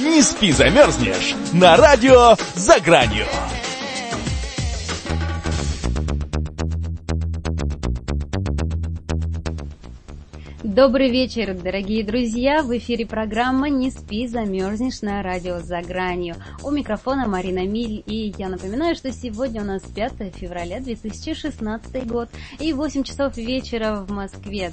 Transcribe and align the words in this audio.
Не 0.00 0.22
спи, 0.22 0.52
замерзнешь! 0.52 1.34
На 1.52 1.76
радио 1.76 2.36
«За 2.54 2.78
гранью». 2.78 3.24
Добрый 10.62 11.10
вечер, 11.10 11.52
дорогие 11.52 12.04
друзья! 12.04 12.62
В 12.62 12.78
эфире 12.78 13.06
программа 13.06 13.68
«Не 13.70 13.90
спи, 13.90 14.28
замерзнешь» 14.28 15.02
на 15.02 15.20
радио 15.20 15.58
«За 15.58 15.82
гранью». 15.82 16.36
У 16.62 16.70
микрофона 16.70 17.26
Марина 17.26 17.66
Миль, 17.66 18.04
и 18.06 18.32
я 18.38 18.48
напоминаю, 18.48 18.94
что 18.94 19.10
сегодня 19.10 19.62
у 19.62 19.64
нас 19.64 19.82
5 19.82 20.32
февраля 20.36 20.78
2016 20.78 22.06
год 22.06 22.28
и 22.60 22.72
8 22.72 23.02
часов 23.02 23.36
вечера 23.36 24.06
в 24.06 24.12
Москве. 24.12 24.70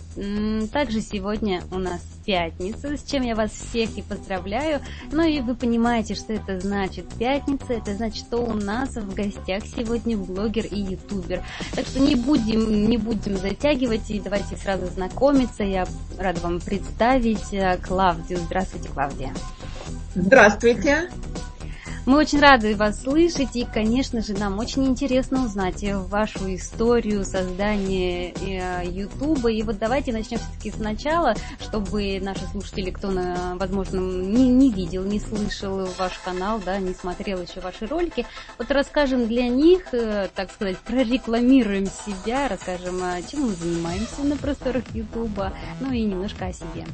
Также 0.71 1.01
сегодня 1.01 1.63
у 1.71 1.79
нас 1.79 2.14
пятница, 2.25 2.97
с 2.97 3.03
чем 3.03 3.23
я 3.23 3.35
вас 3.35 3.51
всех 3.51 3.97
и 3.97 4.01
поздравляю. 4.01 4.81
Ну 5.11 5.23
и 5.23 5.41
вы 5.41 5.55
понимаете, 5.55 6.15
что 6.15 6.33
это 6.33 6.59
значит 6.59 7.07
пятница, 7.17 7.73
это 7.73 7.93
значит, 7.93 8.25
что 8.25 8.37
у 8.37 8.53
нас 8.53 8.95
в 8.95 9.13
гостях 9.13 9.63
сегодня 9.65 10.17
блогер 10.17 10.65
и 10.65 10.79
ютубер. 10.79 11.43
Так 11.73 11.85
что 11.85 11.99
не 11.99 12.15
будем, 12.15 12.89
не 12.89 12.97
будем 12.97 13.37
затягивать 13.37 14.09
и 14.09 14.19
давайте 14.19 14.57
сразу 14.57 14.87
знакомиться. 14.87 15.63
Я 15.63 15.87
рада 16.17 16.39
вам 16.41 16.59
представить 16.59 17.53
э, 17.53 17.77
Клавдию. 17.77 18.39
Здравствуйте, 18.39 18.89
Клавдия. 18.89 19.33
Здравствуйте. 20.15 21.09
Мы 22.05 22.19
очень 22.19 22.39
рады 22.39 22.75
вас 22.75 23.01
слышать, 23.01 23.55
и, 23.55 23.65
конечно 23.65 24.21
же, 24.21 24.33
нам 24.33 24.59
очень 24.59 24.85
интересно 24.85 25.43
узнать 25.43 25.83
вашу 25.83 26.53
историю 26.53 27.25
создания 27.25 28.31
э, 28.31 28.85
Ютуба. 28.87 29.49
И 29.49 29.63
вот 29.63 29.79
давайте 29.79 30.13
начнем 30.13 30.37
все-таки 30.37 30.69
сначала, 30.69 31.33
чтобы 31.59 32.19
наши 32.21 32.45
слушатели, 32.51 32.91
кто, 32.91 33.11
возможно, 33.55 33.99
не, 33.99 34.49
не 34.49 34.71
видел, 34.71 35.03
не 35.03 35.19
слышал 35.19 35.87
ваш 35.97 36.13
канал, 36.19 36.61
да, 36.63 36.77
не 36.77 36.93
смотрел 36.93 37.41
еще 37.41 37.59
ваши 37.59 37.87
ролики, 37.87 38.27
вот 38.59 38.69
расскажем 38.69 39.27
для 39.27 39.47
них, 39.47 39.91
э, 39.93 40.29
так 40.35 40.51
сказать, 40.51 40.77
прорекламируем 40.77 41.87
себя, 41.87 42.47
расскажем, 42.47 42.99
а, 43.01 43.19
чем 43.23 43.47
мы 43.47 43.53
занимаемся 43.53 44.21
на 44.21 44.37
просторах 44.37 44.83
Ютуба, 44.93 45.53
ну 45.79 45.91
и 45.91 46.03
немножко 46.03 46.45
о 46.45 46.53
себе. 46.53 46.85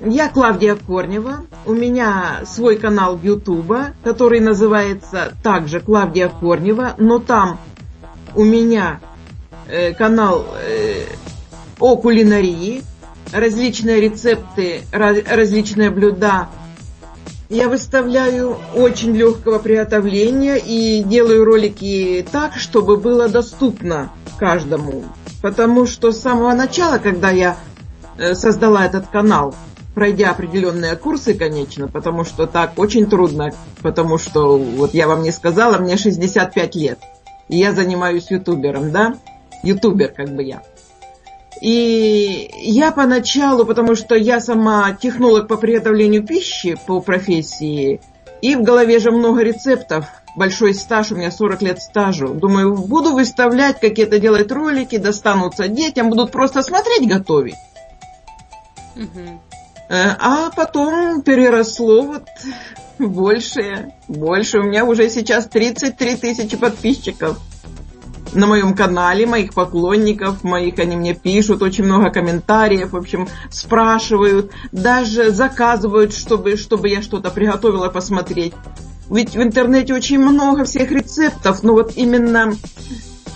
Я 0.00 0.28
Клавдия 0.28 0.76
Корнева. 0.76 1.46
У 1.64 1.72
меня 1.72 2.42
свой 2.44 2.76
канал 2.76 3.18
Ютуба, 3.22 3.92
который 4.04 4.40
называется 4.40 5.32
также 5.42 5.80
Клавдия 5.80 6.28
Корнева, 6.28 6.94
но 6.98 7.18
там 7.18 7.58
у 8.34 8.44
меня 8.44 9.00
э, 9.68 9.94
канал 9.94 10.44
э, 10.60 11.06
о 11.80 11.96
кулинарии, 11.96 12.82
различные 13.32 14.00
рецепты, 14.00 14.82
раз, 14.92 15.18
различные 15.26 15.90
блюда. 15.90 16.48
Я 17.48 17.68
выставляю 17.68 18.58
очень 18.74 19.16
легкого 19.16 19.58
приготовления 19.58 20.56
и 20.56 21.02
делаю 21.04 21.44
ролики 21.44 22.26
так, 22.30 22.56
чтобы 22.56 22.98
было 22.98 23.28
доступно 23.28 24.10
каждому. 24.38 25.04
Потому 25.40 25.86
что 25.86 26.12
с 26.12 26.20
самого 26.20 26.52
начала, 26.52 26.98
когда 26.98 27.30
я 27.30 27.56
э, 28.18 28.34
создала 28.34 28.84
этот 28.84 29.06
канал, 29.06 29.54
пройдя 29.96 30.30
определенные 30.32 30.94
курсы, 30.94 31.32
конечно, 31.32 31.88
потому 31.88 32.24
что 32.24 32.46
так 32.46 32.72
очень 32.76 33.06
трудно, 33.06 33.54
потому 33.80 34.18
что, 34.18 34.58
вот 34.58 34.92
я 34.92 35.08
вам 35.08 35.22
не 35.22 35.30
сказала, 35.30 35.78
мне 35.78 35.96
65 35.96 36.74
лет, 36.74 36.98
и 37.48 37.56
я 37.56 37.72
занимаюсь 37.72 38.30
ютубером, 38.30 38.92
да, 38.92 39.14
ютубер 39.62 40.08
как 40.08 40.28
бы 40.34 40.42
я. 40.42 40.62
И 41.62 42.50
я 42.60 42.92
поначалу, 42.92 43.64
потому 43.64 43.94
что 43.94 44.14
я 44.14 44.38
сама 44.40 44.92
технолог 44.92 45.48
по 45.48 45.56
приготовлению 45.56 46.26
пищи 46.26 46.76
по 46.86 47.00
профессии, 47.00 48.02
и 48.42 48.54
в 48.54 48.62
голове 48.62 48.98
же 48.98 49.10
много 49.10 49.40
рецептов, 49.40 50.04
большой 50.36 50.74
стаж, 50.74 51.10
у 51.12 51.16
меня 51.16 51.30
40 51.30 51.62
лет 51.62 51.80
стажу. 51.80 52.34
Думаю, 52.34 52.74
буду 52.74 53.14
выставлять, 53.14 53.80
какие-то 53.80 54.18
делать 54.18 54.52
ролики, 54.52 54.98
достанутся 54.98 55.68
детям, 55.68 56.10
будут 56.10 56.32
просто 56.32 56.62
смотреть, 56.62 57.08
готовить. 57.08 57.56
Угу. 58.94 59.40
Э, 59.88 60.16
а 60.18 60.50
потом 60.50 61.22
переросло 61.22 62.02
вот 62.02 62.24
больше, 62.98 63.92
больше. 64.08 64.58
У 64.58 64.64
меня 64.64 64.84
уже 64.84 65.08
сейчас 65.10 65.46
33 65.46 66.16
тысячи 66.16 66.56
подписчиков 66.56 67.38
на 68.32 68.46
моем 68.46 68.74
канале, 68.74 69.26
моих 69.26 69.54
поклонников, 69.54 70.44
моих, 70.44 70.78
они 70.78 70.96
мне 70.96 71.14
пишут, 71.14 71.62
очень 71.62 71.84
много 71.84 72.10
комментариев, 72.10 72.92
в 72.92 72.96
общем, 72.96 73.28
спрашивают, 73.50 74.50
даже 74.72 75.30
заказывают, 75.30 76.12
чтобы, 76.12 76.56
чтобы 76.56 76.88
я 76.88 77.02
что-то 77.02 77.30
приготовила 77.30 77.88
посмотреть. 77.88 78.52
Ведь 79.08 79.34
в 79.34 79.42
интернете 79.42 79.94
очень 79.94 80.18
много 80.18 80.64
всех 80.64 80.90
рецептов, 80.90 81.62
но 81.62 81.72
вот 81.72 81.92
именно 81.96 82.54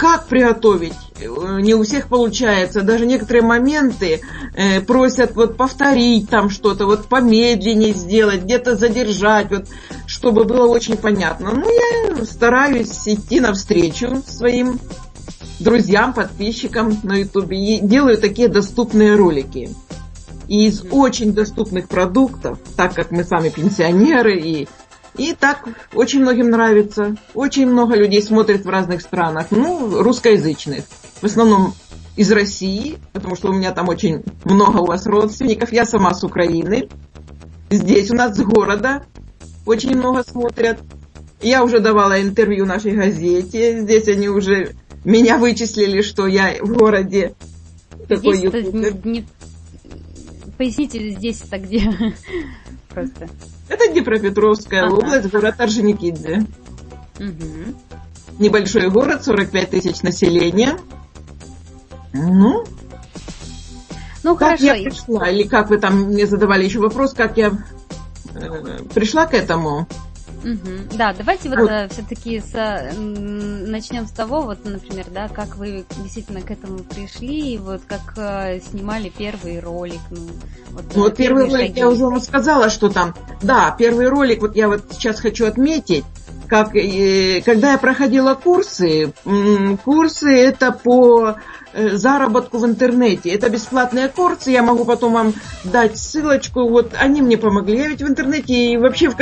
как 0.01 0.29
приготовить, 0.29 0.95
э, 1.21 1.27
не 1.61 1.75
у 1.75 1.83
всех 1.83 2.09
получается. 2.09 2.81
Даже 2.81 3.05
некоторые 3.05 3.43
моменты 3.43 4.23
э, 4.55 4.81
просят 4.81 5.37
вот 5.37 5.59
повторить 5.59 6.31
там 6.31 6.49
что-то, 6.49 6.87
вот 6.87 7.05
помедленнее 7.07 7.93
сделать, 7.93 8.45
где-то 8.45 8.77
задержать, 8.77 9.51
вот, 9.51 9.67
чтобы 10.07 10.45
было 10.45 10.67
очень 10.67 10.97
понятно. 10.97 11.51
Ну, 11.51 11.69
я 11.69 12.25
стараюсь 12.25 13.07
идти 13.07 13.41
навстречу 13.41 14.23
своим 14.27 14.81
друзьям, 15.59 16.15
подписчикам 16.15 16.99
на 17.03 17.17
ютубе 17.17 17.59
и 17.59 17.81
делаю 17.81 18.17
такие 18.17 18.49
доступные 18.49 19.17
ролики. 19.17 19.69
И 20.49 20.67
из 20.67 20.83
очень 20.91 21.35
доступных 21.35 21.89
продуктов, 21.89 22.59
так 22.75 22.95
как 22.95 23.11
мы 23.11 23.23
сами 23.23 23.51
пенсионеры 23.51 24.41
и 24.41 24.67
и 25.21 25.35
так 25.35 25.69
очень 25.93 26.21
многим 26.21 26.49
нравится. 26.49 27.15
Очень 27.35 27.67
много 27.67 27.95
людей 27.95 28.23
смотрят 28.23 28.65
в 28.65 28.69
разных 28.71 29.03
странах. 29.03 29.49
Ну, 29.51 30.03
русскоязычных. 30.03 30.85
В 31.21 31.25
основном 31.25 31.75
из 32.17 32.33
России, 32.33 32.97
потому 33.13 33.37
что 33.37 33.51
у 33.51 33.53
меня 33.53 33.73
там 33.73 33.89
очень 33.89 34.23
много 34.45 34.79
у 34.79 34.87
вас 34.87 35.07
родственников. 35.07 35.73
Я 35.73 35.85
сама 35.85 36.15
с 36.15 36.25
Украины. 36.25 36.89
Здесь 37.69 38.11
у 38.11 38.15
нас 38.15 38.35
с 38.35 38.41
города 38.41 39.05
очень 39.67 39.95
много 39.95 40.25
смотрят. 40.25 40.79
Я 41.43 41.65
уже 41.65 41.81
давала 41.81 42.21
интервью 42.23 42.65
нашей 42.65 42.93
газете. 42.93 43.83
Здесь 43.83 44.09
они 44.09 44.29
уже 44.29 44.75
меня 45.05 45.37
вычислили, 45.37 46.01
что 46.01 46.27
я 46.27 46.55
в 46.63 46.73
городе. 46.73 47.35
Такой 48.09 48.39
не, 48.39 49.11
не... 49.11 49.27
Поясните 50.57 51.11
здесь-то 51.11 51.59
где? 51.59 51.91
Просто. 52.91 53.29
Это 53.69 53.89
Днепропетровская 53.93 54.85
ага. 54.85 54.95
область, 54.95 55.31
город 55.31 55.55
Орджоникидзе. 55.59 56.47
Угу. 57.19 58.39
Небольшой 58.39 58.91
город, 58.91 59.25
45 59.25 59.71
тысяч 59.71 60.03
населения. 60.03 60.77
Ну, 62.13 62.65
ну 64.23 64.37
как 64.37 64.59
хорошо. 64.59 64.65
я 64.65 64.75
пришла? 64.75 65.29
Или 65.29 65.45
как 65.45 65.71
вы 65.71 65.79
там 65.79 66.03
мне 66.05 66.27
задавали 66.27 66.65
еще 66.65 66.81
вопрос, 66.81 67.13
как 67.15 67.37
я 67.37 67.53
э, 68.35 68.79
пришла 68.93 69.27
к 69.27 69.35
этому? 69.35 69.87
Угу. 70.45 70.97
Да, 70.97 71.13
давайте 71.13 71.49
вот, 71.49 71.59
вот. 71.59 71.71
Э, 71.71 71.89
все-таки 71.89 72.41
с, 72.41 72.53
начнем 72.97 74.07
с 74.07 74.11
того, 74.11 74.43
вот, 74.43 74.65
например, 74.65 75.07
да, 75.13 75.29
как 75.29 75.57
вы 75.57 75.85
действительно 76.03 76.41
к 76.41 76.51
этому 76.51 76.79
пришли, 76.79 77.55
и 77.55 77.59
вот 77.59 77.83
как 77.87 78.15
э, 78.17 78.61
снимали 78.61 79.13
первый 79.17 79.61
ролик. 79.61 80.01
Ну, 80.11 80.29
вот, 80.71 80.85
ну, 80.95 81.03
вот 81.03 81.17
первый 81.17 81.45
ролик, 81.45 81.69
шаги. 81.69 81.81
я 81.81 81.89
уже 81.89 82.05
вам 82.05 82.21
сказала, 82.21 82.71
что 82.71 82.89
там, 82.89 83.15
да, 83.43 83.75
первый 83.79 84.09
ролик, 84.09 84.41
вот 84.41 84.57
я 84.57 84.69
вот 84.69 84.85
сейчас 84.93 85.21
хочу 85.21 85.47
отметить, 85.47 86.05
как, 86.49 86.75
э, 86.75 87.43
когда 87.45 87.73
я 87.73 87.79
проходила 87.79 88.35
курсы, 88.35 89.13
курсы 89.85 90.35
это 90.35 90.73
по 90.73 91.37
э, 91.73 91.97
заработку 91.97 92.59
в 92.59 92.67
интернете. 92.67 93.31
Это 93.31 93.49
бесплатные 93.51 94.09
курсы, 94.09 94.51
я 94.51 94.63
могу 94.63 94.85
потом 94.85 95.13
вам 95.13 95.35
дать 95.65 95.99
ссылочку, 95.99 96.69
вот 96.69 96.93
они 96.99 97.23
мне 97.23 97.37
помогли. 97.37 97.77
Я 97.77 97.89
ведь 97.89 98.03
в 98.03 98.09
интернете 98.09 98.55
и 98.55 98.77
вообще 98.79 99.09
в 99.11 99.17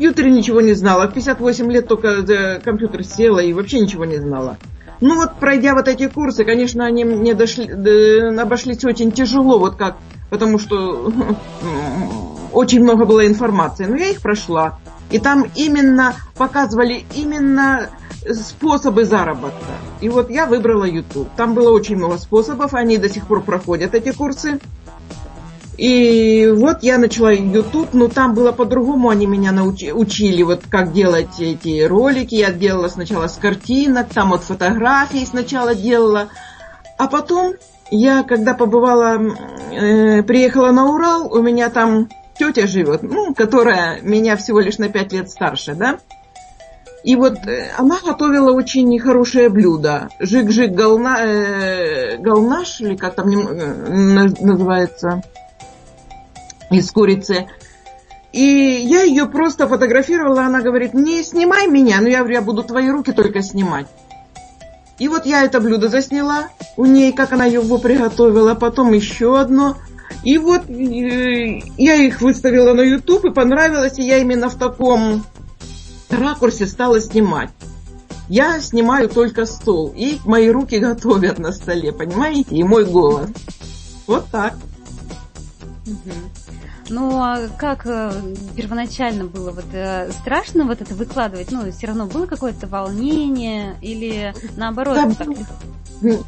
компьютере 0.00 0.30
ничего 0.30 0.62
не 0.62 0.72
знала. 0.72 1.08
В 1.08 1.12
58 1.12 1.70
лет 1.70 1.86
только 1.86 2.26
за 2.26 2.58
компьютер 2.64 3.04
села 3.04 3.40
и 3.40 3.52
вообще 3.52 3.80
ничего 3.80 4.06
не 4.06 4.16
знала. 4.16 4.56
Ну 5.02 5.16
вот, 5.16 5.34
пройдя 5.38 5.74
вот 5.74 5.88
эти 5.88 6.08
курсы, 6.08 6.42
конечно, 6.44 6.86
они 6.86 7.04
мне 7.04 7.34
дошли, 7.34 7.70
обошлись 8.38 8.82
очень 8.86 9.12
тяжело, 9.12 9.58
вот 9.58 9.76
как, 9.76 9.98
потому 10.30 10.58
что 10.58 11.12
очень 12.52 12.82
много 12.82 13.04
было 13.04 13.26
информации. 13.26 13.84
Но 13.84 13.96
я 13.96 14.08
их 14.08 14.22
прошла. 14.22 14.78
И 15.10 15.18
там 15.18 15.44
именно 15.54 16.14
показывали 16.34 17.04
именно 17.14 17.90
способы 18.32 19.04
заработка. 19.04 19.58
И 20.00 20.08
вот 20.08 20.30
я 20.30 20.46
выбрала 20.46 20.84
YouTube. 20.84 21.28
Там 21.36 21.52
было 21.52 21.72
очень 21.72 21.96
много 21.96 22.16
способов, 22.16 22.72
они 22.72 22.96
до 22.96 23.10
сих 23.10 23.26
пор 23.26 23.42
проходят 23.42 23.94
эти 23.94 24.12
курсы. 24.12 24.60
И 25.80 26.46
вот 26.54 26.82
я 26.82 26.98
начала 26.98 27.32
YouTube, 27.32 27.94
но 27.94 28.08
там 28.08 28.34
было 28.34 28.52
по-другому, 28.52 29.08
они 29.08 29.24
меня 29.24 29.50
научи, 29.50 29.92
учили, 29.92 30.42
вот 30.42 30.64
как 30.68 30.92
делать 30.92 31.40
эти 31.40 31.84
ролики. 31.84 32.34
Я 32.34 32.52
делала 32.52 32.88
сначала 32.88 33.28
с 33.28 33.36
картинок, 33.36 34.10
там 34.12 34.28
вот 34.28 34.42
фотографии 34.42 35.24
сначала 35.24 35.74
делала. 35.74 36.28
А 36.98 37.06
потом 37.08 37.54
я, 37.90 38.24
когда 38.24 38.52
побывала, 38.52 39.18
э, 39.72 40.22
приехала 40.22 40.70
на 40.70 40.84
Урал, 40.84 41.32
у 41.32 41.40
меня 41.40 41.70
там 41.70 42.10
тетя 42.38 42.66
живет, 42.66 43.02
ну, 43.02 43.34
которая 43.34 44.02
меня 44.02 44.36
всего 44.36 44.60
лишь 44.60 44.76
на 44.76 44.90
пять 44.90 45.14
лет 45.14 45.30
старше, 45.30 45.74
да. 45.74 45.98
И 47.04 47.16
вот 47.16 47.38
э, 47.46 47.70
она 47.78 48.00
готовила 48.04 48.52
очень 48.52 48.98
хорошее 48.98 49.48
блюдо. 49.48 50.10
Жик-жик 50.20 50.72
гална, 50.72 51.16
э, 51.20 52.16
или 52.18 52.96
как 52.96 53.14
там 53.14 53.30
э, 53.30 54.28
называется, 54.42 55.22
из 56.70 56.90
курицы. 56.90 57.48
И 58.32 58.42
я 58.42 59.02
ее 59.02 59.26
просто 59.26 59.66
фотографировала, 59.66 60.42
она 60.42 60.60
говорит, 60.60 60.94
не 60.94 61.22
снимай 61.24 61.66
меня, 61.66 61.96
но 61.96 62.02
ну, 62.02 62.08
я 62.08 62.18
говорю, 62.18 62.34
я 62.34 62.42
буду 62.42 62.62
твои 62.62 62.88
руки 62.88 63.12
только 63.12 63.42
снимать. 63.42 63.86
И 64.98 65.08
вот 65.08 65.26
я 65.26 65.44
это 65.44 65.60
блюдо 65.60 65.88
засняла 65.88 66.50
у 66.76 66.84
ней, 66.84 67.12
как 67.12 67.32
она 67.32 67.46
его 67.46 67.78
приготовила, 67.78 68.54
потом 68.54 68.92
еще 68.92 69.40
одно. 69.40 69.76
И 70.22 70.36
вот 70.38 70.68
э, 70.68 71.60
я 71.78 71.94
их 71.94 72.20
выставила 72.20 72.74
на 72.74 72.82
YouTube 72.82 73.24
и 73.24 73.32
понравилось, 73.32 73.98
и 73.98 74.02
я 74.02 74.18
именно 74.18 74.50
в 74.50 74.56
таком 74.56 75.24
ракурсе 76.10 76.66
стала 76.66 77.00
снимать. 77.00 77.50
Я 78.28 78.60
снимаю 78.60 79.08
только 79.08 79.46
стол, 79.46 79.92
и 79.96 80.18
мои 80.24 80.50
руки 80.50 80.78
готовят 80.78 81.38
на 81.38 81.52
столе, 81.52 81.92
понимаете, 81.92 82.54
и 82.54 82.62
мой 82.62 82.84
голос. 82.84 83.30
Вот 84.06 84.26
так. 84.30 84.54
Угу. 85.86 86.12
Ну, 86.90 87.22
а 87.22 87.48
как 87.56 87.86
э, 87.86 88.12
первоначально 88.56 89.24
было? 89.24 89.52
Вот 89.52 89.64
э, 89.72 90.10
страшно 90.10 90.64
вот 90.64 90.80
это 90.80 90.92
выкладывать? 90.94 91.52
Ну, 91.52 91.70
все 91.70 91.86
равно 91.86 92.06
было 92.06 92.26
какое-то 92.26 92.66
волнение 92.66 93.76
или 93.80 94.34
наоборот? 94.56 94.96
Да, 94.96 95.14
так... 95.14 95.28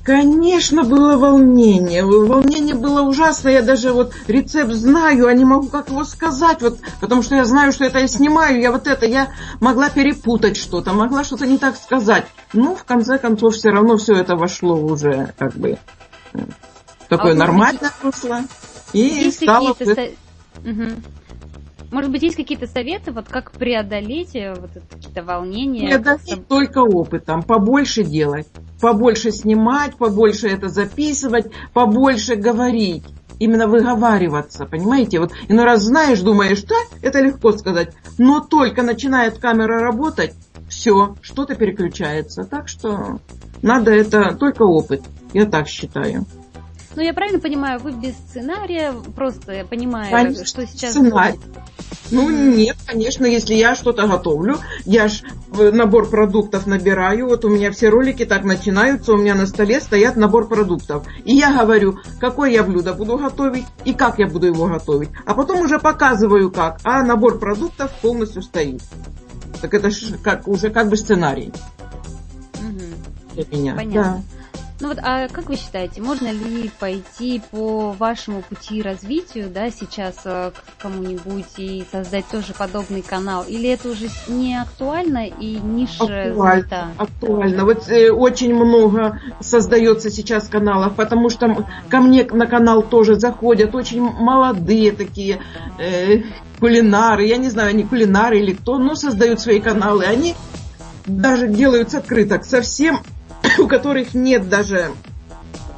Конечно, 0.05 0.85
было 0.85 1.17
волнение. 1.17 2.05
Волнение 2.05 2.75
было 2.75 3.03
ужасное. 3.03 3.55
Я 3.55 3.63
даже 3.63 3.93
вот 3.93 4.13
рецепт 4.29 4.73
знаю, 4.73 5.27
а 5.27 5.33
не 5.33 5.45
могу 5.45 5.69
как 5.69 5.89
его 5.89 6.05
сказать, 6.05 6.61
вот, 6.63 6.79
потому 7.01 7.23
что 7.23 7.35
я 7.35 7.45
знаю, 7.45 7.73
что 7.73 7.85
это 7.85 7.99
я 7.99 8.07
снимаю, 8.07 8.61
я 8.61 8.71
вот 8.71 8.87
это, 8.87 9.07
я 9.07 9.29
могла 9.61 9.89
перепутать 9.89 10.57
что-то, 10.57 10.93
могла 10.93 11.25
что-то 11.25 11.47
не 11.47 11.59
так 11.59 11.77
сказать. 11.77 12.27
Ну, 12.53 12.77
в 12.77 12.85
конце 12.85 13.19
концов, 13.19 13.55
все 13.55 13.71
равно 13.71 13.97
все 13.97 14.15
это 14.15 14.37
вошло 14.37 14.77
уже 14.77 15.33
как 15.39 15.55
бы 15.55 15.79
такое 17.09 17.33
а 17.33 17.37
нормальное 17.37 17.91
русло. 18.03 18.43
И 18.93 19.31
стало... 19.31 19.75
Угу. 20.65 21.93
Может 21.93 22.11
быть, 22.11 22.23
есть 22.23 22.37
какие-то 22.37 22.67
советы, 22.67 23.13
вот 23.13 23.29
как 23.29 23.53
преодолеть 23.53 24.35
э, 24.35 24.55
вот 24.59 24.71
какие-то 24.91 25.23
волнения? 25.23 25.89
Преодолеть 25.89 26.49
только 26.49 26.79
опытом, 26.79 27.43
побольше 27.43 28.03
делать, 28.03 28.47
побольше 28.81 29.31
снимать, 29.31 29.97
побольше 29.97 30.49
это 30.49 30.69
записывать, 30.69 31.47
побольше 31.75 32.37
говорить 32.37 33.05
именно 33.39 33.67
выговариваться, 33.67 34.65
понимаете? 34.65 35.19
Вот 35.21 35.33
иной 35.49 35.65
раз 35.65 35.83
знаешь, 35.83 36.21
думаешь, 36.21 36.63
да, 36.63 36.77
это 37.03 37.21
легко 37.21 37.53
сказать, 37.53 37.91
но 38.17 38.41
только 38.41 38.83
начинает 38.83 39.39
камера 39.39 39.81
работать, 39.81 40.33
все, 40.69 41.17
что-то 41.21 41.57
переключается. 41.57 42.45
Так 42.45 42.69
что 42.69 43.21
надо 43.61 43.91
это 43.91 44.35
только 44.35 44.63
опыт, 44.63 45.03
я 45.35 45.45
так 45.45 45.69
считаю. 45.69 46.25
Ну, 46.95 47.03
я 47.03 47.15
правильно 47.15 47.41
понимаю, 47.41 47.81
вы 47.81 47.93
без 47.93 48.15
сценария, 48.15 48.93
просто 49.17 49.53
я 49.53 49.65
понимаю, 49.65 50.11
конечно, 50.11 50.45
что 50.45 50.67
сейчас... 50.67 50.93
Сценарий. 50.93 51.41
Ну, 52.11 52.29
нет, 52.29 52.77
конечно, 52.87 53.25
если 53.25 53.55
я 53.55 53.75
что-то 53.75 54.07
готовлю, 54.07 54.59
я 54.85 55.09
ж 55.09 55.23
набор 55.51 56.11
продуктов 56.11 56.67
набираю, 56.67 57.27
вот 57.27 57.47
у 57.47 57.49
меня 57.49 57.71
все 57.71 57.89
ролики 57.89 58.27
так 58.27 58.45
начинаются, 58.45 59.15
у 59.15 59.17
меня 59.17 59.35
на 59.35 59.47
столе 59.47 59.81
стоят 59.81 60.17
набор 60.17 60.47
продуктов. 60.47 61.07
И 61.25 61.35
я 61.35 61.53
говорю, 61.53 61.99
какое 62.21 62.51
я 62.51 62.63
блюдо 62.65 62.93
буду 62.93 63.17
готовить 63.17 63.65
и 63.87 63.95
как 63.95 64.19
я 64.19 64.27
буду 64.27 64.47
его 64.47 64.67
готовить. 64.67 65.09
А 65.25 65.33
потом 65.33 65.63
уже 65.63 65.79
показываю 65.79 66.51
как, 66.51 66.81
а 66.85 67.03
набор 67.03 67.39
продуктов 67.39 67.91
полностью 68.03 68.43
стоит. 68.43 68.83
Так 69.63 69.73
это 69.73 69.91
ж 69.91 70.19
как, 70.23 70.47
уже 70.47 70.69
как 70.69 70.91
бы 70.91 70.97
сценарий. 70.99 71.51
Угу. 72.61 73.35
Для 73.35 73.45
меня. 73.59 73.75
Понятно. 73.75 74.03
Да. 74.03 74.32
Ну 74.83 74.89
вот, 74.89 74.99
а 75.01 75.29
как 75.29 75.49
вы 75.49 75.55
считаете, 75.55 76.03
можно 76.03 76.33
ли 76.33 76.69
пойти 76.81 77.41
по 77.53 77.93
вашему 77.93 78.43
пути 78.43 78.83
развитию, 78.83 79.49
да, 79.49 79.71
сейчас 79.71 80.17
э, 80.25 80.51
к 80.51 80.83
кому-нибудь 80.83 81.57
и 81.57 81.85
создать 81.93 82.27
тоже 82.27 82.53
подобный 82.53 83.01
канал? 83.01 83.45
Или 83.47 83.69
это 83.69 83.91
уже 83.91 84.09
не 84.27 84.61
актуально 84.61 85.29
и 85.29 85.61
ниша 85.61 86.03
актуально, 86.03 86.35
занята? 86.35 86.89
Актуально. 86.99 87.65
Вот 87.65 87.89
э, 87.89 88.11
очень 88.11 88.57
много 88.57 89.21
создается 89.39 90.11
сейчас 90.11 90.49
каналов, 90.49 90.97
потому 90.97 91.31
что 91.31 91.65
ко 91.89 92.01
мне 92.01 92.25
на 92.25 92.49
канал 92.49 92.83
тоже 92.83 93.15
заходят 93.15 93.77
очень 93.77 94.01
молодые 94.01 94.91
такие 94.91 95.39
э, 95.79 96.23
кулинары, 96.59 97.27
я 97.27 97.37
не 97.37 97.51
знаю, 97.51 97.71
они 97.71 97.85
кулинары 97.85 98.41
или 98.41 98.53
кто, 98.53 98.79
но 98.79 98.97
создают 98.97 99.39
свои 99.39 99.61
каналы. 99.61 100.07
Они 100.07 100.35
даже 101.07 101.47
делают 101.47 101.93
с 101.93 101.95
открыток 101.95 102.45
совсем 102.45 102.99
у 103.59 103.67
которых 103.67 104.15
нет 104.15 104.49
даже 104.49 104.93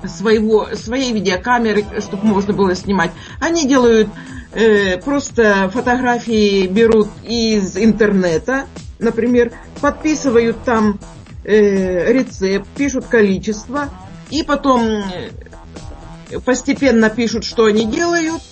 своего, 0.06 0.68
своей 0.74 1.12
видеокамеры, 1.12 1.84
чтобы 2.00 2.26
можно 2.26 2.52
было 2.52 2.74
снимать. 2.74 3.12
Они 3.40 3.66
делают 3.66 4.08
э, 4.52 4.98
просто 4.98 5.70
фотографии, 5.72 6.66
берут 6.66 7.08
из 7.24 7.76
интернета, 7.76 8.66
например, 8.98 9.52
подписывают 9.80 10.62
там 10.64 10.98
э, 11.44 12.12
рецепт, 12.12 12.68
пишут 12.76 13.06
количество, 13.06 13.88
и 14.30 14.42
потом 14.42 14.82
э, 14.82 16.38
постепенно 16.44 17.10
пишут, 17.10 17.44
что 17.44 17.66
они 17.66 17.86
делают, 17.86 18.42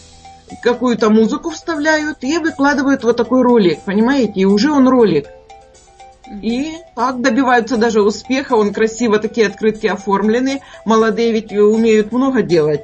какую-то 0.62 1.08
музыку 1.08 1.50
вставляют 1.50 2.18
и 2.22 2.38
выкладывают 2.38 3.04
вот 3.04 3.16
такой 3.16 3.42
ролик, 3.42 3.80
понимаете? 3.84 4.40
И 4.40 4.44
уже 4.44 4.70
он 4.70 4.88
ролик. 4.88 5.26
И 6.40 6.72
так 6.94 7.20
добиваются 7.20 7.76
даже 7.76 8.02
успеха. 8.02 8.54
Он 8.54 8.72
красиво 8.72 9.18
такие 9.18 9.46
открытки 9.46 9.86
оформлены. 9.86 10.60
Молодые 10.84 11.32
ведь 11.32 11.52
умеют 11.52 12.12
много 12.12 12.42
делать 12.42 12.82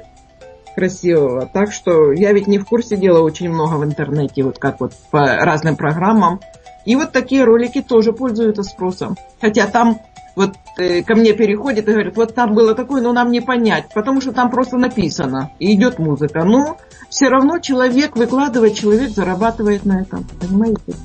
красивого. 0.75 1.45
Так 1.51 1.73
что 1.73 2.11
я 2.11 2.31
ведь 2.31 2.47
не 2.47 2.59
в 2.59 2.65
курсе 2.65 2.95
дела 2.95 3.19
очень 3.21 3.49
много 3.49 3.75
в 3.75 3.83
интернете, 3.83 4.43
вот 4.43 4.59
как 4.59 4.79
вот 4.79 4.93
по 5.11 5.25
разным 5.25 5.75
программам. 5.75 6.39
И 6.85 6.95
вот 6.95 7.11
такие 7.11 7.43
ролики 7.43 7.81
тоже 7.81 8.13
пользуются 8.13 8.63
спросом. 8.63 9.17
Хотя 9.41 9.67
там 9.67 9.99
вот 10.35 10.55
э, 10.77 11.03
ко 11.03 11.15
мне 11.15 11.33
переходит 11.33 11.87
и 11.87 11.91
говорит, 11.91 12.15
вот 12.15 12.33
там 12.33 12.53
было 12.53 12.73
такое, 12.75 13.01
но 13.01 13.11
нам 13.11 13.31
не 13.31 13.41
понять, 13.41 13.89
потому 13.93 14.21
что 14.21 14.31
там 14.31 14.49
просто 14.49 14.77
написано, 14.77 15.51
и 15.59 15.73
идет 15.73 15.99
музыка. 15.99 16.45
Но 16.45 16.77
все 17.09 17.27
равно 17.27 17.59
человек 17.59 18.15
выкладывает, 18.15 18.75
человек 18.75 19.09
зарабатывает 19.09 19.85
на 19.85 20.01
этом, 20.01 20.25
понимаете? 20.39 20.95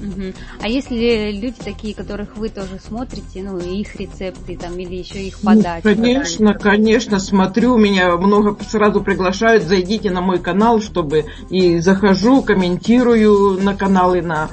Угу. 0.00 0.32
А 0.60 0.68
если 0.68 1.32
люди 1.32 1.56
такие, 1.62 1.94
которых 1.94 2.36
вы 2.36 2.48
тоже 2.48 2.78
смотрите, 2.80 3.42
ну, 3.42 3.58
их 3.58 3.96
рецепты 3.96 4.56
там 4.56 4.78
или 4.78 4.96
еще 4.96 5.22
их 5.22 5.38
ну, 5.42 5.56
подачи? 5.56 5.82
Ну, 5.84 5.94
конечно, 5.94 6.54
конечно, 6.54 7.18
смотрю, 7.18 7.76
меня 7.76 8.16
много 8.16 8.56
сразу 8.64 9.02
приглашают, 9.02 9.64
зайдите 9.64 10.10
на 10.10 10.20
мой 10.20 10.38
канал, 10.38 10.80
чтобы 10.80 11.26
и 11.50 11.78
захожу, 11.78 12.42
комментирую 12.42 13.62
на 13.62 13.74
каналы, 13.74 14.22
на 14.22 14.48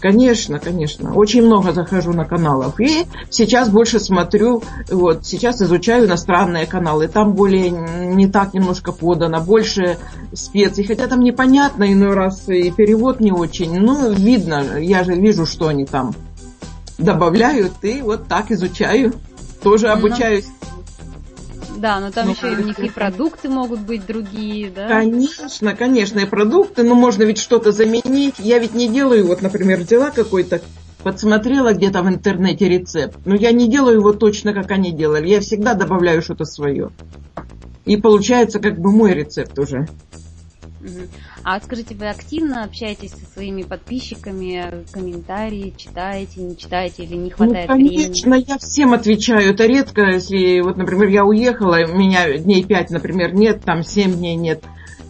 Конечно, 0.00 0.58
конечно. 0.58 1.14
Очень 1.14 1.42
много 1.42 1.72
захожу 1.72 2.12
на 2.12 2.24
каналах. 2.24 2.80
И 2.80 3.06
сейчас 3.28 3.68
больше 3.68 4.00
смотрю, 4.00 4.62
вот, 4.90 5.26
сейчас 5.26 5.60
изучаю 5.60 6.06
иностранные 6.06 6.66
каналы. 6.66 7.06
Там 7.06 7.34
более 7.34 7.70
не 7.70 8.26
так 8.26 8.54
немножко 8.54 8.92
подано, 8.92 9.40
больше 9.42 9.98
специй. 10.32 10.84
Хотя 10.84 11.06
там 11.06 11.20
непонятно 11.20 11.92
иной 11.92 12.14
раз 12.14 12.48
и 12.48 12.70
перевод 12.70 13.20
не 13.20 13.30
очень. 13.30 13.78
Ну, 13.78 14.12
видно, 14.12 14.78
я 14.78 15.04
же 15.04 15.14
вижу, 15.14 15.44
что 15.44 15.68
они 15.68 15.84
там 15.84 16.14
добавляют. 16.96 17.72
И 17.82 18.00
вот 18.00 18.26
так 18.26 18.50
изучаю. 18.50 19.12
Тоже 19.62 19.88
обучаюсь. 19.88 20.46
Да, 21.80 21.98
но 21.98 22.10
там 22.10 22.26
ну, 22.26 22.32
еще 22.32 22.52
и 22.52 22.56
у 22.56 22.62
них 22.62 22.78
и 22.78 22.90
продукты 22.90 23.48
могут 23.48 23.80
быть 23.80 24.04
другие, 24.04 24.70
да? 24.70 24.86
Конечно, 24.86 25.74
конечно, 25.74 26.18
и 26.18 26.26
продукты, 26.26 26.82
но 26.82 26.94
можно 26.94 27.22
ведь 27.22 27.38
что-то 27.38 27.72
заменить. 27.72 28.34
Я 28.38 28.58
ведь 28.58 28.74
не 28.74 28.88
делаю, 28.88 29.26
вот, 29.26 29.40
например, 29.40 29.80
взяла 29.80 30.10
какой-то 30.10 30.60
подсмотрела 31.02 31.72
где-то 31.72 32.02
в 32.02 32.08
интернете 32.08 32.68
рецепт, 32.68 33.16
но 33.24 33.34
я 33.34 33.52
не 33.52 33.66
делаю 33.66 33.96
его 33.96 34.12
точно, 34.12 34.52
как 34.52 34.70
они 34.70 34.92
делали. 34.92 35.28
Я 35.28 35.40
всегда 35.40 35.72
добавляю 35.72 36.20
что-то 36.20 36.44
свое. 36.44 36.90
И 37.86 37.96
получается 37.96 38.60
как 38.60 38.78
бы 38.78 38.92
мой 38.92 39.14
рецепт 39.14 39.58
уже. 39.58 39.88
А 41.44 41.60
скажите, 41.60 41.94
вы 41.94 42.08
активно 42.08 42.64
общаетесь 42.64 43.10
со 43.10 43.24
своими 43.32 43.62
подписчиками, 43.62 44.84
комментарии 44.92 45.74
читаете, 45.76 46.42
не 46.42 46.56
читаете 46.56 47.04
или 47.04 47.16
не 47.16 47.30
хватает 47.30 47.68
ну, 47.68 47.74
конечно, 47.74 47.96
времени? 47.96 48.20
Конечно, 48.22 48.52
я 48.52 48.58
всем 48.58 48.92
отвечаю. 48.92 49.50
Это 49.50 49.66
редко, 49.66 50.02
если, 50.02 50.60
вот, 50.60 50.76
например, 50.76 51.08
я 51.08 51.24
уехала, 51.24 51.78
у 51.88 51.96
меня 51.96 52.38
дней 52.38 52.64
пять, 52.64 52.90
например, 52.90 53.34
нет, 53.34 53.62
там 53.64 53.82
семь 53.82 54.14
дней 54.14 54.36
нет. 54.36 54.64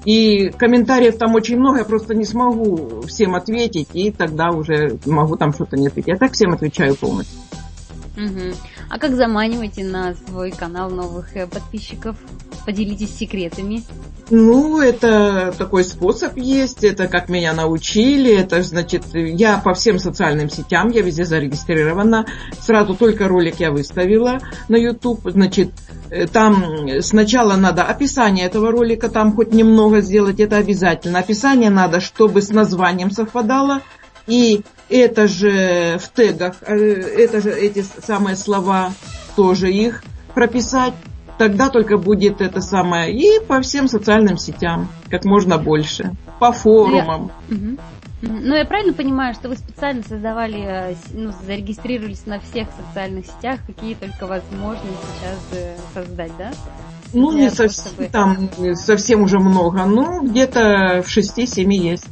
И 0.05 0.49
комментариев 0.51 1.19
там 1.19 1.35
очень 1.35 1.59
много, 1.59 1.81
я 1.81 1.85
просто 1.85 2.15
не 2.15 2.25
смогу 2.25 3.03
всем 3.07 3.35
ответить, 3.35 3.89
и 3.93 4.11
тогда 4.11 4.51
уже 4.51 4.99
могу 5.05 5.37
там 5.37 5.53
что-то 5.53 5.77
не 5.77 5.89
ответить. 5.89 6.09
Я 6.09 6.17
так 6.17 6.33
всем 6.33 6.53
отвечаю 6.53 6.97
полностью. 6.97 7.39
Угу. 8.21 8.55
А 8.91 8.99
как 8.99 9.17
заманиваете 9.17 9.85
на 9.85 10.15
свой 10.15 10.51
канал 10.51 10.91
новых 10.91 11.37
э, 11.37 11.47
подписчиков? 11.47 12.17
Поделитесь 12.67 13.17
секретами. 13.17 13.83
Ну, 14.29 14.81
это 14.81 15.53
такой 15.57 15.83
способ 15.83 16.37
есть, 16.37 16.85
это 16.85 17.09
как 17.09 17.29
меня 17.29 17.53
научили, 17.53 18.33
это 18.33 18.63
значит, 18.63 19.07
я 19.15 19.59
по 19.59 19.75
всем 19.75 19.99
социальным 19.99 20.51
сетям, 20.51 20.91
я 20.91 21.03
везде 21.03 21.25
зарегистрирована, 21.25 22.27
сразу 22.61 22.95
только 22.95 23.27
ролик 23.27 23.59
я 23.59 23.73
выставила 23.73 24.39
на 24.69 24.77
YouTube, 24.77 25.23
значит, 25.25 25.71
э, 26.11 26.27
там 26.27 27.01
сначала 27.01 27.57
надо 27.57 27.85
описание 27.85 28.47
этого 28.47 28.71
ролика, 28.71 29.09
там 29.09 29.35
хоть 29.35 29.53
немного 29.55 30.01
сделать, 30.01 30.39
это 30.39 30.59
обязательно. 30.59 31.21
Описание 31.21 31.71
надо, 31.71 32.01
чтобы 32.01 32.43
с 32.43 32.51
названием 32.51 33.11
совпадало, 33.11 33.81
и 34.27 34.63
это 34.91 35.29
же 35.29 35.99
в 35.99 36.09
тегах, 36.11 36.57
э, 36.63 36.75
это 36.75 37.41
же 37.41 37.51
эти 37.51 37.83
самые 37.83 38.37
слова, 38.37 38.93
тоже 39.37 39.71
их 39.71 40.03
прописать 40.35 40.95
тогда 41.41 41.71
только 41.71 41.97
будет 41.97 42.43
это 42.43 42.61
самое. 42.61 43.15
И 43.15 43.43
по 43.47 43.63
всем 43.63 43.89
социальным 43.89 44.37
сетям, 44.37 44.89
как 45.09 45.25
можно 45.25 45.57
больше. 45.57 46.13
По 46.39 46.53
форумам. 46.53 47.33
Ну, 48.23 48.55
я 48.55 48.67
правильно 48.67 48.93
понимаю, 48.93 49.33
что 49.33 49.49
вы 49.49 49.57
специально 49.57 50.03
создавали, 50.03 50.91
э, 50.91 50.95
ну, 51.15 51.33
зарегистрировались 51.47 52.27
на 52.27 52.39
всех 52.41 52.69
социальных 52.77 53.25
сетях, 53.25 53.61
какие 53.67 53.95
только 53.95 54.27
возможно 54.27 54.85
сейчас 54.85 55.39
э, 55.53 55.77
создать, 55.95 56.33
да? 56.37 56.51
Ну, 57.15 57.33
не 57.33 57.49
совсем, 57.49 57.93
чтобы... 57.93 58.09
там 58.09 58.51
совсем 58.75 59.23
уже 59.23 59.39
много, 59.39 59.87
но 59.87 60.21
где-то 60.21 61.03
в 61.03 61.09
6-7 61.09 61.73
есть. 61.73 62.07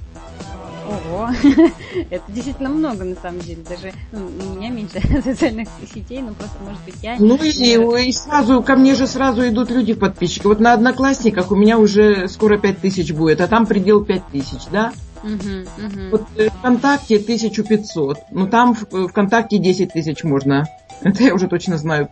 Ого, 0.88 1.28
это 2.11 2.25
действительно 2.28 2.71
много 2.71 3.04
на 3.04 3.14
самом 3.16 3.40
деле. 3.40 3.62
Даже 3.68 3.92
ну, 4.12 4.26
у 4.26 4.57
меня 4.57 4.71
меньше 4.71 5.00
социальных 5.23 5.68
сетей, 5.92 6.23
но 6.23 6.33
просто, 6.33 6.57
может 6.64 6.83
быть, 6.85 6.95
я... 7.02 7.16
Ну 7.18 7.37
и, 7.37 8.09
и 8.09 8.12
сразу, 8.12 8.62
ко 8.62 8.76
мне 8.76 8.95
же 8.95 9.07
сразу 9.07 9.47
идут 9.47 9.71
люди 9.71 9.92
подписчики. 9.92 10.47
Вот 10.47 10.61
на 10.61 10.73
Одноклассниках 10.73 11.50
у 11.50 11.57
меня 11.57 11.78
уже 11.78 12.28
скоро 12.28 12.57
5 12.57 12.78
тысяч 12.78 13.12
будет, 13.12 13.40
а 13.40 13.49
там 13.49 13.66
предел 13.66 14.04
5 14.04 14.23
тысяч, 14.33 14.62
да? 14.73 14.92
Угу, 15.23 15.33
угу. 15.33 16.11
Вот 16.12 16.23
э, 16.37 16.49
ВКонтакте 16.49 17.16
1500, 17.16 18.18
но 18.30 18.47
там 18.47 18.75
в 18.75 19.09
ВКонтакте 19.09 19.59
10 19.59 19.92
тысяч 19.92 20.25
можно 20.25 20.66
это 21.02 21.23
я 21.23 21.35
уже 21.35 21.49
точно 21.49 21.78
знаю 21.78 22.09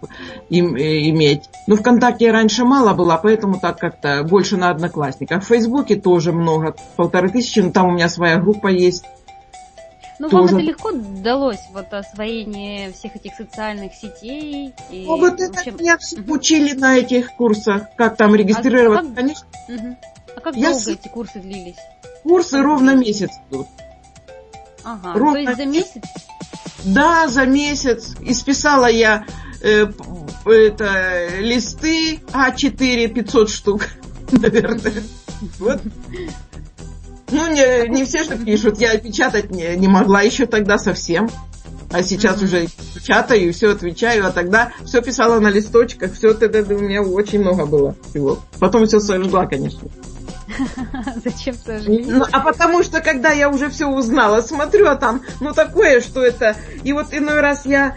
им, 0.48 0.76
э, 0.76 1.08
иметь. 1.10 1.48
Но 1.66 1.76
ВКонтакте 1.76 2.30
раньше 2.30 2.64
мало 2.64 2.94
было, 2.94 3.18
поэтому 3.22 3.58
так 3.58 3.78
как-то 3.78 4.22
больше 4.22 4.56
на 4.56 4.70
Одноклассниках. 4.70 5.42
В 5.42 5.46
Фейсбуке 5.46 5.96
тоже 5.96 6.32
много, 6.32 6.74
полторы 6.96 7.28
тысячи, 7.30 7.60
но 7.60 7.70
там 7.70 7.88
у 7.88 7.92
меня 7.92 8.08
своя 8.08 8.38
группа 8.38 8.68
есть. 8.68 9.04
Ну, 10.18 10.30
тоже... 10.30 10.54
вам 10.54 10.56
это 10.56 10.66
легко 10.66 10.92
далось, 10.92 11.60
вот 11.72 11.92
освоение 11.92 12.92
всех 12.92 13.16
этих 13.16 13.34
социальных 13.34 13.94
сетей? 13.94 14.72
И, 14.90 15.04
ну, 15.06 15.18
вот 15.18 15.40
это 15.40 15.60
общем... 15.60 15.76
меня 15.76 15.98
все 15.98 16.20
угу. 16.20 16.34
учили 16.34 16.72
на 16.72 16.98
этих 16.98 17.34
курсах, 17.34 17.94
как 17.96 18.16
там 18.16 18.34
регистрировать, 18.34 19.00
а, 19.00 19.02
как... 19.02 19.14
конечно. 19.14 19.46
Угу. 19.68 19.96
А 20.36 20.40
как 20.40 20.56
я 20.56 20.70
долго 20.70 20.80
с... 20.80 20.88
эти 20.88 21.08
курсы 21.08 21.38
длились? 21.40 21.76
Курсы 22.22 22.62
ровно 22.62 22.94
месяц 22.94 23.30
идут. 23.50 23.66
Ага, 24.84 25.18
ровно 25.18 25.32
то 25.32 25.38
есть 25.40 25.56
за 25.56 25.66
месяц? 25.66 26.02
Да, 26.86 27.28
за 27.28 27.44
месяц. 27.46 28.14
Исписала 28.20 28.86
я 28.86 29.26
э, 29.60 29.86
это, 30.46 31.28
листы 31.40 32.20
А4 32.32 33.08
500 33.08 33.50
штук, 33.50 33.82
наверное. 34.30 35.02
Вот. 35.58 35.80
Ну, 37.30 37.52
не, 37.52 37.88
не 37.88 38.04
все 38.04 38.22
же 38.22 38.38
пишут. 38.38 38.80
Я 38.80 38.96
печатать 38.98 39.50
не, 39.50 39.76
не 39.76 39.88
могла 39.88 40.22
еще 40.22 40.46
тогда 40.46 40.78
совсем. 40.78 41.28
А 41.90 42.02
сейчас 42.02 42.40
mm-hmm. 42.40 42.44
уже 42.44 42.66
печатаю, 42.94 43.52
все 43.52 43.70
отвечаю, 43.70 44.26
а 44.26 44.32
тогда 44.32 44.72
все 44.84 45.00
писала 45.02 45.38
на 45.38 45.50
листочках, 45.50 46.14
все 46.14 46.30
это, 46.30 46.46
это 46.46 46.74
у 46.74 46.80
меня 46.80 47.00
очень 47.00 47.40
много 47.40 47.64
было 47.64 47.94
всего. 48.10 48.40
Потом 48.58 48.86
все 48.86 48.98
сожгла, 48.98 49.46
конечно. 49.46 49.88
Зачем 51.24 51.54
сожгли? 51.54 52.04
Ну, 52.06 52.24
а 52.30 52.40
потому 52.40 52.82
что, 52.82 53.00
когда 53.00 53.30
я 53.30 53.48
уже 53.48 53.68
все 53.68 53.86
узнала, 53.86 54.40
смотрю, 54.40 54.88
а 54.88 54.96
там, 54.96 55.22
ну, 55.40 55.52
такое, 55.52 56.00
что 56.00 56.24
это... 56.24 56.56
И 56.84 56.92
вот 56.92 57.12
иной 57.12 57.40
раз 57.40 57.66
я 57.66 57.96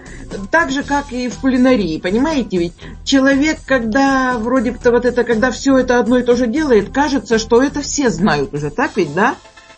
так 0.51 0.72
же, 0.72 0.84
как 0.84 1.12
и 1.12 1.29
в 1.29 1.38
кулинарии, 1.39 2.00
понимаете? 2.00 2.58
Ведь 2.58 2.74
человек, 3.03 3.60
когда 3.65 4.38
вроде 4.38 4.72
бы 4.72 4.79
вот 4.91 5.06
это, 5.06 5.24
когда 5.24 5.51
все 5.51 5.77
это 5.77 6.00
одно 6.00 6.18
и 6.18 6.24
то 6.24 6.36
же 6.36 6.48
делает, 6.48 6.91
кажется, 6.91 7.38
что 7.38 7.62
это 7.62 7.82
все 7.82 8.10
знают 8.10 8.53
уже, 8.53 8.70
так 8.70 8.91
ведь, 8.96 9.13
да? 9.13 9.36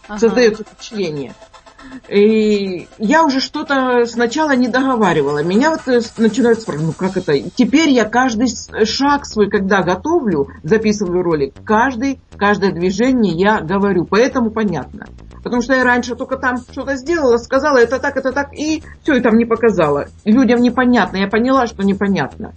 Ага. 0.07 0.19
Создается 0.19 0.63
впечатление. 0.63 1.33
И 2.07 2.87
я 2.97 3.23
уже 3.23 3.39
что-то 3.39 4.05
сначала 4.05 4.55
не 4.55 4.67
договаривала. 4.67 5.43
Меня 5.43 5.71
вот 5.71 5.87
э, 5.87 6.01
начинают 6.17 6.61
спрашивать, 6.61 6.87
ну 6.87 6.93
как 6.93 7.17
это? 7.17 7.33
Теперь 7.55 7.89
я 7.89 8.05
каждый 8.05 8.47
шаг 8.85 9.25
свой, 9.25 9.49
когда 9.49 9.81
готовлю, 9.81 10.47
записываю 10.63 11.23
ролик, 11.23 11.53
каждый, 11.65 12.19
каждое 12.37 12.71
движение 12.71 13.33
я 13.33 13.61
говорю. 13.61 14.05
Поэтому 14.05 14.51
понятно. 14.51 15.07
Потому 15.43 15.61
что 15.61 15.73
я 15.73 15.83
раньше 15.83 16.15
только 16.15 16.37
там 16.37 16.57
что-то 16.57 16.95
сделала, 16.95 17.37
сказала, 17.37 17.77
это 17.77 17.99
так, 17.99 18.15
это 18.15 18.31
так, 18.31 18.53
и 18.53 18.83
все, 19.01 19.15
и 19.15 19.21
там 19.21 19.37
не 19.37 19.45
показала. 19.45 20.07
Людям 20.23 20.61
непонятно. 20.61 21.17
Я 21.17 21.27
поняла, 21.27 21.67
что 21.67 21.83
непонятно. 21.83 22.53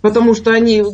Потому 0.00 0.34
что 0.34 0.52
они, 0.52 0.84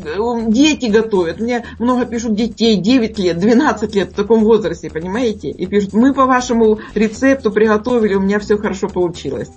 дети 0.48 0.86
готовят. 0.86 1.40
Мне 1.40 1.64
много 1.78 2.06
пишут 2.06 2.34
детей, 2.34 2.76
9 2.76 3.18
лет, 3.18 3.38
12 3.38 3.94
лет 3.94 4.12
в 4.12 4.14
таком 4.14 4.44
возрасте, 4.44 4.90
понимаете? 4.90 5.50
И 5.50 5.66
пишут, 5.66 5.92
мы 5.92 6.14
по 6.14 6.26
вашему 6.26 6.78
рецепту 6.94 7.50
приготовили, 7.50 8.14
у 8.14 8.20
меня 8.20 8.38
все 8.38 8.56
хорошо 8.56 8.88
получилось. 8.88 9.50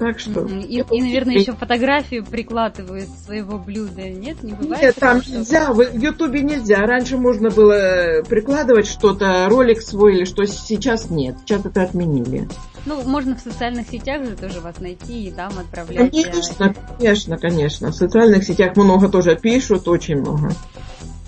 Так 0.00 0.18
что... 0.18 0.46
И, 0.46 0.82
и 0.90 1.02
наверное, 1.02 1.34
еще 1.34 1.52
фотографию 1.52 2.24
прикладывают 2.24 3.10
своего 3.22 3.58
блюда, 3.58 4.08
нет? 4.08 4.42
Не 4.42 4.54
бывает? 4.54 4.82
Нет, 4.82 4.94
там 4.98 5.20
что 5.20 5.36
нельзя, 5.36 5.70
в 5.74 5.94
Ютубе 5.94 6.40
нельзя. 6.40 6.86
Раньше 6.86 7.18
можно 7.18 7.50
было 7.50 8.22
прикладывать 8.26 8.86
что-то, 8.86 9.46
ролик 9.50 9.82
свой 9.82 10.16
или 10.16 10.24
что, 10.24 10.46
сейчас 10.46 11.10
нет. 11.10 11.36
Сейчас 11.44 11.66
это 11.66 11.82
отменили. 11.82 12.48
Ну, 12.86 13.02
можно 13.02 13.36
в 13.36 13.40
социальных 13.40 13.88
сетях 13.90 14.24
же 14.24 14.36
тоже 14.36 14.60
вас 14.60 14.80
найти 14.80 15.28
и 15.28 15.30
там 15.30 15.52
отправлять. 15.58 16.10
Конечно, 16.10 16.74
конечно, 16.98 17.36
конечно. 17.36 17.90
В 17.90 17.94
социальных 17.94 18.44
сетях 18.44 18.76
много 18.76 19.10
тоже 19.10 19.36
пишут, 19.36 19.86
очень 19.86 20.16
много. 20.16 20.54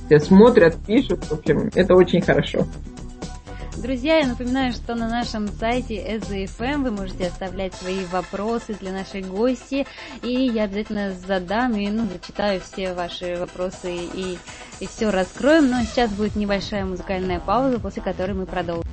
Все 0.06 0.18
смотрят, 0.18 0.76
пишут, 0.86 1.24
в 1.24 1.32
общем, 1.32 1.70
это 1.74 1.94
очень 1.94 2.22
хорошо. 2.22 2.66
Друзья, 3.82 4.18
я 4.18 4.28
напоминаю, 4.28 4.72
что 4.72 4.94
на 4.94 5.08
нашем 5.08 5.48
сайте 5.48 5.96
SZFM 5.96 6.84
вы 6.84 6.92
можете 6.92 7.26
оставлять 7.26 7.74
свои 7.74 8.04
вопросы 8.04 8.74
для 8.74 8.92
нашей 8.92 9.22
гости, 9.22 9.88
и 10.22 10.30
я 10.30 10.64
обязательно 10.64 11.12
задам 11.26 11.74
и 11.74 11.90
ну, 11.90 12.06
зачитаю 12.06 12.60
все 12.60 12.94
ваши 12.94 13.34
вопросы 13.36 13.92
и, 13.92 14.38
и 14.78 14.86
все 14.86 15.10
раскроем. 15.10 15.68
Но 15.68 15.82
сейчас 15.82 16.12
будет 16.12 16.36
небольшая 16.36 16.84
музыкальная 16.84 17.40
пауза, 17.40 17.80
после 17.80 18.02
которой 18.02 18.34
мы 18.34 18.46
продолжим. 18.46 18.84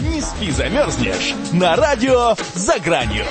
Не 0.00 0.20
спи, 0.20 0.52
замерзнешь 0.52 1.34
на 1.52 1.74
радио 1.74 2.36
«За 2.54 2.78
гранью». 2.78 3.24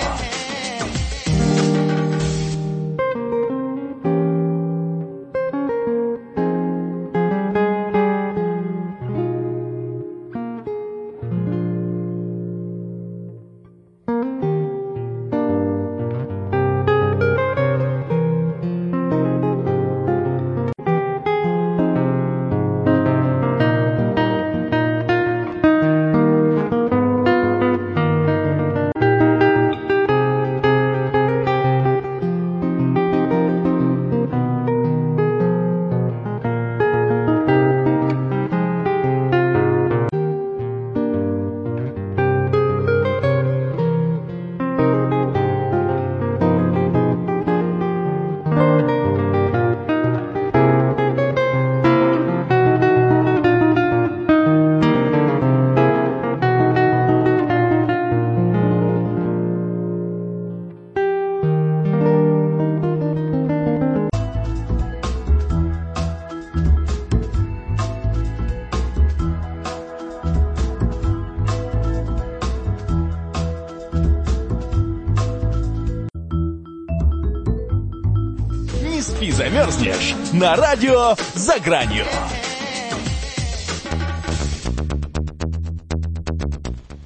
На 80.35 80.55
радио 80.57 81.15
«За 81.33 81.59
гранью». 81.59 82.03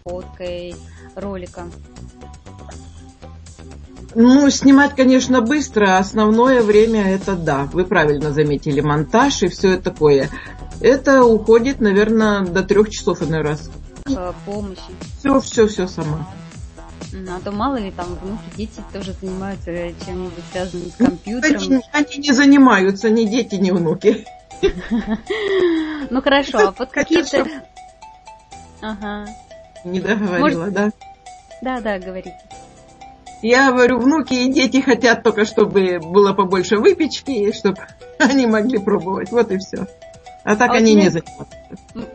Фоткой 0.04 0.76
ролика. 1.16 1.66
Ну, 4.16 4.50
снимать, 4.50 4.96
конечно, 4.96 5.42
быстро, 5.42 5.98
а 5.98 6.00
основное 6.00 6.64
время 6.64 7.14
это 7.14 7.36
да. 7.36 7.70
Вы 7.72 7.86
правильно 7.86 8.32
заметили, 8.32 8.82
монтаж 8.82 9.44
и 9.44 9.48
все 9.48 9.74
это 9.74 9.92
такое. 9.92 10.30
Это 10.82 11.24
уходит, 11.24 11.82
наверное, 11.82 12.42
до 12.42 12.64
трех 12.64 12.90
часов 12.90 13.22
иной 13.22 13.42
раз. 13.42 13.70
Помощи. 14.46 14.82
Все, 15.20 15.40
все, 15.40 15.68
все 15.68 15.88
сама. 15.88 16.28
А 17.14 17.40
то 17.44 17.52
мало 17.52 17.78
ли 17.78 17.92
там 17.92 18.16
внуки, 18.16 18.44
дети 18.56 18.84
тоже 18.94 19.14
занимаются 19.14 19.72
чем-нибудь 20.06 20.44
связанным 20.52 20.90
с 20.92 20.96
компьютером. 20.96 21.62
Они, 21.62 21.82
они 21.92 22.18
не 22.18 22.32
занимаются, 22.32 23.10
ни 23.10 23.26
дети, 23.26 23.56
ни 23.56 23.72
внуки. 23.72 24.26
Ну 26.12 26.22
хорошо, 26.24 26.58
а 26.58 26.74
вот 26.78 26.90
какие-то... 26.90 27.46
Ага. 28.82 29.28
Не 29.86 30.00
договорила, 30.00 30.72
да? 30.72 30.92
Да, 31.62 31.82
да, 31.82 32.00
говорите. 32.00 32.36
Я 33.42 33.72
говорю, 33.72 34.00
внуки 34.00 34.34
и 34.34 34.52
дети 34.52 34.82
хотят 34.82 35.24
только, 35.24 35.46
чтобы 35.46 36.00
было 36.00 36.34
побольше 36.34 36.78
выпечки, 36.78 37.54
чтобы 37.54 37.78
они 38.20 38.48
могли 38.48 38.80
пробовать. 38.80 39.32
Вот 39.32 39.52
и 39.52 39.58
все. 39.58 39.88
А 40.44 40.56
так 40.56 40.72
А 40.72 40.74
они 40.76 40.94
мне- 40.94 41.04
не 41.04 41.10
занимаются. 41.10 41.58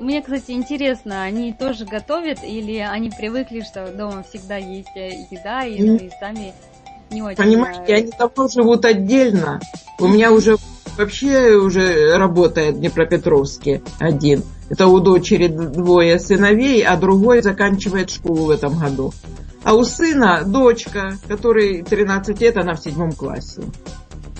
Мне, 0.00 0.22
кстати, 0.22 0.52
интересно, 0.52 1.22
они 1.22 1.52
тоже 1.52 1.84
готовят 1.84 2.38
или 2.42 2.78
они 2.78 3.10
привыкли, 3.10 3.60
что 3.60 3.86
дома 3.92 4.24
всегда 4.28 4.56
есть 4.56 4.96
э, 4.96 5.10
еда, 5.30 5.64
и, 5.64 5.82
ну, 5.82 5.96
и 5.96 6.10
сами 6.18 6.54
не 7.10 7.22
очень... 7.22 7.36
Понимаете, 7.36 7.94
они 7.94 8.12
давно 8.18 8.48
живут 8.48 8.84
отдельно. 8.84 9.60
У 9.98 10.08
меня 10.08 10.32
уже 10.32 10.56
вообще 10.96 11.54
уже 11.56 12.16
работает 12.16 12.76
в 12.76 12.80
Днепропетровске 12.80 13.82
один. 13.98 14.42
Это 14.70 14.86
у 14.86 15.00
дочери 15.00 15.48
двое 15.48 16.18
сыновей, 16.18 16.82
а 16.82 16.96
другой 16.96 17.42
заканчивает 17.42 18.10
школу 18.10 18.46
в 18.46 18.50
этом 18.50 18.78
году. 18.78 19.12
А 19.62 19.74
у 19.74 19.84
сына 19.84 20.42
дочка, 20.44 21.16
которой 21.28 21.82
13 21.82 22.40
лет, 22.40 22.56
она 22.56 22.74
в 22.74 22.80
седьмом 22.80 23.12
классе. 23.12 23.62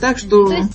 Так 0.01 0.19
что 0.19 0.49
То 0.49 0.55
есть 0.55 0.73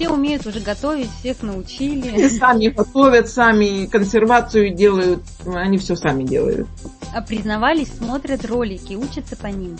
все 0.00 0.08
умеют 0.08 0.46
уже 0.46 0.60
готовить, 0.60 1.10
всех 1.20 1.42
научили. 1.42 2.26
сами 2.28 2.68
готовят, 2.68 3.28
сами 3.28 3.84
консервацию 3.84 4.74
делают, 4.74 5.22
они 5.44 5.76
все 5.76 5.94
сами 5.94 6.24
делают. 6.24 6.66
А 7.14 7.20
признавались, 7.20 7.88
смотрят 7.88 8.46
ролики, 8.46 8.94
учатся 8.94 9.36
по 9.36 9.48
ним. 9.48 9.76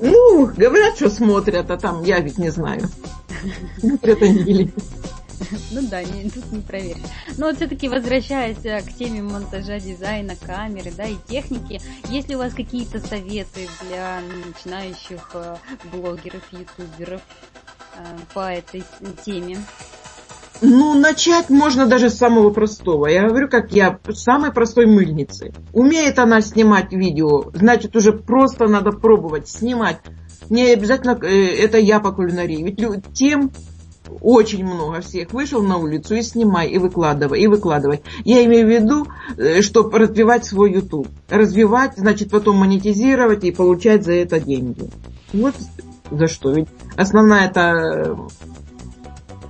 Ну, 0.00 0.46
говорят, 0.56 0.94
что 0.94 1.10
смотрят, 1.10 1.68
а 1.68 1.76
там 1.78 2.04
я 2.04 2.20
ведь 2.20 2.38
не 2.38 2.50
знаю. 2.50 2.82
Смотрят 3.80 4.22
они 4.22 4.42
или. 4.42 4.72
Ну 5.72 5.82
да, 5.90 6.04
не, 6.04 6.30
тут 6.30 6.52
не 6.52 6.60
проверишь. 6.60 7.02
Но 7.36 7.46
вот 7.46 7.56
все-таки 7.56 7.88
возвращаясь 7.88 8.64
э, 8.64 8.80
к 8.82 8.92
теме 8.92 9.22
монтажа, 9.22 9.80
дизайна, 9.80 10.36
камеры, 10.36 10.92
да, 10.96 11.04
и 11.04 11.16
техники, 11.28 11.80
есть 12.08 12.28
ли 12.28 12.36
у 12.36 12.38
вас 12.38 12.54
какие-то 12.54 13.00
советы 13.00 13.68
для 13.82 14.20
начинающих 14.46 15.30
э, 15.34 15.56
блогеров, 15.92 16.42
ютуберов 16.52 17.22
по 18.34 18.52
этой 18.52 18.84
теме? 19.24 19.58
Ну, 20.64 20.94
начать 20.94 21.50
можно 21.50 21.86
даже 21.86 22.08
с 22.08 22.14
самого 22.14 22.50
простого. 22.50 23.06
Я 23.06 23.28
говорю, 23.28 23.48
как 23.48 23.72
я, 23.72 23.98
самой 24.12 24.52
простой 24.52 24.86
мыльницы. 24.86 25.52
Умеет 25.72 26.20
она 26.20 26.40
снимать 26.40 26.92
видео, 26.92 27.50
значит, 27.52 27.96
уже 27.96 28.12
просто 28.12 28.68
надо 28.68 28.92
пробовать 28.92 29.48
снимать. 29.48 29.98
Не 30.50 30.72
обязательно 30.72 31.18
э, 31.20 31.56
это 31.56 31.78
я 31.78 31.98
по 31.98 32.12
кулинарии. 32.12 32.62
Ведь 32.62 32.78
тем 33.12 33.50
очень 34.20 34.64
много 34.64 35.00
всех. 35.00 35.32
Вышел 35.32 35.62
на 35.62 35.78
улицу 35.78 36.14
и 36.14 36.22
снимай, 36.22 36.68
и 36.68 36.78
выкладывай, 36.78 37.40
и 37.40 37.48
выкладывай. 37.48 38.02
Я 38.24 38.44
имею 38.44 38.66
в 38.66 38.70
виду, 38.70 39.06
чтобы 39.62 39.98
развивать 39.98 40.44
свой 40.44 40.72
YouTube. 40.72 41.08
Развивать, 41.28 41.94
значит, 41.96 42.30
потом 42.30 42.56
монетизировать 42.58 43.42
и 43.42 43.50
получать 43.50 44.04
за 44.04 44.12
это 44.12 44.38
деньги. 44.38 44.90
Вот 45.32 45.54
за 46.10 46.28
что. 46.28 46.52
Ведь 46.52 46.68
основная 46.96 47.48
это 47.48 48.16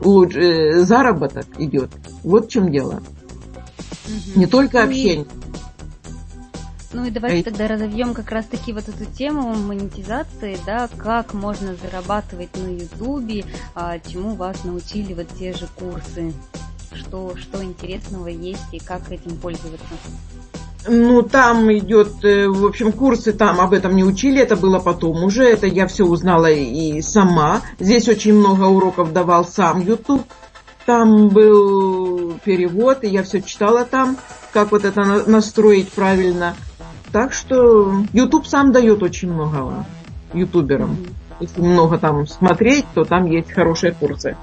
луч- 0.01 0.37
э, 0.37 0.81
заработок 0.83 1.47
идет. 1.59 1.91
Вот 2.23 2.47
в 2.47 2.51
чем 2.51 2.71
дело. 2.71 3.03
Мгм. 4.07 4.41
Не 4.41 4.47
только 4.47 4.79
Ну 4.85 4.85
и- 4.85 4.88
общение. 4.88 5.27
Ну 6.95 7.07
и 7.07 7.11
давайте 7.11 7.38
Эй. 7.38 7.43
тогда 7.43 7.69
разовьем 7.69 8.12
как 8.12 8.31
раз 8.31 8.45
таки 8.45 8.75
вот 8.75 8.87
эту 8.87 9.07
тему 9.07 9.55
монетизации, 9.55 10.59
да, 10.67 10.88
как 10.99 11.33
можно 11.33 11.75
зарабатывать 11.75 12.55
на 12.59 12.69
Ютубе, 12.69 13.47
а, 13.75 13.99
чему 13.99 14.35
вас 14.35 14.65
научили 14.65 15.15
вот 15.15 15.29
те 15.38 15.55
же 15.55 15.67
курсы, 15.79 16.35
что, 16.93 17.35
что 17.38 17.65
интересного 17.65 18.27
есть 18.27 18.67
и 18.73 18.79
как 18.79 19.11
этим 19.11 19.38
пользоваться. 19.38 19.87
Ну, 20.88 21.23
там 21.23 21.73
идет, 21.73 22.25
э, 22.25 22.49
в 22.49 22.66
общем, 22.66 22.92
курсы 22.92 23.33
там 23.33 23.61
об 23.61 23.73
этом 23.73 23.95
не 23.95 24.05
учили, 24.05 24.40
это 24.40 24.57
было 24.57 24.79
потом 24.81 25.23
уже, 25.23 25.45
это 25.45 25.66
я 25.66 25.87
все 25.87 26.05
узнала 26.05 26.51
и 26.51 27.01
сама. 27.03 27.62
Здесь 27.79 28.09
очень 28.09 28.35
много 28.35 28.64
уроков 28.64 29.12
давал 29.12 29.45
сам 29.45 29.81
YouTube. 29.81 30.23
Там 30.85 31.29
был 31.29 32.35
перевод, 32.45 33.05
и 33.05 33.09
я 33.09 33.23
все 33.23 33.40
читала 33.40 33.85
там, 33.85 34.16
как 34.53 34.73
вот 34.73 34.85
это 34.85 35.03
на- 35.03 35.25
настроить 35.27 35.92
правильно. 35.92 36.57
Так 37.12 37.33
что 37.33 38.03
YouTube 38.12 38.47
сам 38.47 38.73
дает 38.73 39.03
очень 39.03 39.33
много 39.33 39.87
ютуберам. 40.35 40.97
Если 41.38 41.61
много 41.61 41.99
там 41.99 42.27
смотреть, 42.27 42.87
то 42.95 43.05
там 43.05 43.27
есть 43.27 43.53
хорошие 43.53 43.92
курсы. 43.92 44.37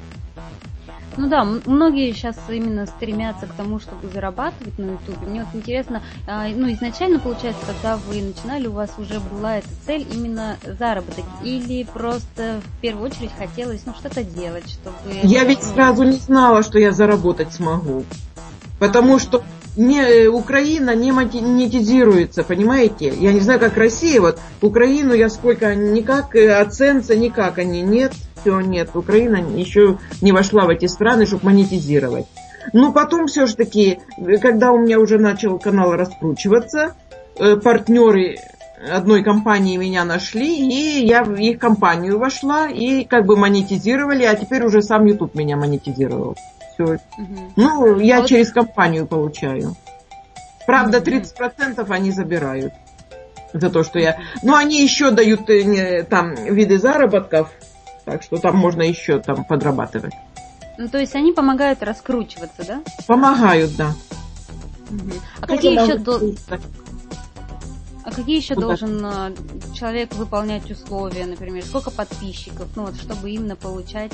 Ну 1.19 1.27
да, 1.27 1.43
многие 1.43 2.13
сейчас 2.13 2.37
именно 2.47 2.85
стремятся 2.85 3.45
к 3.45 3.53
тому, 3.53 3.81
чтобы 3.81 4.07
зарабатывать 4.07 4.77
на 4.77 4.91
Ютубе. 4.91 5.27
Мне 5.27 5.43
вот 5.43 5.53
интересно, 5.53 6.01
а, 6.25 6.47
ну 6.47 6.71
изначально, 6.71 7.19
получается, 7.19 7.61
когда 7.65 7.97
вы 7.97 8.21
начинали, 8.21 8.67
у 8.67 8.71
вас 8.71 8.91
уже 8.97 9.19
была 9.19 9.57
эта 9.57 9.67
цель 9.85 10.07
именно 10.09 10.55
заработок? 10.63 11.25
Или 11.43 11.83
просто 11.83 12.61
в 12.63 12.81
первую 12.81 13.09
очередь 13.09 13.31
хотелось 13.37 13.85
ну, 13.85 13.93
что-то 13.95 14.23
делать, 14.23 14.69
чтобы... 14.69 14.95
Я 15.23 15.43
ведь 15.43 15.59
ну, 15.61 15.73
сразу 15.73 16.03
не 16.03 16.13
знала, 16.13 16.63
что 16.63 16.79
я 16.79 16.93
заработать 16.93 17.51
смогу. 17.51 18.05
Потому 18.79 19.19
что 19.19 19.43
не, 19.79 20.01
э, 20.01 20.27
Украина 20.27 20.93
не 20.93 21.11
монетизируется, 21.11 22.43
понимаете? 22.43 23.13
Я 23.17 23.31
не 23.31 23.39
знаю, 23.39 23.59
как 23.59 23.77
Россия, 23.77 24.19
вот 24.19 24.39
Украину 24.61 25.13
я 25.13 25.29
сколько, 25.29 25.73
никак, 25.73 26.35
э, 26.35 26.51
оценца, 26.51 27.15
никак 27.15 27.57
они, 27.57 27.81
нет, 27.81 28.11
все, 28.41 28.59
нет. 28.59 28.89
Украина 28.93 29.37
еще 29.37 29.97
не 30.21 30.33
вошла 30.33 30.65
в 30.65 30.69
эти 30.69 30.85
страны, 30.85 31.25
чтобы 31.25 31.45
монетизировать. 31.45 32.25
Но 32.73 32.91
потом 32.91 33.27
все-таки, 33.27 33.99
когда 34.41 34.71
у 34.71 34.79
меня 34.79 34.99
уже 34.99 35.17
начал 35.17 35.57
канал 35.57 35.93
раскручиваться, 35.93 36.95
э, 37.37 37.55
партнеры 37.55 38.35
одной 38.91 39.23
компании 39.23 39.77
меня 39.77 40.03
нашли, 40.03 40.57
и 40.57 41.05
я 41.05 41.23
в 41.23 41.35
их 41.35 41.57
компанию 41.57 42.19
вошла, 42.19 42.67
и 42.67 43.05
как 43.05 43.25
бы 43.25 43.37
монетизировали, 43.37 44.23
а 44.23 44.35
теперь 44.35 44.63
уже 44.63 44.81
сам 44.81 45.05
YouTube 45.05 45.35
меня 45.35 45.55
монетизировал. 45.55 46.35
Все. 46.79 46.97
мгм. 47.17 47.53
Ну, 47.57 47.99
я 47.99 48.17
А 48.17 48.21
вот- 48.21 48.29
через 48.29 48.51
компанию 48.51 49.05
получаю. 49.05 49.75
Правда, 50.65 50.99
Мгм. 50.99 51.05
30% 51.05 51.89
они 51.91 52.11
забирают 52.11 52.73
за 53.53 53.69
то, 53.69 53.83
что 53.83 53.99
я... 53.99 54.19
Но 54.43 54.55
они 54.55 54.81
еще 54.81 55.11
дают 55.11 55.49
э, 55.49 56.03
там 56.03 56.35
виды 56.35 56.77
заработков, 56.79 57.49
так 58.05 58.21
что 58.23 58.37
там 58.37 58.55
можно 58.55 58.83
еще 58.83 59.19
там 59.19 59.43
подрабатывать. 59.43 60.13
Ну, 60.77 60.87
то 60.87 60.97
есть 60.99 61.15
они 61.15 61.33
помогают 61.33 61.83
раскручиваться, 61.83 62.65
да? 62.65 62.81
Помогают, 63.07 63.75
да. 63.75 63.93
Мгм. 64.89 65.13
А 65.41 65.47
Тоже 65.47 65.57
какие 65.57 65.73
еще, 65.83 65.97
дол-. 65.97 66.35
А 68.09 68.15
какие 68.15 68.37
еще 68.37 68.55
Куда? 68.55 68.67
должен 68.67 69.05
а, 69.05 69.31
человек 69.73 70.15
выполнять 70.15 70.69
условия, 70.69 71.25
например, 71.25 71.63
сколько 71.63 71.91
подписчиков, 71.91 72.67
ну 72.75 72.85
вот, 72.85 72.95
чтобы 72.95 73.29
именно 73.29 73.55
получать 73.55 74.11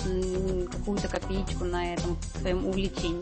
какую-то 0.71 1.07
копеечку 1.07 1.65
на 1.65 1.93
этом 1.93 2.17
своем 2.39 2.67
увлечении? 2.67 3.21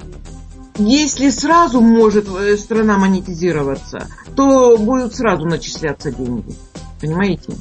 Если 0.78 1.30
сразу 1.30 1.82
может 1.82 2.28
э, 2.28 2.58
страна 2.58 2.98
монетизироваться, 2.98 4.08
то 4.36 4.78
будут 4.78 5.16
сразу 5.16 5.46
начисляться 5.46 6.12
деньги. 6.12 6.56
Понимаете? 7.00 7.54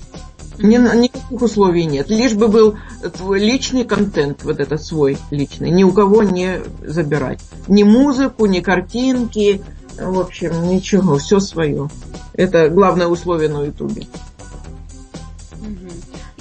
Ни- 0.59 0.77
никаких 0.77 1.43
условий 1.43 1.85
нет. 1.85 2.09
Лишь 2.09 2.35
бы 2.35 2.49
был 2.49 2.77
твой 3.17 3.41
личный 3.41 3.85
контент, 3.85 4.45
вот 4.45 4.61
этот 4.61 4.83
свой 4.83 5.19
личный, 5.31 5.71
ни 5.71 5.83
у 5.83 5.93
кого 5.93 6.23
не 6.23 6.61
забирать. 6.81 7.41
Ни 7.69 7.83
музыку, 7.83 8.47
ни 8.47 8.61
картинки, 8.61 9.63
в 9.99 10.19
общем, 10.19 10.69
ничего, 10.69 11.19
все 11.19 11.41
свое. 11.41 11.89
Это 12.35 12.69
главное 12.69 13.07
условие 13.07 13.49
на 13.49 13.65
Ютубе. 13.65 14.07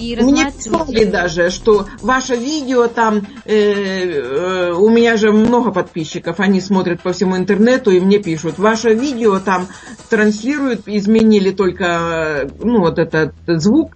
И 0.01 0.15
Мне 0.15 0.51
писали 0.51 1.05
даже, 1.05 1.51
что 1.51 1.85
ваше 2.01 2.35
видео 2.35 2.87
там, 2.87 3.21
э, 3.45 3.53
э, 3.53 4.71
у 4.71 4.89
меня 4.89 5.15
же 5.15 5.31
много 5.31 5.71
подписчиков, 5.71 6.39
они 6.39 6.59
смотрят 6.59 7.01
по 7.01 7.13
всему 7.13 7.37
интернету 7.37 7.91
и 7.91 7.99
мне 7.99 8.17
пишут, 8.17 8.57
ваше 8.57 8.95
видео 8.95 9.39
там 9.39 9.67
транслируют, 10.09 10.87
изменили 10.87 11.51
только, 11.51 11.85
э, 11.85 12.49
ну, 12.63 12.79
вот 12.79 12.97
этот 12.97 13.33
звук, 13.45 13.95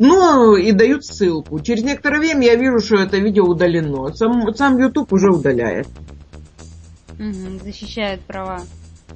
Ну, 0.00 0.54
и 0.54 0.70
дают 0.70 1.04
ссылку. 1.04 1.58
Через 1.58 1.82
некоторое 1.82 2.20
время 2.20 2.46
я 2.46 2.54
вижу, 2.54 2.78
что 2.78 2.98
это 2.98 3.18
видео 3.18 3.44
удалено. 3.46 4.14
Сам, 4.14 4.54
сам 4.54 4.78
YouTube 4.78 5.12
уже 5.12 5.28
удаляет. 5.28 5.88
Угу, 7.18 7.64
защищает 7.64 8.20
права. 8.20 8.60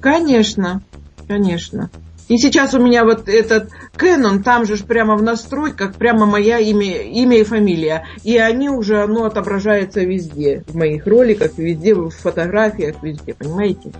Конечно, 0.03 0.81
конечно. 1.29 1.89
И 2.27 2.37
сейчас 2.37 2.73
у 2.73 2.79
меня 2.79 3.05
вот 3.05 3.29
этот 3.29 3.69
Canon, 3.95 4.43
там 4.43 4.65
же 4.65 4.75
прямо 4.77 5.15
в 5.15 5.23
настройках, 5.23 5.95
прямо 5.95 6.25
моя 6.25 6.59
имя, 6.59 7.03
имя 7.03 7.39
и 7.39 7.43
фамилия. 7.45 8.05
И 8.23 8.37
они 8.37 8.69
уже, 8.69 9.01
оно 9.01 9.23
отображается 9.23 10.01
везде. 10.01 10.65
В 10.67 10.75
моих 10.75 11.07
роликах, 11.07 11.57
везде, 11.57 11.95
в 11.95 12.09
фотографиях, 12.09 13.01
везде, 13.01 13.33
понимаете? 13.33 13.93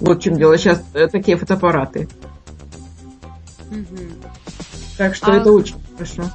Вот 0.00 0.18
в 0.18 0.22
чем 0.22 0.36
дело. 0.36 0.58
Сейчас 0.58 0.82
э, 0.92 1.08
такие 1.08 1.38
фотоаппараты. 1.38 2.08
Угу. 3.70 3.98
Так 4.98 5.14
что 5.14 5.32
А- 5.32 5.36
это 5.36 5.50
очень 5.50 5.76
хорошо. 6.02 6.30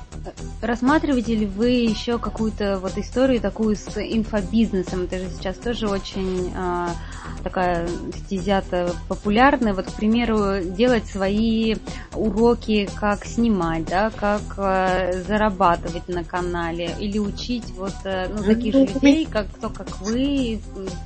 Рассматриваете 0.61 1.35
ли 1.35 1.45
вы 1.45 1.69
еще 1.69 2.17
какую-то 2.19 2.79
вот 2.79 2.97
историю 2.97 3.39
такую 3.39 3.75
с 3.75 3.97
инфобизнесом? 3.97 5.03
Это 5.03 5.19
же 5.19 5.29
сейчас 5.29 5.57
тоже 5.57 5.87
очень 5.87 6.51
а, 6.55 6.91
такая 7.43 7.87
стезя-то 8.25 8.95
популярная. 9.07 9.73
Вот, 9.73 9.85
к 9.85 9.93
примеру, 9.93 10.61
делать 10.63 11.05
свои 11.05 11.75
уроки, 12.13 12.89
как 12.95 13.25
снимать, 13.25 13.85
да, 13.85 14.09
как 14.09 14.41
а, 14.57 15.11
зарабатывать 15.27 16.07
на 16.07 16.23
канале, 16.23 16.95
или 16.99 17.19
учить 17.19 17.71
вот 17.75 17.95
э, 18.03 18.27
ну, 18.29 18.43
таких 18.43 18.73
же 18.73 18.85
людей, 18.85 19.25
как 19.25 19.47
кто 19.51 19.69
как 19.69 19.99
вы, 20.01 20.59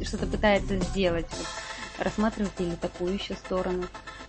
что-то 0.04 0.28
пытается 0.28 0.78
сделать. 0.78 1.28
Вот, 1.32 2.06
рассматриваете 2.06 2.66
ли 2.66 2.76
такую 2.80 3.14
еще 3.14 3.34
сторону? 3.36 3.84
Э, 3.84 4.21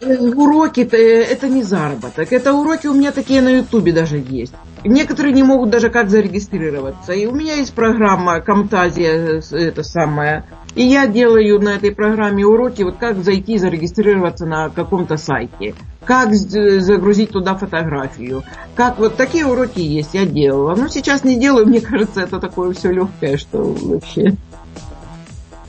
Уроки-то 0.00 0.96
э, 0.96 1.22
это 1.22 1.48
не 1.48 1.62
заработок. 1.62 2.32
Это 2.32 2.54
уроки 2.54 2.86
у 2.86 2.94
меня 2.94 3.12
такие 3.12 3.42
на 3.42 3.50
Ютубе 3.50 3.92
даже 3.92 4.16
есть. 4.16 4.54
Некоторые 4.84 5.32
не 5.34 5.42
могут 5.42 5.70
даже 5.70 5.90
как 5.90 6.08
зарегистрироваться. 6.10 7.12
И 7.12 7.26
у 7.26 7.32
меня 7.32 7.54
есть 7.54 7.74
программа 7.74 8.40
Камтазия, 8.40 9.40
э, 9.40 9.56
это 9.56 9.82
самое. 9.82 10.44
И 10.74 10.82
я 10.82 11.06
делаю 11.06 11.60
на 11.60 11.70
этой 11.70 11.90
программе 11.90 12.44
уроки, 12.44 12.82
вот 12.82 12.96
как 12.96 13.22
зайти 13.22 13.54
и 13.54 13.58
зарегистрироваться 13.58 14.46
на 14.46 14.68
каком-то 14.68 15.16
сайте. 15.16 15.74
Как 16.04 16.34
загрузить 16.34 17.30
туда 17.30 17.56
фотографию. 17.56 18.44
Как 18.74 18.98
вот 18.98 19.16
такие 19.16 19.44
уроки 19.44 19.80
есть, 19.80 20.14
я 20.14 20.24
делала. 20.24 20.74
Но 20.76 20.88
сейчас 20.88 21.24
не 21.24 21.38
делаю, 21.38 21.66
мне 21.66 21.80
кажется, 21.80 22.20
это 22.20 22.38
такое 22.38 22.72
все 22.72 22.92
легкое, 22.92 23.36
что 23.36 23.58
вообще. 23.62 24.34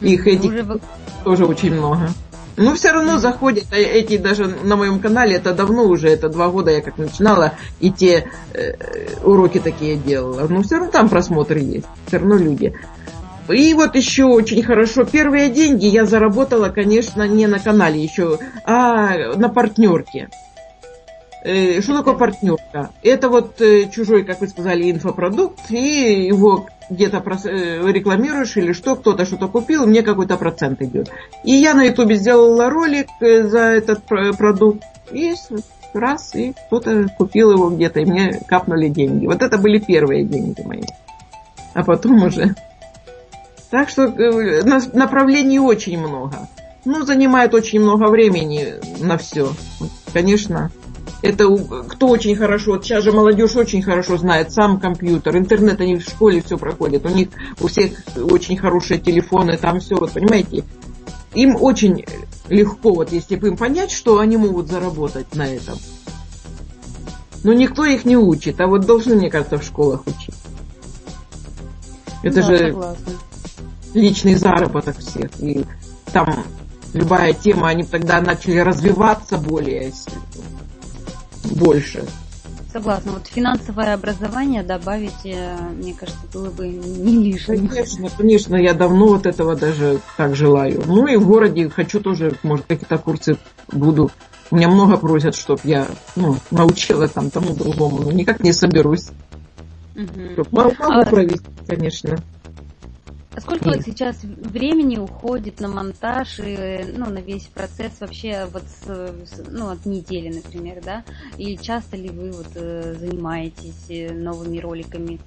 Их 0.02 0.28
этих 0.28 0.52
Уже 0.52 0.80
тоже 1.24 1.46
очень 1.46 1.74
много. 1.74 2.10
Но 2.58 2.74
все 2.74 2.92
равно 2.92 3.20
заходят 3.20 3.66
э, 3.72 3.82
эти 3.82 4.18
даже 4.18 4.48
на 4.48 4.76
моем 4.76 5.00
канале, 5.00 5.36
это 5.36 5.54
давно 5.54 5.86
уже, 5.86 6.10
это 6.10 6.28
два 6.28 6.50
года 6.50 6.72
я 6.72 6.82
как 6.82 6.98
начинала, 6.98 7.54
и 7.80 7.92
те 7.92 8.30
э, 8.54 8.74
уроки 9.24 9.60
такие 9.60 9.96
делала. 9.96 10.48
Но 10.48 10.64
все 10.64 10.78
равно 10.78 10.92
там 10.92 11.08
просмотры 11.08 11.60
есть, 11.60 11.88
все 12.08 12.18
равно 12.18 12.36
люди. 12.36 12.74
И 13.48 13.74
вот 13.76 13.96
еще 13.96 14.26
очень 14.26 14.64
хорошо, 14.64 15.06
первые 15.06 15.50
деньги 15.50 15.86
я 15.86 16.06
заработала, 16.06 16.70
конечно, 16.70 17.28
не 17.28 17.48
на 17.48 17.60
канале 17.60 18.02
еще, 18.04 18.40
а 18.66 19.36
на 19.36 19.50
партнерке. 19.50 20.30
Э, 21.44 21.82
Что 21.82 21.98
такое 21.98 22.16
партнерка? 22.16 22.90
Это 23.04 23.30
вот 23.30 23.62
э, 23.62 23.90
чужой, 23.90 24.24
как 24.24 24.42
вы 24.42 24.48
сказали, 24.48 24.92
инфопродукт, 24.92 25.72
и 25.72 26.26
его 26.26 26.68
где-то 26.90 27.24
э, 27.46 27.92
рекламируешь 27.92 28.58
или 28.58 28.74
что, 28.74 28.96
кто-то 28.96 29.26
что-то 29.26 29.48
купил, 29.48 29.86
мне 29.86 30.02
какой-то 30.02 30.38
процент 30.38 30.82
идет. 30.82 31.10
И 31.44 31.52
я 31.54 31.74
на 31.74 31.84
ютубе 31.84 32.16
сделала 32.16 32.70
ролик 32.70 33.08
за 33.20 33.60
этот 33.60 34.04
про- 34.04 34.34
продукт, 34.34 34.84
и 35.12 35.34
раз, 35.94 36.36
и 36.36 36.54
кто-то 36.68 37.08
купил 37.18 37.52
его 37.52 37.70
где-то, 37.70 38.00
и 38.00 38.06
мне 38.06 38.42
капнули 38.48 38.88
деньги. 38.90 39.26
Вот 39.26 39.42
это 39.42 39.58
были 39.58 39.80
первые 39.80 40.24
деньги 40.24 40.62
мои. 40.62 40.84
А 41.74 41.84
потом 41.84 42.24
уже... 42.24 42.56
Так 43.70 43.90
что 43.90 44.08
на- 44.08 44.82
направлений 44.94 45.60
очень 45.60 46.00
много. 46.00 46.48
Ну, 46.86 47.04
занимает 47.04 47.54
очень 47.54 47.82
много 47.82 48.08
времени 48.10 48.76
на 49.00 49.18
все. 49.18 49.50
Конечно, 50.14 50.72
это 51.22 51.48
кто 51.90 52.08
очень 52.08 52.36
хорошо, 52.36 52.72
вот 52.74 52.84
сейчас 52.86 53.04
же 53.04 53.12
молодежь 53.12 53.56
очень 53.56 53.82
хорошо 53.82 54.18
знает 54.18 54.52
сам 54.52 54.80
компьютер, 54.80 55.36
интернет, 55.38 55.82
они 55.82 55.96
в 55.98 56.02
школе 56.04 56.42
все 56.42 56.58
проходят, 56.58 57.06
у 57.06 57.10
них 57.10 57.30
у 57.60 57.68
всех 57.68 57.92
очень 58.16 58.58
хорошие 58.58 59.00
телефоны, 59.00 59.58
там 59.58 59.80
все, 59.80 59.96
вот 59.96 60.12
понимаете, 60.12 60.64
им 61.34 61.56
очень 61.60 62.06
легко, 62.50 62.94
вот 62.94 63.12
если 63.12 63.36
бы 63.36 63.48
им 63.50 63.58
понять, 63.58 63.92
что 63.92 64.20
они 64.20 64.38
могут 64.38 64.68
заработать 64.68 65.34
на 65.36 65.48
этом. 65.48 65.78
Но 67.44 67.54
никто 67.54 67.86
их 67.86 68.06
не 68.06 68.18
учит, 68.18 68.60
а 68.62 68.68
вот 68.68 68.86
должны, 68.86 69.16
мне 69.16 69.30
кажется, 69.30 69.58
в 69.58 69.64
школах 69.64 70.06
учить. 70.08 70.36
Это 72.24 72.36
Да, 72.36 72.42
же 72.42 72.58
согласна. 72.58 73.14
личный 73.94 74.36
заработок 74.36 74.98
всех. 75.00 75.30
И 75.40 75.64
там 76.12 76.44
любая 76.94 77.34
тема, 77.34 77.70
они 77.70 77.84
тогда 77.84 78.22
начали 78.22 78.58
развиваться 78.58 79.38
более 79.38 79.92
с- 79.92 80.08
больше. 81.44 82.04
Согласна. 82.72 83.14
Вот 83.14 83.28
финансовое 83.28 83.94
образование 83.94 84.62
добавить, 84.62 85.26
э, 85.26 85.58
мне 85.74 85.94
кажется, 85.94 86.22
было 86.34 86.52
бы 86.52 86.68
не 86.68 87.32
лишним. 87.32 87.70
Конечно, 87.70 88.10
конечно, 88.16 88.56
я 88.56 88.74
давно 88.74 89.08
вот 89.08 89.26
этого 89.26 89.56
даже 89.56 90.00
так 90.18 90.36
желаю. 90.36 90.84
Ну 90.86 91.08
и 91.08 91.16
в 91.16 91.26
городе 91.26 91.70
хочу 91.70 92.02
тоже, 92.02 92.34
может, 92.44 92.66
какие-то 92.66 92.98
курсы 92.98 93.38
буду. 93.72 94.12
У 94.52 94.58
меня 94.58 94.68
много 94.68 94.98
просят, 94.98 95.36
чтобы 95.36 95.62
я 95.64 95.88
ну, 96.16 96.38
научила 96.52 97.08
там 97.08 97.32
тому 97.32 97.54
другому. 97.56 98.00
Но 98.00 98.12
никак 98.12 98.42
не 98.44 98.54
соберусь. 98.54 99.10
Мгм. 99.96 100.34
Чтоб 100.34 100.52
Могу 100.52 100.76
А- 100.80 101.06
провести, 101.06 101.48
конечно. 101.68 102.18
А 103.38 103.40
сколько 103.40 103.66
вот 103.70 103.84
сейчас 103.86 104.18
времени 104.24 104.98
уходит 104.98 105.60
на 105.60 105.68
монтаж 105.68 106.40
и 106.40 106.84
ну, 106.98 107.06
на 107.06 107.20
весь 107.20 107.44
процесс 107.44 107.92
вообще 108.00 108.48
вот 108.52 108.64
с, 108.64 109.14
ну, 109.52 109.70
от 109.70 109.86
недели, 109.86 110.34
например, 110.34 110.82
да? 110.84 111.04
И 111.38 111.56
часто 111.56 111.98
ли 111.98 112.10
вы 112.10 112.32
вот 112.32 112.48
э, 112.56 112.96
занимаетесь 113.00 113.86
э, 113.90 114.12
новыми 114.12 114.58
роликами? 114.58 115.20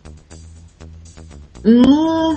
Ну, 1.62 2.36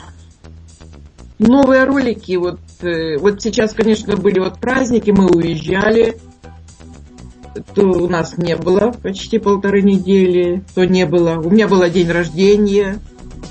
новые 1.39 1.85
ролики, 1.85 2.35
вот, 2.35 2.59
э, 2.81 3.17
вот 3.17 3.41
сейчас, 3.41 3.73
конечно, 3.73 4.15
были 4.15 4.37
вот 4.37 4.59
праздники, 4.59 5.09
мы 5.09 5.25
уезжали, 5.25 6.19
то 7.73 7.81
у 7.83 8.07
нас 8.07 8.37
не 8.37 8.55
было 8.55 8.91
почти 8.91 9.39
полторы 9.39 9.81
недели, 9.81 10.63
то 10.75 10.85
не 10.85 11.07
было. 11.07 11.39
У 11.39 11.49
меня 11.49 11.67
был 11.67 11.83
день 11.89 12.11
рождения 12.11 12.99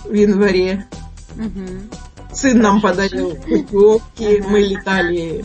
в 0.04 0.14
январе. 0.14 0.86
Мгм. 1.34 1.90
Сын 2.32 2.58
нам 2.60 2.80
подарил 2.80 3.34
путевки, 3.36 4.42
мы 4.48 4.60
летали 4.60 5.44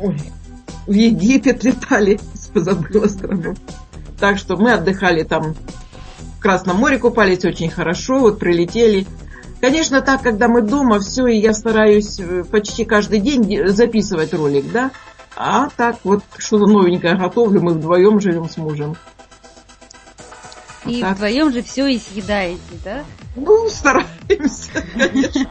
Ой, 0.00 0.16
в 0.86 0.92
Египет 0.92 1.64
летали, 1.64 2.18
забыла 2.54 3.06
страну. 3.06 3.54
Так 4.18 4.38
что 4.38 4.56
мы 4.56 4.72
отдыхали 4.72 5.22
там 5.22 5.54
в 6.36 6.40
Красном 6.40 6.78
море, 6.78 6.98
купались 6.98 7.44
очень 7.44 7.70
хорошо, 7.70 8.20
вот 8.20 8.38
прилетели. 8.38 9.06
Конечно, 9.60 10.02
так, 10.02 10.22
когда 10.22 10.46
мы 10.46 10.62
дома, 10.62 11.00
все, 11.00 11.26
и 11.26 11.38
я 11.38 11.52
стараюсь 11.52 12.20
э, 12.20 12.44
почти 12.44 12.84
каждый 12.84 13.18
день 13.18 13.42
де- 13.42 13.68
записывать 13.68 14.32
ролик, 14.32 14.70
да. 14.70 14.92
А 15.36 15.68
так 15.76 15.96
вот 16.04 16.22
что-то 16.36 16.66
новенькое 16.66 17.16
готовлю, 17.16 17.60
мы 17.60 17.74
вдвоем 17.74 18.20
живем 18.20 18.48
с 18.48 18.56
мужем. 18.56 18.96
И 20.88 21.02
Так. 21.02 21.16
вдвоем 21.16 21.52
же 21.52 21.62
все 21.62 21.86
и 21.86 21.98
съедаете, 21.98 22.60
да? 22.84 23.04
Ну, 23.36 23.68
стараемся, 23.68 24.70
конечно. 24.96 25.46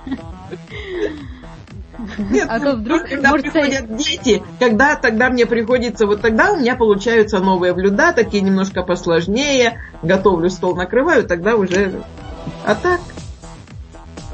Нет, 2.30 2.45
А 2.50 2.60
то 2.60 2.76
вдруг, 2.76 3.04
когда 3.04 3.30
может, 3.32 3.52
приходят 3.52 3.97
дети, 3.97 4.43
когда 4.60 4.95
тогда 4.95 5.30
мне 5.30 5.45
приходится, 5.45 6.06
вот 6.06 6.21
тогда 6.21 6.54
у 6.54 6.58
меня 6.58 6.76
получаются 6.76 7.39
новые 7.39 7.73
блюда, 7.73 8.13
такие 8.13 8.41
немножко 8.43 8.84
посложнее, 8.84 9.82
готовлю 10.04 10.50
стол, 10.50 10.76
накрываю, 10.76 11.26
тогда 11.28 11.56
уже, 11.56 12.02
а 12.65 12.76
так, 12.76 13.00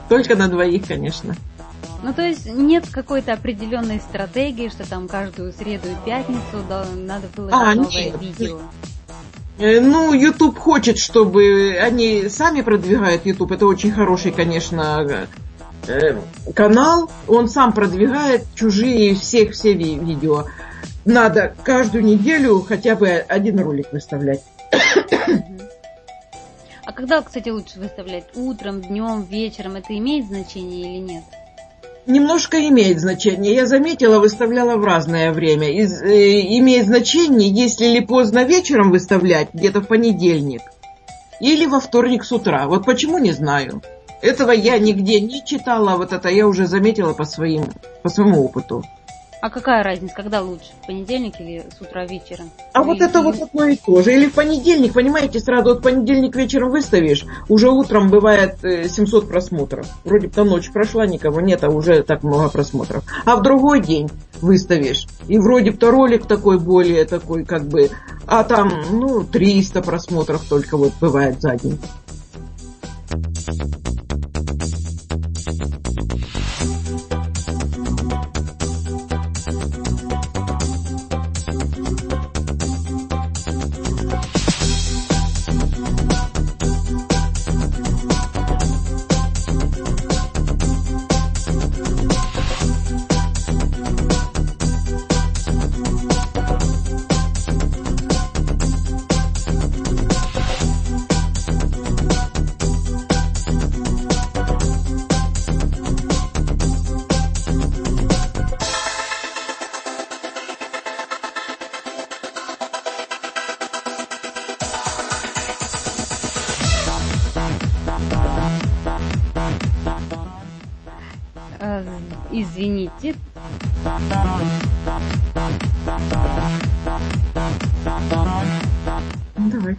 только 0.10 0.36
на 0.36 0.48
двоих, 0.48 0.88
конечно. 0.88 1.36
Ну, 2.02 2.14
то 2.14 2.22
есть 2.22 2.46
нет 2.46 2.86
какой-то 2.92 3.32
определенной 3.34 4.00
стратегии, 4.00 4.68
что 4.68 4.88
там 4.88 5.08
каждую 5.08 5.54
среду 5.54 5.88
и 5.88 6.06
пятницу 6.06 6.64
да, 6.68 6.86
надо 6.96 7.28
было 7.36 7.50
А, 7.52 7.74
новое 7.76 8.12
нет. 8.12 8.20
видео. 8.20 8.60
Э, 9.60 9.80
Ну, 9.80 10.14
YouTube 10.14 10.58
хочет, 10.58 10.98
чтобы 10.98 11.78
они 11.80 12.28
сами 12.30 12.62
продвигают 12.62 13.26
YouTube. 13.26 13.52
Это 13.52 13.66
очень 13.68 13.92
хороший, 13.92 14.32
конечно, 14.32 15.28
э, 15.88 16.16
канал. 16.56 17.10
Он 17.28 17.48
сам 17.48 17.74
продвигает 17.74 18.46
чужие 18.56 19.16
всех 19.16 19.52
все 19.52 19.74
ви- 19.74 19.98
видео. 20.00 20.46
Надо 21.06 21.54
каждую 21.64 22.04
неделю 22.06 22.62
хотя 22.62 22.96
бы 22.96 23.10
один 23.10 23.60
ролик 23.60 23.92
выставлять. 23.92 24.42
А 26.86 26.92
когда, 26.92 27.22
кстати, 27.22 27.50
лучше 27.50 27.80
выставлять? 27.80 28.26
Утром, 28.36 28.82
днем, 28.82 29.24
вечером? 29.24 29.76
Это 29.76 29.98
имеет 29.98 30.28
значение 30.28 30.82
или 30.98 31.02
нет? 31.02 31.24
Немножко 32.06 32.58
имеет 32.70 33.00
значение. 33.00 33.54
Я 33.54 33.66
заметила, 33.66 34.20
выставляла 34.20 34.76
в 34.76 34.84
разное 34.84 35.32
время. 35.32 35.72
Из, 35.72 36.02
э, 36.02 36.42
имеет 36.58 36.86
значение, 36.86 37.50
если 37.50 37.86
ли 37.86 38.02
поздно 38.02 38.44
вечером 38.44 38.92
выставлять, 38.92 39.50
где-то 39.54 39.82
в 39.82 39.88
понедельник, 39.88 40.62
или 41.40 41.66
во 41.66 41.80
вторник 41.80 42.24
с 42.24 42.32
утра. 42.32 42.68
Вот 42.68 42.86
почему 42.86 43.18
не 43.18 43.32
знаю. 43.32 43.82
Этого 44.22 44.52
я 44.52 44.80
нигде 44.80 45.20
не 45.20 45.44
читала, 45.46 45.98
вот 45.98 46.14
это 46.14 46.30
я 46.30 46.48
уже 46.48 46.66
заметила 46.66 47.14
по, 47.14 47.26
своим, 47.26 47.66
по 48.02 48.10
своему 48.10 48.46
опыту. 48.46 48.84
А 49.44 49.50
какая 49.50 49.84
разница, 49.84 50.16
когда 50.16 50.42
лучше, 50.42 50.72
в 50.82 50.88
понедельник 50.88 51.34
или 51.42 51.66
с 51.78 51.82
утра 51.82 52.06
вечером? 52.06 52.50
А 52.72 52.80
или... 52.80 52.88
вот 52.88 53.02
это 53.02 53.22
вот 53.22 53.42
одно 53.42 53.66
и 53.66 53.76
то 53.76 54.02
же. 54.02 54.14
Или 54.14 54.28
в 54.28 54.36
понедельник, 54.36 54.94
понимаете, 54.94 55.42
сразу 55.42 55.72
вот 55.72 55.84
понедельник 55.84 56.34
вечером 56.34 56.70
выставишь, 56.70 57.26
уже 57.50 57.70
утром 57.70 58.10
бывает 58.10 58.60
700 58.62 59.26
э, 59.26 59.28
просмотров. 59.28 59.86
Вроде 60.06 60.28
бы 60.28 60.34
там 60.34 60.48
ночь 60.48 60.72
прошла, 60.72 61.06
никого 61.06 61.42
нет, 61.42 61.62
а 61.66 61.70
уже 61.70 62.04
так 62.04 62.24
много 62.24 62.48
просмотров. 62.48 63.04
А 63.26 63.36
в 63.36 63.42
другой 63.42 63.82
день 63.82 64.10
выставишь, 64.40 65.08
и 65.28 65.38
вроде 65.38 65.72
бы 65.72 65.78
то 65.78 65.92
ролик 65.92 66.26
такой 66.26 66.58
более 66.58 67.04
такой, 67.04 67.44
как 67.44 67.66
бы, 67.66 67.90
а 68.26 68.46
там, 68.46 68.72
ну, 68.92 69.26
300 69.26 69.82
просмотров 69.82 70.46
только 70.48 70.78
вот 70.78 70.94
бывает 71.02 71.42
за 71.42 71.58
день. 71.58 71.78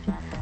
Давайте. 0.07 0.35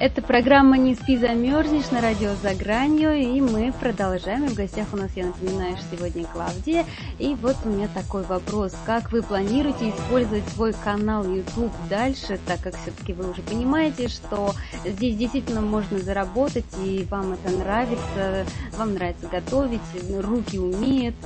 Это 0.00 0.22
программа 0.22 0.78
«Не 0.78 0.94
спи, 0.94 1.18
замерзнешь» 1.18 1.90
на 1.90 2.00
радио 2.00 2.30
«За 2.42 2.54
гранью», 2.54 3.12
и 3.12 3.38
мы 3.42 3.70
продолжаем. 3.70 4.46
И 4.46 4.48
в 4.48 4.54
гостях 4.54 4.86
у 4.94 4.96
нас, 4.96 5.10
я 5.14 5.26
напоминаю, 5.26 5.76
сегодня 5.90 6.24
Клавдия. 6.24 6.86
И 7.18 7.34
вот 7.34 7.56
у 7.66 7.68
меня 7.68 7.86
такой 7.92 8.22
вопрос. 8.22 8.74
Как 8.86 9.12
вы 9.12 9.22
планируете 9.22 9.90
использовать 9.90 10.48
свой 10.54 10.72
канал 10.72 11.24
YouTube 11.24 11.74
дальше, 11.90 12.40
так 12.46 12.60
как 12.60 12.76
все-таки 12.80 13.12
вы 13.12 13.30
уже 13.30 13.42
понимаете, 13.42 14.08
что 14.08 14.54
здесь 14.86 15.18
действительно 15.18 15.60
можно 15.60 15.98
заработать, 15.98 16.64
и 16.82 17.06
вам 17.10 17.34
это 17.34 17.54
нравится, 17.54 18.46
вам 18.78 18.94
нравится 18.94 19.26
готовить, 19.26 19.82
руки 20.18 20.58
умеют, 20.58 21.16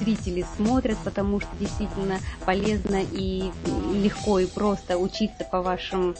зрители 0.00 0.44
смотрят, 0.56 0.98
потому 1.04 1.38
что 1.38 1.50
действительно 1.60 2.18
полезно 2.44 3.00
и 3.12 3.52
легко 3.94 4.40
и 4.40 4.46
просто 4.46 4.98
учиться 4.98 5.44
по 5.44 5.62
вашим 5.62 6.16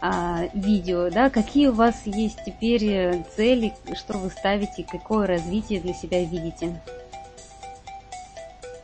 а, 0.00 0.44
видео, 0.54 1.10
да, 1.10 1.28
какие 1.30 1.68
у 1.68 1.72
вас 1.72 1.94
есть 2.06 2.38
теперь 2.46 2.84
э, 2.84 3.24
цели, 3.36 3.74
что 3.94 4.18
вы 4.18 4.30
ставите, 4.30 4.86
какое 4.90 5.26
развитие 5.26 5.80
для 5.80 5.92
себя 5.92 6.24
видите? 6.24 6.80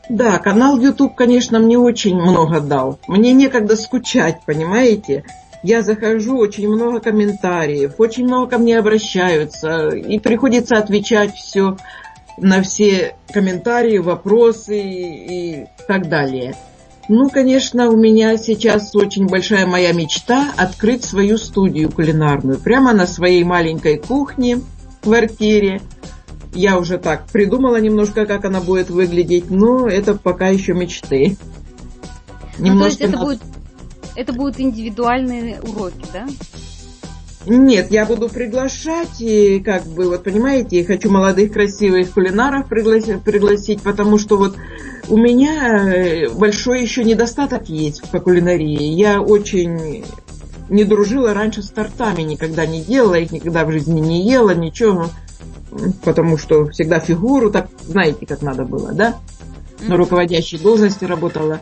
Да, 0.09 0.39
канал 0.39 0.79
YouTube, 0.79 1.15
конечно, 1.15 1.59
мне 1.59 1.79
очень 1.79 2.17
много 2.17 2.61
дал. 2.61 2.99
Мне 3.09 3.33
некогда 3.33 3.77
скучать, 3.77 4.41
понимаете? 4.47 5.25
Я 5.63 5.83
захожу, 5.83 6.39
очень 6.39 6.69
много 6.69 7.01
комментариев, 7.01 7.95
очень 7.99 8.25
много 8.25 8.51
ко 8.51 8.59
мне 8.59 8.79
обращаются, 8.79 9.89
и 9.89 10.19
приходится 10.19 10.77
отвечать 10.77 11.35
все 11.35 11.77
на 12.37 12.63
все 12.63 13.17
комментарии, 13.33 13.99
вопросы 13.99 14.79
и 14.79 15.67
так 15.89 16.09
далее. 16.09 16.55
Ну, 17.09 17.31
конечно, 17.31 17.89
у 17.89 17.97
меня 17.97 18.37
сейчас 18.37 18.95
очень 18.95 19.27
большая 19.27 19.67
моя 19.67 19.93
мечта 19.93 20.53
открыть 20.57 21.05
свою 21.05 21.39
студию 21.39 21.91
кулинарную. 21.91 22.59
Прямо 22.59 22.93
на 22.93 23.07
своей 23.07 23.45
маленькой 23.45 23.99
кухне, 23.99 24.57
в 24.57 25.05
квартире. 25.05 25.81
Я 26.53 26.79
уже 26.79 26.99
так 26.99 27.27
придумала 27.27 27.81
немножко, 27.81 28.27
как 28.27 28.45
она 28.45 28.61
будет 28.61 28.91
выглядеть, 28.91 29.51
но 29.51 29.87
это 29.87 30.15
пока 30.15 30.49
еще 30.49 30.73
мечты. 30.73 31.37
Немножко 32.59 32.75
ну, 32.75 32.79
то 32.81 32.87
есть 32.87 33.01
это, 33.01 33.19
будет, 33.19 33.41
это 34.17 34.33
будут 34.33 34.59
индивидуальные 34.59 35.61
уроки, 35.61 36.07
да? 36.13 36.27
Нет, 37.47 37.93
я 37.93 38.07
буду 38.07 38.29
приглашать, 38.29 39.21
и 39.21 39.61
как 39.61 39.85
бы, 39.87 40.09
вот 40.09 40.25
понимаете, 40.25 40.85
хочу 40.85 41.11
молодых 41.11 41.53
красивых 41.53 42.11
кулинаров 42.13 42.67
пригласить, 42.67 43.23
пригласить 43.23 43.83
потому 43.83 44.19
что 44.19 44.37
вот 44.37 44.57
у 45.09 45.17
меня 45.17 45.95
э, 45.95 46.29
большой 46.31 46.83
еще 46.83 47.05
недостаток 47.05 47.69
есть 47.69 48.11
по 48.11 48.19
кулинарии. 48.19 48.83
Я 48.83 49.21
очень 49.21 50.05
не 50.69 50.83
дружила 50.83 51.35
раньше 51.35 51.63
с 51.63 51.71
тортами, 51.71 52.23
никогда 52.23 52.67
не 52.67 52.83
делала 52.83 53.15
их, 53.15 53.31
никогда 53.31 53.65
в 53.65 53.71
жизни 53.71 54.01
не 54.01 54.29
ела, 54.29 54.53
ничего, 54.53 55.11
потому 56.05 56.39
что 56.39 56.69
всегда 56.71 56.99
фигуру, 56.99 57.53
так 57.53 57.69
знаете, 57.87 58.27
как 58.27 58.43
надо 58.43 58.65
было, 58.65 58.93
да? 58.93 59.15
На 59.87 59.97
руководящей 59.97 60.59
должности 60.59 61.05
работала. 61.05 61.61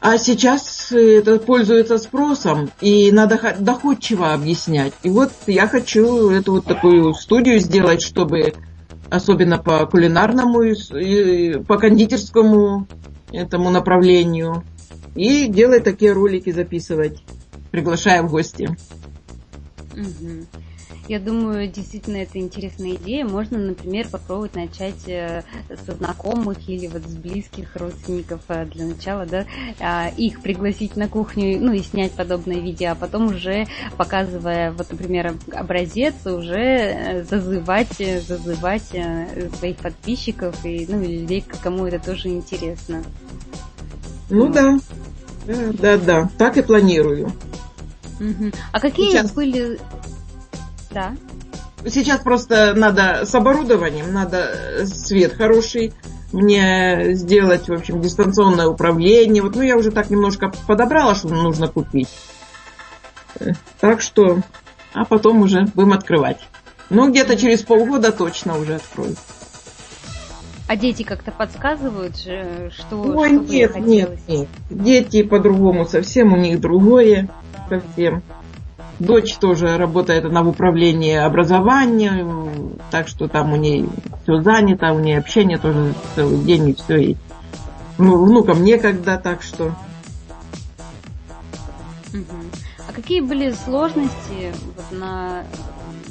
А 0.00 0.16
сейчас 0.16 0.75
это 0.92 1.38
пользуется 1.38 1.98
спросом, 1.98 2.70
и 2.80 3.10
надо 3.12 3.56
доходчиво 3.58 4.32
объяснять. 4.32 4.92
И 5.02 5.10
вот 5.10 5.32
я 5.46 5.66
хочу 5.68 6.30
эту 6.30 6.52
вот 6.52 6.64
такую 6.64 7.14
студию 7.14 7.58
сделать, 7.60 8.02
чтобы 8.02 8.54
особенно 9.10 9.58
по 9.58 9.86
кулинарному 9.86 10.62
по 11.64 11.78
кондитерскому 11.78 12.86
этому 13.32 13.70
направлению. 13.70 14.64
И 15.14 15.46
делать 15.46 15.84
такие 15.84 16.12
ролики, 16.12 16.50
записывать, 16.50 17.22
приглашая 17.70 18.22
в 18.22 18.30
гости. 18.30 18.76
Угу. 19.94 20.46
Я 21.08 21.20
думаю, 21.20 21.68
действительно, 21.68 22.16
это 22.16 22.38
интересная 22.38 22.94
идея. 22.94 23.24
Можно, 23.24 23.58
например, 23.58 24.08
попробовать 24.08 24.56
начать 24.56 25.06
э, 25.06 25.42
со 25.86 25.92
знакомых 25.92 26.68
или 26.68 26.88
вот 26.88 27.02
с 27.02 27.14
близких 27.14 27.76
родственников 27.76 28.40
э, 28.48 28.66
для 28.66 28.86
начала, 28.86 29.24
да, 29.24 29.46
а, 29.78 30.10
их 30.16 30.42
пригласить 30.42 30.96
на 30.96 31.08
кухню, 31.08 31.60
ну 31.60 31.72
и 31.72 31.80
снять 31.80 32.12
подобное 32.12 32.58
видео, 32.58 32.92
а 32.92 32.94
потом 32.96 33.28
уже 33.28 33.66
показывая, 33.96 34.72
вот, 34.72 34.90
например, 34.90 35.34
образец, 35.52 36.14
уже 36.26 36.58
э, 36.58 37.22
зазывать, 37.22 37.98
зазывать 38.26 38.90
своих 39.58 39.76
подписчиков 39.76 40.64
и, 40.64 40.86
ну, 40.88 41.00
людей, 41.00 41.44
кому 41.62 41.86
это 41.86 42.04
тоже 42.04 42.28
интересно. 42.28 43.04
Ну 44.28 44.46
вот. 44.46 44.52
да, 44.54 44.78
да, 45.46 45.96
да, 45.98 46.30
так 46.36 46.56
и 46.56 46.62
планирую. 46.62 47.32
Угу. 48.18 48.50
А 48.72 48.80
какие 48.80 49.10
Сейчас... 49.10 49.32
были 49.32 49.78
да. 50.96 51.14
Сейчас 51.88 52.20
просто 52.20 52.72
надо 52.74 53.26
с 53.26 53.34
оборудованием, 53.34 54.12
надо 54.12 54.86
свет 54.86 55.34
хороший, 55.34 55.92
мне 56.32 57.14
сделать, 57.14 57.68
в 57.68 57.72
общем, 57.72 58.00
дистанционное 58.00 58.66
управление. 58.66 59.42
Вот, 59.42 59.54
ну, 59.54 59.62
я 59.62 59.76
уже 59.76 59.90
так 59.90 60.08
немножко 60.10 60.50
подобрала, 60.66 61.14
что 61.14 61.28
нужно 61.28 61.68
купить. 61.68 62.08
Так 63.78 64.00
что, 64.00 64.40
а 64.94 65.04
потом 65.04 65.42
уже 65.42 65.66
будем 65.74 65.92
открывать. 65.92 66.40
Ну, 66.88 67.10
где-то 67.10 67.36
через 67.36 67.62
полгода 67.62 68.10
точно 68.10 68.58
уже 68.58 68.76
открою. 68.76 69.14
А 70.68 70.76
дети 70.76 71.02
как-то 71.04 71.30
подсказывают, 71.30 72.16
что, 72.16 73.02
Ой, 73.02 73.28
что 73.28 73.52
нет, 73.52 73.76
нет, 73.76 74.18
нет. 74.26 74.48
Дети 74.70 75.22
по-другому 75.22 75.84
совсем, 75.84 76.32
у 76.32 76.36
них 76.36 76.58
другое 76.58 77.28
совсем. 77.68 78.22
Дочь 78.98 79.36
тоже 79.36 79.76
работает 79.76 80.24
она 80.24 80.42
в 80.42 80.48
управлении 80.48 81.14
образования, 81.14 82.26
так 82.90 83.08
что 83.08 83.28
там 83.28 83.52
у 83.52 83.56
нее 83.56 83.86
все 84.22 84.40
занято, 84.40 84.92
у 84.92 84.98
нее 84.98 85.18
общение 85.18 85.58
тоже 85.58 85.94
целый 86.14 86.38
день 86.38 86.70
и 86.70 86.74
все. 86.74 86.96
И 86.96 87.16
ну, 87.98 88.24
внукам 88.24 88.64
некогда, 88.64 89.18
так 89.18 89.42
что. 89.42 89.74
А 92.88 92.92
какие 92.94 93.20
были 93.20 93.52
сложности 93.52 94.52
вот 94.76 94.98
на 94.98 95.44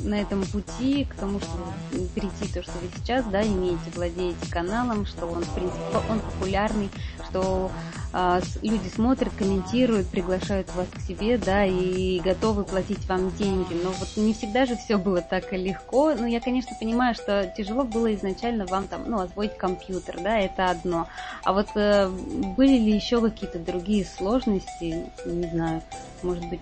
на 0.05 0.21
этом 0.21 0.43
пути 0.45 1.05
к 1.05 1.15
тому, 1.15 1.39
чтобы 1.39 2.07
перейти 2.13 2.53
то, 2.53 2.61
что 2.61 2.73
вы 2.73 2.89
сейчас, 2.95 3.25
да, 3.25 3.43
имеете, 3.43 3.79
владеете 3.95 4.51
каналом, 4.51 5.05
что 5.05 5.25
он, 5.25 5.43
в 5.43 5.49
принципе, 5.49 5.81
он 6.09 6.19
популярный, 6.19 6.89
что 7.29 7.71
а, 8.17 8.39
люди 8.61 8.88
смотрят, 8.88 9.33
комментируют, 9.38 10.07
приглашают 10.07 10.73
вас 10.73 10.88
к 10.89 11.01
себе, 11.01 11.38
да, 11.38 11.65
и 11.65 12.21
готовы 12.21 12.63
платить 12.63 13.05
вам 13.09 13.29
деньги. 13.35 13.73
Но 13.83 13.91
вот 13.91 14.07
не 14.15 14.33
всегда 14.33 14.65
же 14.65 14.77
все 14.77 14.97
было 14.97 15.19
так 15.21 15.51
легко. 15.51 16.13
Ну, 16.13 16.25
я, 16.25 16.39
конечно, 16.39 16.71
понимаю, 16.79 17.13
что 17.13 17.51
тяжело 17.57 17.83
было 17.83 18.15
изначально 18.15 18.65
вам 18.67 18.88
там, 18.88 19.03
ну, 19.07 19.19
освоить 19.19 19.57
компьютер, 19.57 20.19
да, 20.23 20.39
это 20.39 20.69
одно. 20.69 21.07
А 21.43 21.51
вот 21.51 21.67
э, 21.75 22.07
были 22.07 22.77
ли 22.77 22.93
еще 22.93 23.19
какие-то 23.19 23.59
другие 23.59 24.05
сложности, 24.05 25.07
не 25.25 25.49
знаю, 25.49 25.81
может 26.23 26.45
быть, 26.45 26.61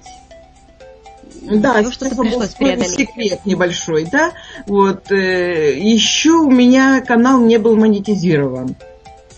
да, 1.41 1.84
что-то 1.91 2.15
пришлось 2.15 2.56
преодолеть. 2.56 2.95
секрет 2.95 3.45
небольшой, 3.45 4.06
да. 4.06 4.34
Вот 4.65 5.12
э, 5.12 5.78
еще 5.78 6.32
у 6.32 6.49
меня 6.49 7.02
канал 7.02 7.39
не 7.41 7.58
был 7.58 7.76
монетизирован, 7.76 8.76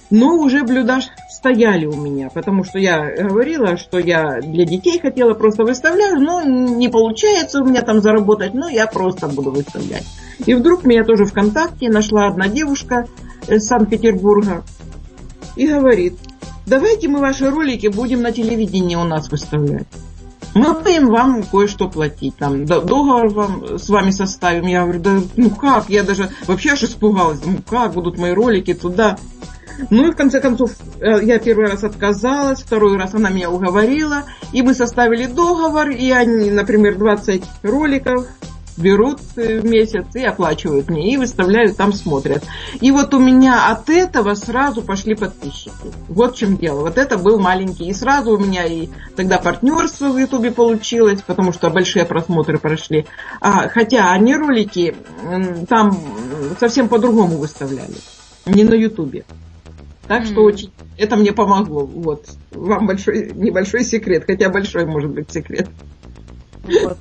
но 0.09 0.37
уже 0.37 0.63
блюда 0.63 0.99
стояли 1.29 1.85
у 1.85 1.95
меня, 1.95 2.29
потому 2.33 2.63
что 2.63 2.79
я 2.79 3.11
говорила, 3.15 3.77
что 3.77 3.99
я 3.99 4.39
для 4.41 4.65
детей 4.65 4.99
хотела 4.99 5.33
просто 5.33 5.63
выставлять, 5.63 6.19
но 6.19 6.41
не 6.43 6.89
получается 6.89 7.61
у 7.61 7.65
меня 7.65 7.81
там 7.81 8.01
заработать, 8.01 8.53
но 8.53 8.69
я 8.69 8.87
просто 8.87 9.27
буду 9.27 9.51
выставлять. 9.51 10.05
И 10.45 10.53
вдруг 10.53 10.83
меня 10.83 11.03
тоже 11.03 11.25
ВКонтакте 11.25 11.89
нашла 11.89 12.27
одна 12.27 12.47
девушка 12.47 13.07
из 13.47 13.65
Санкт-Петербурга 13.65 14.63
и 15.55 15.67
говорит, 15.67 16.17
давайте 16.65 17.07
мы 17.07 17.19
ваши 17.19 17.49
ролики 17.49 17.87
будем 17.87 18.21
на 18.21 18.31
телевидении 18.31 18.95
у 18.95 19.03
нас 19.03 19.29
выставлять. 19.29 19.87
Мы 20.53 20.73
будем 20.73 21.09
вам 21.09 21.43
кое-что 21.43 21.89
платить, 21.89 22.37
там, 22.37 22.65
договор 22.65 23.27
вам 23.27 23.77
с 23.77 23.89
вами 23.89 24.11
составим. 24.11 24.67
Я 24.67 24.83
говорю, 24.83 25.01
да 25.01 25.19
ну 25.35 25.49
как, 25.49 25.89
я 25.89 26.03
даже 26.03 26.29
вообще 26.47 26.71
аж 26.71 26.83
испугалась, 26.83 27.41
ну 27.45 27.57
как 27.69 27.93
будут 27.93 28.17
мои 28.17 28.31
ролики 28.31 28.73
туда. 28.73 29.17
Ну 29.89 30.08
и 30.08 30.12
в 30.12 30.15
конце 30.15 30.39
концов 30.39 30.71
э, 30.99 31.23
я 31.23 31.39
первый 31.39 31.67
раз 31.67 31.84
отказалась, 31.84 32.62
второй 32.62 32.97
раз 32.97 33.13
она 33.13 33.30
меня 33.30 33.49
уговорила, 33.49 34.23
и 34.54 34.62
мы 34.62 34.73
составили 34.73 35.25
договор, 35.25 35.89
и 35.89 36.12
они, 36.12 36.51
например, 36.51 36.97
20 36.97 37.43
роликов 37.63 38.28
берут 38.78 39.21
в 39.36 39.65
месяц 39.65 40.06
и 40.15 40.23
оплачивают 40.23 40.89
мне, 40.89 41.13
и 41.13 41.17
выставляют, 41.17 41.78
там 41.78 41.93
смотрят. 41.93 42.43
И 42.82 42.91
вот 42.91 43.13
у 43.13 43.19
меня 43.19 43.69
от 43.69 43.89
этого 43.89 44.34
сразу 44.36 44.82
пошли 44.82 45.15
подписчики. 45.15 45.71
Вот 46.08 46.36
в 46.36 46.38
чем 46.38 46.58
дело. 46.58 46.82
Вот 46.82 46.97
это 46.97 47.17
был 47.17 47.39
маленький. 47.39 47.88
И 47.88 47.93
сразу 47.93 48.32
у 48.32 48.38
меня 48.38 48.65
и 48.65 48.89
тогда 49.15 49.38
партнерство 49.38 50.10
в 50.10 50.17
Ютубе 50.17 50.51
получилось, 50.51 51.21
потому 51.25 51.54
что 51.54 51.69
большие 51.69 52.06
просмотры 52.06 52.58
прошли. 52.58 53.06
А, 53.39 53.69
хотя 53.69 54.12
они 54.12 54.36
ролики 54.36 54.95
там 55.69 55.97
совсем 56.60 56.89
по-другому 56.89 57.38
выставляли. 57.38 57.95
Не 58.45 58.63
на 58.63 58.73
Ютубе. 58.73 59.25
Так 60.07 60.25
что 60.25 60.43
очень 60.43 60.71
это 60.97 61.15
мне 61.15 61.33
помогло. 61.33 61.85
Вот. 61.85 62.27
Вам 62.51 62.87
большой, 62.87 63.31
небольшой 63.33 63.83
секрет, 63.83 64.23
хотя 64.25 64.49
большой 64.49 64.85
может 64.85 65.11
быть 65.11 65.31
секрет. 65.31 65.67
Вот. 66.65 66.97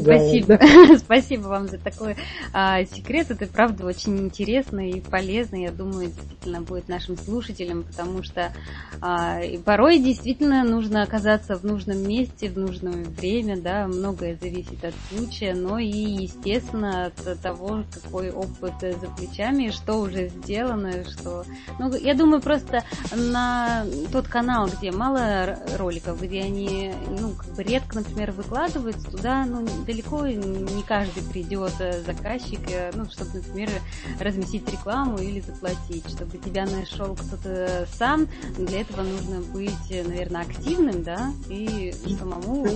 Спасибо. 0.00 0.58
Спасибо 0.98 1.42
вам 1.48 1.68
за 1.68 1.78
такой 1.78 2.16
а, 2.52 2.84
секрет. 2.84 3.30
Это 3.30 3.46
правда 3.46 3.86
очень 3.86 4.18
интересно 4.18 4.88
и 4.88 5.00
полезно. 5.00 5.56
Я 5.56 5.70
думаю, 5.70 6.08
действительно 6.08 6.60
будет 6.60 6.88
нашим 6.88 7.16
слушателям, 7.16 7.84
потому 7.84 8.22
что 8.22 8.52
а, 9.00 9.40
порой 9.64 9.98
действительно 9.98 10.64
нужно 10.64 11.02
оказаться 11.02 11.56
в 11.56 11.64
нужном 11.64 12.06
месте, 12.06 12.48
в 12.48 12.58
нужное 12.58 13.04
время, 13.04 13.56
да, 13.56 13.86
многое 13.86 14.36
зависит 14.40 14.84
от 14.84 14.94
случая, 15.10 15.54
но 15.54 15.78
и, 15.78 15.88
естественно, 15.88 17.06
от 17.06 17.40
того, 17.40 17.84
какой 17.92 18.30
опыт 18.30 18.74
за 18.80 19.08
плечами, 19.16 19.70
что 19.70 20.00
уже 20.00 20.28
сделано, 20.28 21.04
что... 21.04 21.44
Ну, 21.78 21.94
я 21.96 22.14
думаю, 22.14 22.40
просто 22.40 22.84
на 23.14 23.84
тот 24.12 24.28
канал, 24.28 24.68
где 24.68 24.90
мало 24.90 25.58
роликов, 25.76 26.20
где 26.20 26.42
они, 26.42 26.92
ну, 27.18 27.32
как 27.32 27.48
бы 27.54 27.62
редко, 27.62 27.96
например, 27.96 28.32
выкладывают, 28.32 28.93
делать 28.94 29.10
туда, 29.10 29.44
ну, 29.46 29.66
далеко 29.86 30.26
не 30.26 30.82
каждый 30.82 31.22
придет 31.22 31.72
э, 31.78 32.00
заказчик, 32.06 32.60
э, 32.70 32.90
ну, 32.94 33.04
чтобы, 33.10 33.30
например, 33.34 33.70
разместить 34.20 34.68
рекламу 34.70 35.18
или 35.18 35.40
заплатить. 35.40 36.08
Чтобы 36.08 36.38
тебя 36.38 36.64
нашел 36.66 37.14
кто-то 37.14 37.86
сам, 37.98 38.28
для 38.56 38.80
этого 38.80 39.02
нужно 39.02 39.40
быть, 39.52 39.90
э, 39.90 40.02
наверное, 40.04 40.42
активным, 40.42 41.02
да, 41.02 41.32
и 41.48 41.92
самому... 42.18 42.66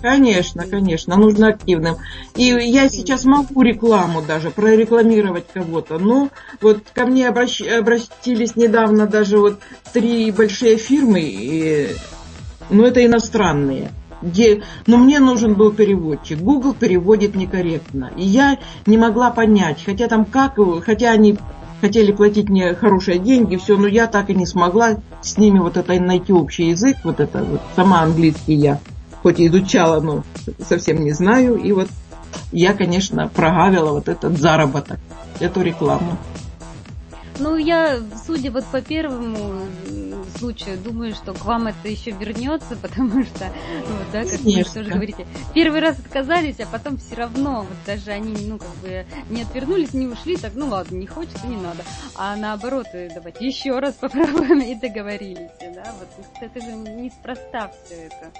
Конечно, 0.00 0.66
конечно, 0.66 1.16
нужно 1.16 1.48
активным. 1.48 1.96
И 2.36 2.44
я 2.44 2.88
сейчас 2.88 3.24
могу 3.24 3.62
рекламу 3.62 4.22
даже, 4.22 4.50
прорекламировать 4.50 5.46
кого-то, 5.52 5.98
но 5.98 6.30
вот 6.60 6.82
ко 6.92 7.06
мне 7.06 7.28
обращ... 7.28 7.62
обратились 7.62 8.56
недавно 8.56 9.06
даже 9.06 9.38
вот 9.38 9.60
три 9.92 10.30
большие 10.30 10.76
фирмы, 10.76 11.20
и... 11.20 11.94
но 12.70 12.86
это 12.86 13.04
иностранные 13.04 13.92
где, 14.22 14.62
но 14.86 14.96
мне 14.96 15.18
нужен 15.18 15.54
был 15.54 15.72
переводчик. 15.72 16.38
Google 16.38 16.74
переводит 16.74 17.34
некорректно. 17.34 18.12
И 18.16 18.22
я 18.22 18.58
не 18.86 18.96
могла 18.96 19.30
понять, 19.30 19.82
хотя 19.84 20.08
там 20.08 20.24
как, 20.24 20.58
хотя 20.84 21.10
они 21.10 21.38
хотели 21.82 22.12
платить 22.12 22.48
мне 22.48 22.74
хорошие 22.74 23.18
деньги, 23.18 23.56
все, 23.56 23.76
но 23.76 23.88
я 23.88 24.06
так 24.06 24.30
и 24.30 24.34
не 24.34 24.46
смогла 24.46 24.98
с 25.20 25.36
ними 25.36 25.58
вот 25.58 25.76
это 25.76 25.98
найти 26.00 26.32
общий 26.32 26.68
язык, 26.68 26.98
вот 27.02 27.18
это 27.18 27.42
вот, 27.42 27.60
сама 27.74 28.02
английский 28.02 28.54
я, 28.54 28.78
хоть 29.22 29.40
и 29.40 29.48
изучала, 29.48 30.00
но 30.00 30.22
совсем 30.64 31.02
не 31.04 31.10
знаю, 31.10 31.56
и 31.56 31.72
вот 31.72 31.88
я, 32.52 32.72
конечно, 32.72 33.28
прогавила 33.28 33.90
вот 33.90 34.08
этот 34.08 34.38
заработок, 34.38 35.00
эту 35.40 35.60
рекламу. 35.62 36.16
Ну, 37.40 37.56
я, 37.56 37.98
судя 38.26 38.52
вот 38.52 38.64
по 38.66 38.80
первому 38.80 39.62
случаю, 40.36 40.78
думаю, 40.78 41.14
что 41.14 41.32
к 41.32 41.44
вам 41.44 41.68
это 41.68 41.88
еще 41.88 42.10
вернется, 42.10 42.76
потому 42.82 43.24
что, 43.24 43.52
ну, 43.88 43.96
да, 44.12 44.24
как 44.24 44.40
вы 44.40 44.64
тоже 44.64 44.90
говорите, 44.90 45.26
первый 45.54 45.80
раз 45.80 45.98
отказались, 45.98 46.60
а 46.60 46.66
потом 46.66 46.96
все 46.98 47.14
равно, 47.16 47.66
вот 47.68 47.78
даже 47.86 48.10
они, 48.10 48.46
ну, 48.46 48.58
как 48.58 48.74
бы 48.82 49.04
не 49.30 49.42
отвернулись, 49.42 49.94
не 49.94 50.06
ушли, 50.06 50.36
так, 50.36 50.52
ну 50.54 50.68
ладно, 50.68 50.96
не 50.96 51.06
хочется, 51.06 51.46
не 51.46 51.56
надо. 51.56 51.84
А 52.16 52.36
наоборот, 52.36 52.86
э, 52.92 53.10
давайте 53.14 53.46
еще 53.46 53.78
раз 53.78 53.94
попробуем 54.00 54.60
и 54.60 54.74
договорились, 54.74 55.50
да, 55.60 55.94
вот 55.98 56.26
это 56.40 56.60
же 56.60 56.72
неспроста 56.72 57.70
все 57.84 58.06
это. 58.06 58.32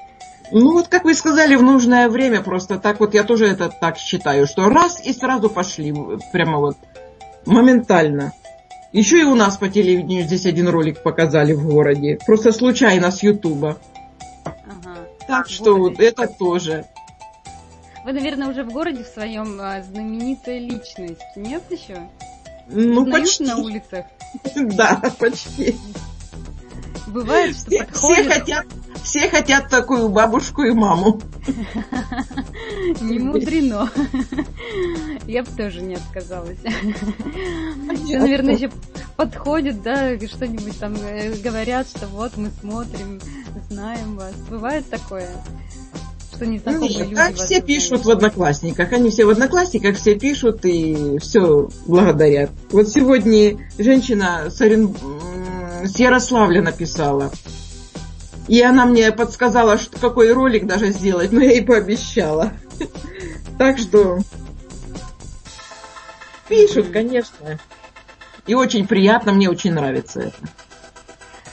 Ну 0.51 0.73
вот, 0.73 0.89
как 0.89 1.05
вы 1.05 1.15
сказали, 1.15 1.55
в 1.55 1.63
нужное 1.63 2.09
время 2.09 2.43
просто 2.43 2.79
так 2.79 3.01
вот 3.01 3.15
я 3.15 3.25
тоже 3.25 3.47
это 3.47 3.69
так 3.69 3.97
считаю, 3.97 4.47
что 4.47 4.69
раз 4.69 5.05
и 5.05 5.13
сразу 5.13 5.49
пошли, 5.49 5.95
прямо 6.33 6.59
вот 6.59 6.77
моментально. 7.47 8.33
Еще 8.93 9.21
и 9.21 9.25
у 9.25 9.35
нас 9.35 9.57
по 9.57 9.69
телевидению 9.69 10.25
здесь 10.25 10.45
один 10.45 10.69
ролик 10.69 11.03
показали 11.03 11.55
в 11.55 11.67
городе. 11.67 12.19
Просто 12.27 12.53
случайно 12.53 13.11
с 13.11 13.23
Ютуба. 13.23 13.79
Ага. 14.45 14.97
Так 15.27 15.49
что 15.49 15.77
вот 15.77 15.99
это 15.99 16.27
тоже. 16.27 16.85
Вы, 18.05 18.13
наверное, 18.13 18.49
уже 18.49 18.65
в 18.65 18.73
городе 18.73 19.05
в 19.05 19.07
своем 19.07 19.59
а, 19.61 19.81
знаменитая 19.83 20.59
личность, 20.59 21.23
нет 21.37 21.63
еще? 21.71 22.09
Ну, 22.69 23.03
Узнают 23.03 23.25
почти. 23.25 23.45
на 23.45 23.57
улицах? 23.59 24.07
Да, 24.55 25.01
почти. 25.19 25.77
Бывает, 27.13 27.57
что 27.57 27.71
все, 27.71 27.79
подходят... 27.79 28.19
Все 28.19 28.31
хотят, 28.31 28.67
все 29.03 29.29
хотят 29.29 29.69
такую 29.69 30.09
бабушку 30.09 30.63
и 30.63 30.73
маму. 30.73 31.21
Не 33.01 33.19
мудрено. 33.19 33.91
Я 35.27 35.43
бы 35.43 35.51
тоже 35.57 35.83
не 35.83 35.95
отказалась. 35.95 36.59
Все, 38.05 38.19
наверное, 38.19 38.55
еще 38.55 38.71
подходят, 39.17 39.83
да, 39.83 40.19
что-нибудь 40.19 40.79
там 40.79 40.95
э, 40.95 41.35
говорят, 41.43 41.89
что 41.89 42.07
вот 42.07 42.37
мы 42.37 42.51
смотрим, 42.61 43.21
знаем 43.69 44.17
вас. 44.17 44.35
Бывает 44.49 44.89
такое? 44.89 45.29
что 46.43 46.47
незнакомые 46.47 46.91
Нет, 46.91 47.01
люди. 47.03 47.15
Так 47.15 47.35
все 47.35 47.61
пишут 47.61 48.05
в 48.05 48.11
Одноклассниках. 48.11 48.93
Они 48.93 49.11
все 49.11 49.25
в 49.25 49.31
Одноклассниках, 49.31 49.97
все 49.97 50.19
пишут 50.19 50.65
и 50.65 51.19
все 51.19 51.69
благодарят. 51.87 52.51
Вот 52.71 52.89
сегодня 52.89 53.59
женщина 53.79 54.51
с, 54.51 54.61
Орен... 54.61 54.95
с 55.85 55.99
Ярославля 55.99 56.63
написала. 56.63 57.31
И 58.49 58.61
она 58.61 58.87
мне 58.87 59.13
подсказала, 59.13 59.79
что 59.79 59.99
какой 59.99 60.33
ролик 60.33 60.67
даже 60.67 60.89
сделать, 60.89 61.33
но 61.33 61.41
я 61.41 61.53
ей 61.53 61.65
пообещала. 61.65 62.53
Так 63.59 63.79
что 63.79 64.19
пишут, 66.49 66.89
конечно. 66.91 67.61
И 68.47 68.55
очень 68.55 68.89
приятно, 68.89 69.33
мне 69.33 69.49
очень 69.49 69.73
нравится 69.73 70.21
это. 70.21 70.37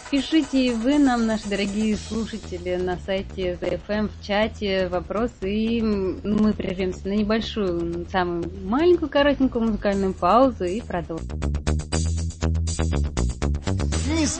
Пишите 0.09 0.65
и 0.65 0.71
вы 0.71 0.97
нам, 0.97 1.27
наши 1.27 1.47
дорогие 1.47 1.95
слушатели, 1.95 2.77
на 2.77 2.97
сайте 2.97 3.59
ZFM 3.61 4.09
в 4.09 4.25
чате 4.25 4.87
вопросы, 4.87 5.53
и 5.53 5.81
мы 5.83 6.53
прервемся 6.53 7.07
на 7.07 7.13
небольшую, 7.13 8.07
самую 8.11 8.51
маленькую, 8.63 9.09
коротенькую 9.09 9.65
музыкальную 9.65 10.15
паузу 10.15 10.63
и 10.63 10.81
продолжим. 10.81 11.39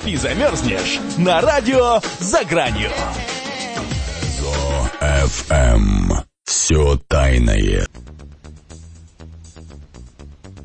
Спи, 0.02 0.16
замерзнешь 0.16 1.00
на 1.18 1.42
радио 1.42 2.00
«За 2.20 2.46
гранью». 2.46 2.90
ЗО-ФМ. 4.40 6.24
Все 6.46 7.00
тайное 7.08 7.86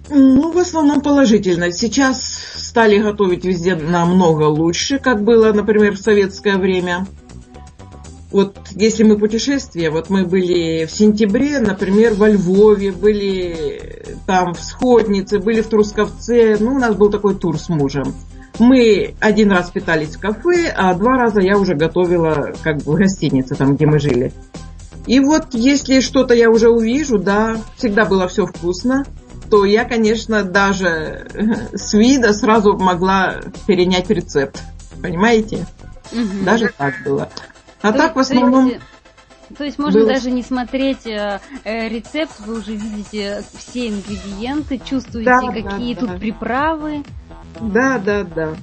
Ну, 0.08 0.52
в 0.52 0.58
основном 0.58 1.00
положительно. 1.00 1.72
Сейчас 1.72 2.22
стали 2.54 2.98
готовить 2.98 3.44
везде 3.44 3.74
намного 3.74 4.44
лучше, 4.44 4.98
как 4.98 5.24
было, 5.24 5.52
например, 5.52 5.96
в 5.96 6.00
советское 6.00 6.56
время. 6.56 7.06
Вот 8.30 8.56
если 8.70 9.02
мы 9.02 9.18
путешествия, 9.18 9.90
вот 9.90 10.10
мы 10.10 10.24
были 10.24 10.86
в 10.86 10.92
сентябре, 10.92 11.58
например, 11.58 12.14
во 12.14 12.28
Львове, 12.28 12.92
были 12.92 14.16
там 14.26 14.54
в 14.54 14.60
Сходнице, 14.60 15.40
были 15.40 15.60
в 15.60 15.66
Трусковце. 15.66 16.56
Ну, 16.60 16.74
у 16.74 16.78
нас 16.78 16.94
был 16.94 17.10
такой 17.10 17.34
тур 17.34 17.58
с 17.58 17.68
мужем. 17.68 18.14
Мы 18.58 19.14
один 19.20 19.50
раз 19.50 19.70
питались 19.70 20.16
в 20.16 20.20
кафе, 20.20 20.72
а 20.76 20.94
два 20.94 21.16
раза 21.16 21.40
я 21.40 21.58
уже 21.58 21.74
готовила 21.74 22.52
как 22.62 22.78
бы 22.78 22.92
в 22.92 22.96
гостинице, 22.96 23.54
там, 23.56 23.74
где 23.74 23.86
мы 23.86 23.98
жили. 23.98 24.32
И 25.06 25.20
вот 25.20 25.48
если 25.52 26.00
что-то 26.00 26.34
я 26.34 26.50
уже 26.50 26.70
увижу, 26.70 27.18
да, 27.18 27.56
всегда 27.76 28.04
было 28.04 28.28
все 28.28 28.46
вкусно, 28.46 29.04
то 29.50 29.64
я, 29.64 29.84
конечно, 29.84 30.44
даже 30.44 31.26
с 31.72 31.92
вида 31.94 32.32
сразу 32.32 32.76
могла 32.78 33.40
перенять 33.66 34.08
рецепт. 34.08 34.62
Понимаете? 35.02 35.66
Угу. 36.12 36.44
Даже 36.44 36.70
так 36.76 36.94
было. 37.04 37.28
А 37.82 37.92
то 37.92 37.98
так 37.98 38.16
в 38.16 38.18
основном... 38.18 38.68
Есть, 38.68 38.80
то 39.58 39.64
есть 39.64 39.78
можно 39.78 40.00
было... 40.00 40.08
даже 40.08 40.30
не 40.30 40.42
смотреть 40.42 41.06
э, 41.06 41.40
э, 41.64 41.88
рецепт, 41.88 42.32
вы 42.40 42.58
уже 42.58 42.72
видите 42.72 43.44
все 43.56 43.88
ингредиенты, 43.88 44.80
чувствуете, 44.82 45.30
да, 45.30 45.40
какие 45.40 45.94
да, 45.94 46.00
тут 46.00 46.10
да. 46.12 46.16
приправы. 46.16 47.04
Да, 47.60 47.98
да, 47.98 48.24
да. 48.24 48.54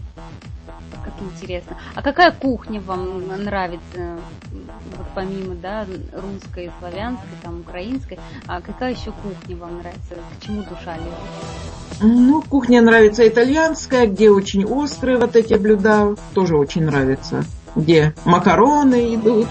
Как 1.03 1.13
интересно. 1.21 1.77
А 1.95 2.01
какая 2.01 2.31
кухня 2.31 2.79
вам 2.81 3.27
нравится, 3.43 4.19
вот 4.51 5.07
помимо, 5.15 5.55
да, 5.55 5.85
русской, 6.13 6.71
славянской, 6.79 7.29
там, 7.41 7.61
украинской, 7.61 8.19
а 8.47 8.61
какая 8.61 8.93
еще 8.93 9.11
кухня 9.11 9.57
вам 9.57 9.79
нравится, 9.79 10.15
к 10.37 10.45
чему 10.45 10.63
душа 10.63 10.95
лежит? 10.97 12.01
Ну, 12.01 12.41
кухня 12.41 12.81
нравится 12.81 13.27
итальянская, 13.27 14.07
где 14.07 14.29
очень 14.29 14.65
острые 14.65 15.17
вот 15.17 15.35
эти 15.35 15.55
блюда, 15.55 16.15
тоже 16.33 16.55
очень 16.55 16.85
нравится 16.85 17.43
где 17.75 18.13
макароны 18.25 19.15
идут 19.15 19.47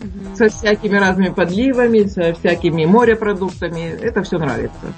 угу. 0.00 0.36
со 0.36 0.48
всякими 0.48 0.96
разными 0.96 1.32
подливами, 1.32 2.04
со 2.04 2.34
всякими 2.34 2.84
морепродуктами. 2.84 3.98
Это 4.00 4.22
все 4.22 4.38
нравится. 4.38 4.92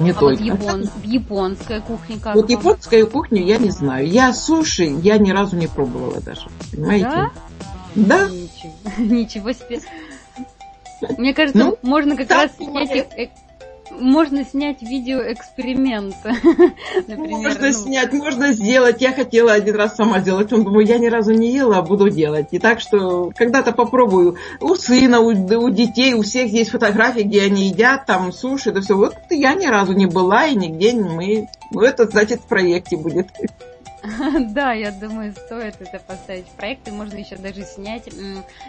Не 0.00 0.10
а 0.10 0.14
только. 0.14 0.42
Вот 0.42 0.46
япон, 0.46 0.90
японская 1.04 1.80
кухня 1.80 2.18
как 2.18 2.34
Вот 2.34 2.50
вам? 2.50 2.50
японскую 2.50 3.06
кухню 3.06 3.44
я 3.44 3.58
не 3.58 3.70
знаю. 3.70 4.08
Я 4.08 4.32
суши 4.32 4.84
я 4.84 5.18
ни 5.18 5.30
разу 5.30 5.56
не 5.56 5.66
пробовала 5.66 6.20
даже. 6.20 6.48
Понимаете? 6.72 7.06
Да? 7.06 7.30
Да. 7.94 8.28
Ничего, 8.28 8.72
ничего 8.98 9.52
себе. 9.52 9.80
Мне 11.18 11.34
кажется, 11.34 11.58
ну, 11.58 11.78
можно 11.82 12.16
как 12.16 12.30
раз 12.30 12.52
снять 12.56 13.06
можно 13.90 14.44
снять 14.44 14.82
видеоэксперимент. 14.82 16.14
можно 17.08 17.66
ну... 17.66 17.72
снять, 17.72 18.12
можно 18.12 18.52
сделать. 18.52 19.00
Я 19.00 19.12
хотела 19.12 19.52
один 19.52 19.74
раз 19.74 19.96
сама 19.96 20.20
сделать. 20.20 20.52
Он 20.52 20.64
думаю, 20.64 20.86
я 20.86 20.98
ни 20.98 21.06
разу 21.06 21.32
не 21.32 21.52
ела, 21.52 21.78
а 21.78 21.82
буду 21.82 22.10
делать. 22.10 22.48
И 22.52 22.58
так 22.58 22.80
что 22.80 23.32
когда-то 23.34 23.72
попробую. 23.72 24.36
У 24.60 24.74
сына, 24.74 25.20
у, 25.20 25.30
у 25.30 25.70
детей, 25.70 26.14
у 26.14 26.22
всех 26.22 26.52
есть 26.52 26.70
фотографии, 26.70 27.22
где 27.22 27.42
они 27.42 27.68
едят, 27.68 28.06
там 28.06 28.32
суши, 28.32 28.72
да 28.72 28.80
все. 28.80 28.96
Вот 28.96 29.14
я 29.30 29.54
ни 29.54 29.66
разу 29.66 29.92
не 29.92 30.06
была 30.06 30.46
и 30.46 30.54
нигде 30.54 30.92
мы. 30.94 31.48
Ну, 31.70 31.82
это 31.82 32.06
значит 32.06 32.40
в 32.40 32.46
проекте 32.46 32.96
будет. 32.96 33.28
Да, 34.54 34.72
я 34.72 34.90
думаю, 34.92 35.32
стоит 35.32 35.76
это 35.80 35.98
поставить 35.98 36.46
в 36.46 36.56
проект, 36.56 36.88
и 36.88 36.90
можно 36.90 37.16
еще 37.16 37.36
даже 37.36 37.64
снять 37.64 38.08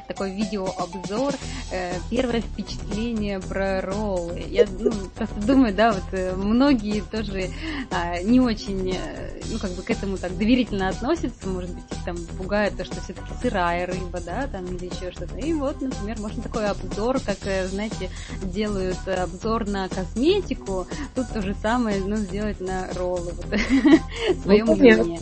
такой 0.08 0.34
видеообзор. 0.34 1.34
Э, 1.72 1.94
первое 2.10 2.42
впечатление 2.42 3.40
про 3.40 3.82
роллы. 3.82 4.44
Я 4.48 4.66
ну, 4.80 4.92
просто 5.16 5.40
думаю, 5.42 5.74
да, 5.74 5.94
вот 5.94 6.04
э, 6.12 6.36
многие 6.36 7.02
тоже 7.02 7.50
а, 7.92 8.22
не 8.22 8.40
очень, 8.40 8.94
э, 8.94 9.42
ну, 9.52 9.60
как 9.60 9.72
бы 9.72 9.82
к 9.82 9.90
этому 9.90 10.18
так 10.18 10.38
доверительно 10.38 10.90
относятся, 10.90 11.48
может 11.48 11.72
быть, 11.72 11.84
их 11.92 12.04
там 12.04 12.18
пугает 12.38 12.76
то, 12.78 12.86
что 12.86 13.02
все-таки 13.02 13.32
сырая 13.42 13.86
рыба, 13.86 14.20
да, 14.20 14.48
там, 14.48 14.66
или 14.66 14.86
еще 14.86 15.12
что-то. 15.12 15.38
И 15.38 15.54
вот, 15.54 15.82
например, 15.82 16.20
можно 16.20 16.44
такой 16.44 16.68
обзор, 16.68 17.20
как, 17.20 17.38
знаете, 17.70 18.10
делают 18.44 19.08
обзор 19.08 19.68
на 19.68 19.88
косметику, 19.88 20.88
тут 21.16 21.28
то 21.30 21.42
же 21.42 21.56
самое, 21.62 22.02
ну, 22.02 22.18
сделать 22.18 22.60
на 22.60 22.88
роллы. 22.96 23.32
Вот, 23.32 23.46
свое 24.44 24.64
ну, 24.64 24.76
мнение. 24.76 25.21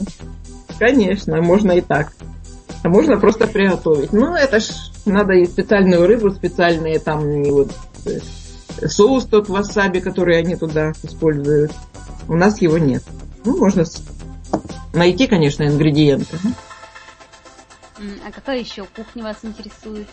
Конечно, 0.77 1.41
можно 1.41 1.73
и 1.73 1.81
так. 1.81 2.13
А 2.83 2.89
можно 2.89 3.19
просто 3.19 3.47
приготовить. 3.47 4.13
Ну, 4.13 4.33
это 4.35 4.59
ж 4.59 4.69
надо 5.05 5.33
и 5.33 5.45
специальную 5.45 6.07
рыбу, 6.07 6.31
специальные 6.31 6.99
там 6.99 7.43
вот 7.43 7.73
э, 8.05 8.19
соус 8.87 9.25
тот 9.25 9.49
васаби, 9.49 9.99
который 9.99 10.37
они 10.37 10.55
туда 10.55 10.93
используют. 11.03 11.73
У 12.27 12.35
нас 12.35 12.61
его 12.61 12.77
нет. 12.77 13.03
Ну, 13.43 13.57
можно 13.57 13.83
найти, 14.93 15.27
конечно, 15.27 15.63
ингредиенты. 15.63 16.37
А 18.25 18.31
какая 18.31 18.59
еще 18.59 18.85
кухня 18.85 19.23
вас 19.23 19.37
интересует? 19.43 20.07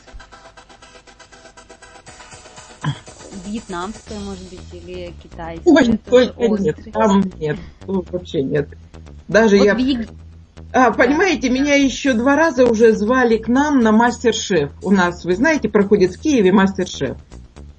Вьетнамская, 3.47 4.18
может 4.20 4.44
быть, 4.51 4.61
или 4.72 5.12
китайская? 5.22 5.70
Ой, 5.70 5.99
только 6.36 6.62
нет, 6.62 6.78
там 6.92 7.22
нет, 7.38 7.59
ну, 7.86 8.05
вообще 8.11 8.42
нет. 8.42 8.68
Даже 9.28 9.59
вот 9.59 9.64
я... 9.64 9.74
В... 9.74 10.07
А, 10.72 10.90
понимаете, 10.90 11.49
меня 11.49 11.74
еще 11.74 12.12
два 12.12 12.36
раза 12.36 12.66
уже 12.66 12.92
звали 12.92 13.38
к 13.38 13.49
нам 13.49 13.80
на 13.80 13.92
мастер-шеф. 13.92 14.72
У 14.82 14.90
нас, 14.90 15.24
вы 15.24 15.34
знаете, 15.36 15.68
проходит 15.68 16.14
в 16.14 16.20
Киеве 16.20 16.53
мастер-шеф. 16.53 17.16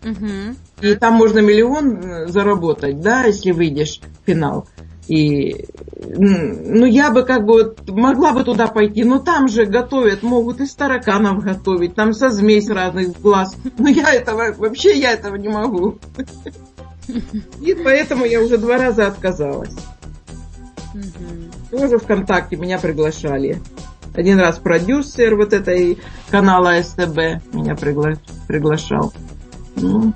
Угу. 0.03 0.55
И 0.81 0.95
там 0.95 1.15
можно 1.15 1.39
миллион 1.39 1.97
э, 1.97 2.27
заработать, 2.27 3.01
да, 3.01 3.23
если 3.23 3.51
выйдешь 3.51 3.99
в 3.99 4.25
финал. 4.25 4.67
И, 5.07 5.65
ну, 5.95 6.85
я 6.85 7.11
бы 7.11 7.23
как 7.23 7.45
бы 7.45 7.75
могла 7.87 8.33
бы 8.33 8.43
туда 8.43 8.67
пойти, 8.67 9.03
но 9.03 9.19
там 9.19 9.47
же 9.47 9.65
готовят, 9.65 10.21
могут 10.21 10.59
из 10.59 10.73
тараканов 10.75 11.43
готовить, 11.43 11.95
там 11.95 12.13
со 12.13 12.29
змей 12.29 12.61
разных 12.67 13.21
глаз. 13.21 13.55
Но 13.77 13.87
я 13.87 14.13
этого, 14.13 14.53
вообще 14.57 14.97
я 14.97 15.13
этого 15.13 15.35
не 15.35 15.47
могу. 15.47 15.97
И 17.61 17.73
поэтому 17.73 18.25
я 18.25 18.41
уже 18.41 18.57
два 18.57 18.77
раза 18.77 19.07
отказалась. 19.07 19.73
Тоже 21.71 21.99
ВКонтакте 21.99 22.57
меня 22.57 22.79
приглашали. 22.79 23.61
Один 24.13 24.39
раз 24.39 24.57
продюсер 24.57 25.35
вот 25.35 25.53
этой 25.53 25.99
канала 26.29 26.81
СТБ 26.81 27.53
меня 27.53 27.75
пригла... 27.75 28.13
приглашал. 28.47 29.13
Ну, 29.75 30.11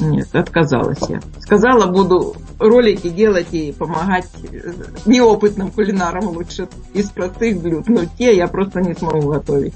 нет, 0.00 0.34
отказалась 0.34 1.00
я. 1.08 1.20
Сказала, 1.40 1.86
буду 1.86 2.36
ролики 2.58 3.08
делать 3.08 3.52
и 3.52 3.72
помогать 3.72 4.28
неопытным 5.04 5.70
кулинарам 5.70 6.28
лучше 6.28 6.68
из 6.94 7.10
простых 7.10 7.60
блюд. 7.60 7.88
Но 7.88 8.04
те 8.18 8.36
я 8.36 8.48
просто 8.48 8.80
не 8.80 8.94
смогу 8.94 9.30
готовить. 9.30 9.74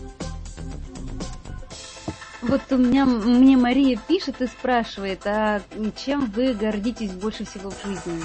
Вот 2.43 2.63
у 2.71 2.77
меня 2.77 3.05
мне 3.05 3.57
Мария 3.57 3.99
пишет 4.09 4.41
и 4.41 4.47
спрашивает, 4.47 5.27
а 5.27 5.61
чем 6.05 6.31
вы 6.35 6.55
гордитесь 6.55 7.13
больше 7.13 7.45
всего 7.45 7.71
в 7.71 7.87
жизни? 7.87 8.23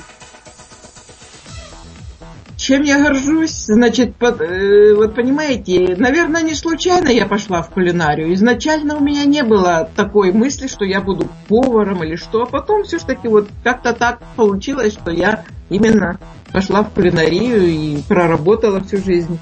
Чем 2.66 2.82
я 2.82 3.00
горжусь? 3.00 3.66
Значит, 3.68 4.16
под, 4.16 4.42
э, 4.42 4.96
вот 4.96 5.14
понимаете, 5.14 5.96
наверное, 6.00 6.42
не 6.42 6.56
случайно 6.56 7.10
я 7.10 7.28
пошла 7.28 7.62
в 7.62 7.70
кулинарию. 7.70 8.34
Изначально 8.34 8.98
у 8.98 9.02
меня 9.02 9.24
не 9.26 9.44
было 9.44 9.88
такой 9.96 10.32
мысли, 10.32 10.66
что 10.66 10.84
я 10.84 11.00
буду 11.00 11.30
поваром 11.48 12.04
или 12.04 12.16
что. 12.16 12.42
А 12.42 12.46
потом 12.48 12.84
все-таки 12.84 13.28
вот 13.28 13.50
как-то 13.64 13.94
так 13.94 14.20
получилось, 14.36 14.94
что 14.94 15.12
я 15.12 15.46
именно 15.70 16.18
пошла 16.52 16.82
в 16.82 16.90
кулинарию 16.90 17.68
и 17.68 18.02
проработала 18.02 18.80
всю 18.80 18.98
жизнь. 18.98 19.38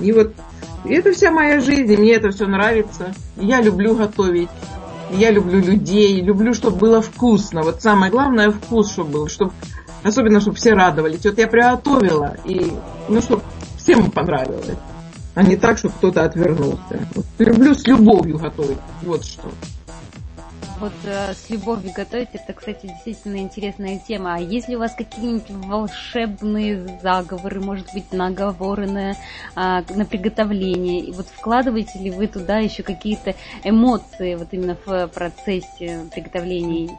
И 0.00 0.10
вот 0.12 0.32
это 0.86 1.12
вся 1.12 1.30
моя 1.30 1.60
жизнь, 1.60 1.92
и 1.92 1.98
мне 1.98 2.12
это 2.12 2.30
все 2.30 2.46
нравится. 2.46 3.12
Я 3.36 3.60
люблю 3.60 3.94
готовить. 3.94 4.48
Я 5.10 5.30
люблю 5.32 5.60
людей, 5.60 6.22
люблю, 6.22 6.54
чтобы 6.54 6.78
было 6.78 7.02
вкусно. 7.02 7.62
Вот 7.62 7.82
самое 7.82 8.10
главное 8.10 8.50
вкус, 8.50 8.90
чтобы 8.90 9.10
был, 9.10 9.28
чтобы 9.28 9.52
Особенно, 10.02 10.40
чтобы 10.40 10.56
все 10.56 10.74
радовались. 10.74 11.24
Вот 11.24 11.38
я 11.38 11.46
приготовила, 11.46 12.36
и, 12.44 12.72
ну, 13.08 13.20
чтобы 13.20 13.42
всем 13.78 14.10
понравилось. 14.10 14.76
А 15.34 15.42
не 15.42 15.56
так, 15.56 15.78
чтобы 15.78 15.94
кто-то 15.94 16.24
отвернулся. 16.24 17.06
Вот, 17.14 17.24
люблю 17.38 17.74
с 17.74 17.86
любовью 17.86 18.38
готовить. 18.38 18.78
Вот 19.02 19.24
что. 19.24 19.48
Вот 20.82 20.92
э, 21.04 21.32
с 21.32 21.48
любовью 21.48 21.92
готовить, 21.94 22.30
это, 22.32 22.52
кстати, 22.52 22.86
действительно 22.86 23.36
интересная 23.36 24.00
тема. 24.00 24.34
А 24.34 24.38
есть 24.40 24.68
ли 24.68 24.74
у 24.74 24.80
вас 24.80 24.92
какие-нибудь 24.96 25.48
волшебные 25.48 26.98
заговоры, 27.00 27.60
может 27.60 27.86
быть, 27.94 28.12
наговоры 28.12 28.90
на, 28.90 29.14
а, 29.54 29.84
на 29.88 30.04
приготовление? 30.04 31.02
И 31.02 31.12
вот 31.12 31.28
вкладываете 31.28 32.00
ли 32.00 32.10
вы 32.10 32.26
туда 32.26 32.58
еще 32.58 32.82
какие-то 32.82 33.36
эмоции 33.62 34.34
вот 34.34 34.48
именно 34.50 34.76
в 34.84 35.06
процессе 35.06 36.00
приготовления? 36.12 36.98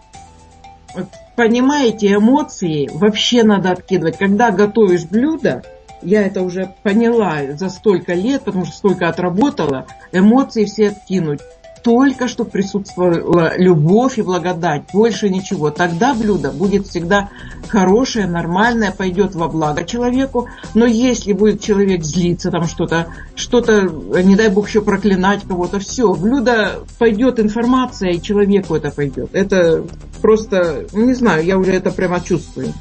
Понимаете, 1.36 2.14
эмоции 2.14 2.90
вообще 2.94 3.44
надо 3.44 3.72
откидывать. 3.72 4.18
Когда 4.18 4.52
готовишь 4.52 5.06
блюдо, 5.06 5.64
я 6.02 6.26
это 6.26 6.42
уже 6.42 6.74
поняла 6.84 7.54
за 7.54 7.70
столько 7.70 8.14
лет, 8.14 8.44
потому 8.44 8.66
что 8.66 8.76
столько 8.76 9.08
отработала, 9.08 9.88
эмоции 10.12 10.66
все 10.66 10.90
откинуть. 10.90 11.42
Только 11.84 12.28
чтобы 12.28 12.50
присутствовала 12.50 13.58
любовь 13.58 14.18
и 14.18 14.22
благодать, 14.22 14.84
больше 14.94 15.30
ничего. 15.30 15.70
Тогда 15.70 16.14
блюдо 16.14 16.52
будет 16.52 16.88
всегда 16.88 17.30
хорошее, 17.68 18.26
нормальное, 18.26 18.92
пойдет 18.92 19.36
во 19.36 19.50
благо 19.50 19.84
человеку. 19.84 20.48
Но 20.74 20.86
если 20.86 21.34
будет 21.34 21.62
человек 21.62 22.04
злиться, 22.04 22.52
там 22.52 22.68
что-то, 22.68 23.08
что-то, 23.36 23.82
не 24.24 24.36
дай 24.36 24.50
бог 24.50 24.68
еще 24.68 24.82
проклинать 24.82 25.44
кого-то, 25.44 25.80
все, 25.80 26.14
блюдо 26.14 26.80
пойдет 26.98 27.40
информация, 27.40 28.12
и 28.12 28.22
человеку 28.22 28.76
это 28.76 28.90
пойдет. 28.90 29.30
Это 29.34 29.84
просто, 30.22 30.86
не 30.94 31.14
знаю, 31.14 31.46
я 31.46 31.58
уже 31.58 31.74
это 31.74 31.92
прямо 31.92 32.22
чувствую. 32.22 32.74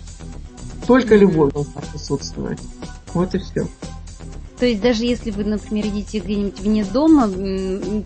Только 0.86 1.16
любовь 1.16 1.52
должна 1.52 1.80
присутствовать. 1.92 2.58
Вот 3.14 3.34
и 3.34 3.38
все. 3.38 3.66
То 4.62 4.66
есть 4.66 4.80
даже 4.80 5.04
если 5.04 5.32
вы, 5.32 5.42
например, 5.42 5.86
идите 5.86 6.20
где-нибудь 6.20 6.60
вне 6.60 6.84
дома, 6.84 7.28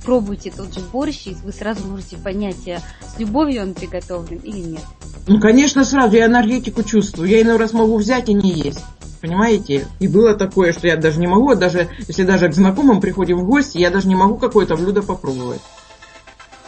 пробуйте 0.02 0.50
тот 0.50 0.72
же 0.72 0.80
борщ, 0.80 1.26
и 1.26 1.36
вы 1.44 1.52
сразу 1.52 1.86
можете 1.86 2.16
понять, 2.16 2.66
э, 2.66 2.78
с 3.14 3.18
любовью 3.20 3.62
он 3.62 3.74
приготовлен 3.74 4.38
или 4.38 4.61
нет. 4.61 4.80
Ну, 5.26 5.38
конечно, 5.38 5.84
сразу. 5.84 6.16
Я 6.16 6.24
энергетику 6.24 6.82
чувствую. 6.82 7.28
Я 7.28 7.42
иной 7.42 7.59
раз 7.59 7.74
могу 7.74 7.98
взять 7.98 8.30
и 8.30 8.32
не 8.32 8.52
есть. 8.52 8.82
Понимаете? 9.20 9.86
И 10.00 10.09
было 10.09 10.32
такое, 10.32 10.72
что 10.72 10.86
я 10.86 10.96
даже 10.96 11.20
не 11.20 11.26
могу, 11.26 11.54
даже 11.54 11.90
если 12.09 12.22
даже 12.22 12.48
к 12.48 12.54
знакомым 12.54 13.02
приходим 13.02 13.36
в 13.36 13.44
гости, 13.44 13.76
я 13.76 13.90
даже 13.90 14.09
не 14.09 14.14
могу 14.14 14.38
какое-то 14.38 14.76
блюдо 14.76 15.02
попробовать. 15.02 15.61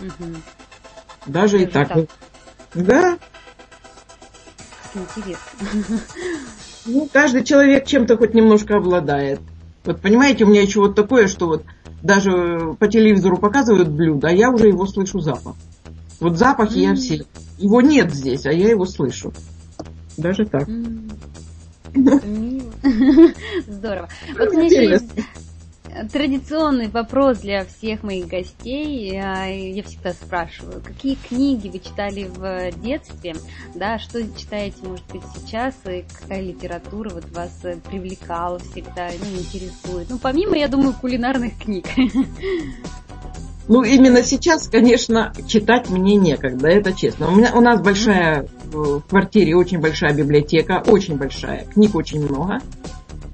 Угу. 0.02 0.34
Даже, 1.24 1.60
даже 1.60 1.62
и 1.62 1.66
так. 1.66 1.88
так. 1.88 2.04
Да. 2.74 3.18
Интересно. 4.94 5.98
Ну, 6.84 7.08
каждый 7.10 7.42
человек 7.42 7.86
чем-то 7.86 8.18
хоть 8.18 8.34
немножко 8.34 8.76
обладает. 8.76 9.40
Вот 9.84 10.00
понимаете, 10.00 10.44
у 10.44 10.48
меня 10.48 10.62
еще 10.62 10.80
вот 10.80 10.94
такое, 10.94 11.28
что 11.28 11.46
вот 11.46 11.64
даже 12.02 12.74
по 12.78 12.88
телевизору 12.88 13.36
показывают 13.38 13.88
блюдо, 13.88 14.28
а 14.28 14.32
я 14.32 14.50
уже 14.50 14.68
его 14.68 14.86
слышу 14.86 15.20
запах. 15.20 15.56
Вот 16.20 16.36
запахи 16.36 16.78
mm. 16.78 16.82
я 16.82 16.94
все. 16.94 17.24
Его 17.58 17.80
нет 17.80 18.12
здесь, 18.12 18.46
а 18.46 18.52
я 18.52 18.68
его 18.68 18.84
слышу. 18.86 19.32
Даже 20.16 20.46
так. 20.46 20.68
Mm. 20.68 21.10
Здорово. 23.66 24.08
Вот 24.38 24.52
меня 24.52 24.64
еще 24.64 25.00
традиционный 26.12 26.88
вопрос 26.88 27.38
для 27.38 27.64
всех 27.64 28.02
моих 28.02 28.28
гостей. 28.28 29.12
Я 29.12 29.82
всегда 29.84 30.12
спрашиваю, 30.12 30.80
какие 30.80 31.14
книги 31.14 31.68
вы 31.68 31.78
читали 31.78 32.24
в 32.24 32.70
детстве, 32.80 33.34
да, 33.74 33.98
что 33.98 34.22
читаете, 34.36 34.76
может 34.82 35.06
быть, 35.12 35.22
сейчас, 35.34 35.74
и 35.86 36.04
какая 36.20 36.42
литература 36.42 37.10
вот 37.10 37.28
вас 37.30 37.52
привлекала 37.88 38.58
всегда, 38.58 39.08
ну, 39.18 39.38
интересует. 39.38 40.08
Ну, 40.10 40.18
помимо, 40.18 40.56
я 40.56 40.68
думаю, 40.68 40.94
кулинарных 40.94 41.58
книг. 41.58 41.86
Ну, 43.70 43.82
именно 43.82 44.22
сейчас, 44.22 44.66
конечно, 44.66 45.34
читать 45.46 45.90
мне 45.90 46.16
некогда, 46.16 46.68
это 46.68 46.94
честно. 46.94 47.28
У, 47.28 47.36
меня, 47.36 47.52
у 47.54 47.60
нас 47.60 47.82
большая 47.82 48.48
в 48.64 49.00
квартире 49.00 49.54
очень 49.56 49.78
большая 49.78 50.14
библиотека, 50.14 50.82
очень 50.86 51.18
большая, 51.18 51.66
книг 51.66 51.94
очень 51.94 52.26
много. 52.26 52.60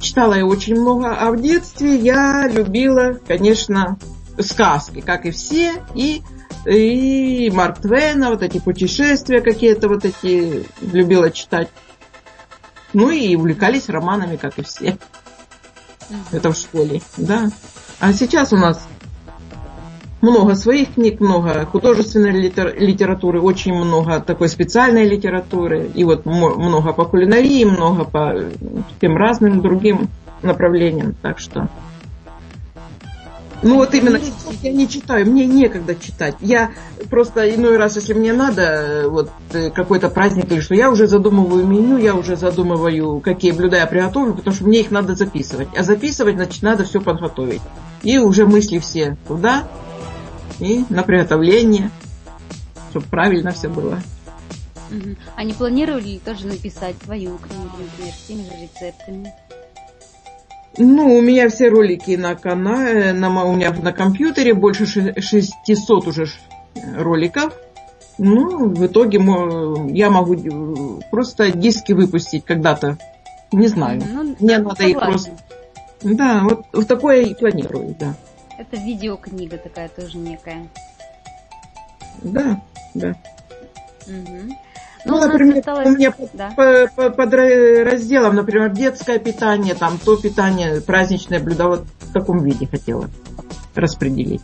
Читала 0.04 0.34
я 0.34 0.44
очень 0.44 0.78
много, 0.78 1.16
а 1.18 1.30
в 1.30 1.40
детстве 1.40 1.96
я 1.96 2.46
любила, 2.46 3.18
конечно, 3.26 3.98
сказки, 4.38 5.00
как 5.00 5.24
и 5.24 5.30
все, 5.30 5.82
и, 5.94 6.22
и 6.66 7.50
Марк 7.50 7.80
Твена, 7.80 8.28
вот 8.28 8.42
эти 8.42 8.58
путешествия 8.58 9.40
какие-то 9.40 9.88
вот 9.88 10.04
эти 10.04 10.66
любила 10.82 11.30
читать. 11.30 11.70
Ну 12.92 13.08
и 13.08 13.34
увлекались 13.34 13.88
романами, 13.88 14.36
как 14.36 14.58
и 14.58 14.62
все. 14.62 14.98
Это 16.32 16.52
в 16.52 16.56
школе, 16.58 17.00
да. 17.16 17.48
А 17.98 18.12
сейчас 18.12 18.52
у 18.52 18.58
нас 18.58 18.86
много 20.24 20.54
своих 20.54 20.94
книг, 20.94 21.20
много 21.20 21.66
художественной 21.66 22.32
литературы, 22.32 23.40
очень 23.40 23.74
много 23.74 24.20
такой 24.20 24.48
специальной 24.48 25.06
литературы, 25.06 25.90
и 25.94 26.04
вот 26.04 26.24
много 26.24 26.92
по 26.92 27.04
кулинарии, 27.04 27.64
много 27.64 28.04
по 28.04 28.34
тем 29.00 29.16
разным 29.16 29.60
другим 29.60 30.08
направлениям, 30.42 31.14
так 31.20 31.38
что... 31.38 31.68
Ну 33.62 33.76
вот 33.76 33.94
именно 33.94 34.18
сейчас 34.18 34.58
я 34.62 34.72
не 34.72 34.86
читаю, 34.86 35.24
мне 35.26 35.46
некогда 35.46 35.94
читать. 35.94 36.34
Я 36.40 36.72
просто 37.08 37.54
иной 37.54 37.78
раз, 37.78 37.96
если 37.96 38.12
мне 38.12 38.34
надо, 38.34 39.04
вот 39.08 39.30
э, 39.54 39.70
какой-то 39.70 40.10
праздник 40.10 40.52
или 40.52 40.60
что, 40.60 40.74
я 40.74 40.90
уже 40.90 41.06
задумываю 41.06 41.66
меню, 41.66 41.96
я 41.96 42.14
уже 42.14 42.36
задумываю, 42.36 43.20
какие 43.20 43.52
блюда 43.52 43.78
я 43.78 43.86
приготовлю, 43.86 44.34
потому 44.34 44.54
что 44.54 44.66
мне 44.66 44.80
их 44.80 44.90
надо 44.90 45.14
записывать. 45.14 45.68
А 45.74 45.82
записывать, 45.82 46.34
значит, 46.34 46.62
надо 46.62 46.84
все 46.84 47.00
подготовить. 47.00 47.62
И 48.02 48.18
уже 48.18 48.44
мысли 48.44 48.78
все 48.80 49.16
туда, 49.26 49.64
и 50.64 50.84
на 50.88 51.02
приготовление, 51.02 51.90
чтобы 52.90 53.06
правильно 53.06 53.52
все 53.52 53.68
было. 53.68 54.00
А 55.36 55.44
не 55.44 55.52
планировали 55.52 56.04
ли 56.04 56.18
тоже 56.18 56.46
написать 56.46 56.96
свою 57.04 57.38
книгу, 57.38 57.70
например, 57.78 58.14
с 58.14 58.26
теми 58.26 58.42
же 58.42 58.62
рецептами? 58.62 59.32
Ну, 60.76 61.16
у 61.16 61.20
меня 61.20 61.48
все 61.48 61.68
ролики 61.68 62.16
на 62.16 62.34
канале, 62.34 63.12
на, 63.12 63.44
у 63.44 63.54
меня 63.54 63.72
на 63.72 63.92
компьютере 63.92 64.54
больше 64.54 64.86
600 64.86 66.06
уже 66.06 66.26
роликов. 66.96 67.52
Ну, 68.18 68.68
в 68.68 68.86
итоге 68.86 69.18
я 69.92 70.10
могу 70.10 71.00
просто 71.10 71.50
диски 71.50 71.92
выпустить 71.92 72.44
когда-то. 72.44 72.98
Не 73.52 73.68
знаю. 73.68 74.02
Ну, 74.04 74.36
Мне 74.40 74.58
надо 74.58 74.76
согласен. 74.76 74.90
их 74.90 74.98
просто... 74.98 75.30
Да, 76.02 76.40
вот, 76.42 76.66
вот 76.72 76.86
такое 76.86 77.22
и 77.22 77.34
планирую, 77.34 77.96
да. 77.98 78.14
Это 78.66 78.80
видеокнига 78.80 79.58
такая 79.58 79.88
тоже 79.88 80.16
некая. 80.16 80.68
Да, 82.22 82.62
да. 82.94 83.14
Угу. 84.06 84.56
Ну, 85.06 85.20
ну 85.20 85.20
например, 85.20 85.58
осталось... 85.58 85.86
у 85.86 85.90
меня 85.90 86.14
да. 86.32 86.50
по, 86.56 86.88
по, 86.96 87.10
под 87.10 87.34
разделом, 87.34 88.36
например, 88.36 88.70
детское 88.72 89.18
питание, 89.18 89.74
там 89.74 89.98
то 89.98 90.16
питание, 90.16 90.80
праздничное 90.80 91.40
блюдо, 91.40 91.68
вот 91.68 91.84
в 92.00 92.12
таком 92.12 92.42
виде 92.42 92.66
хотела 92.66 93.10
распределить. 93.74 94.42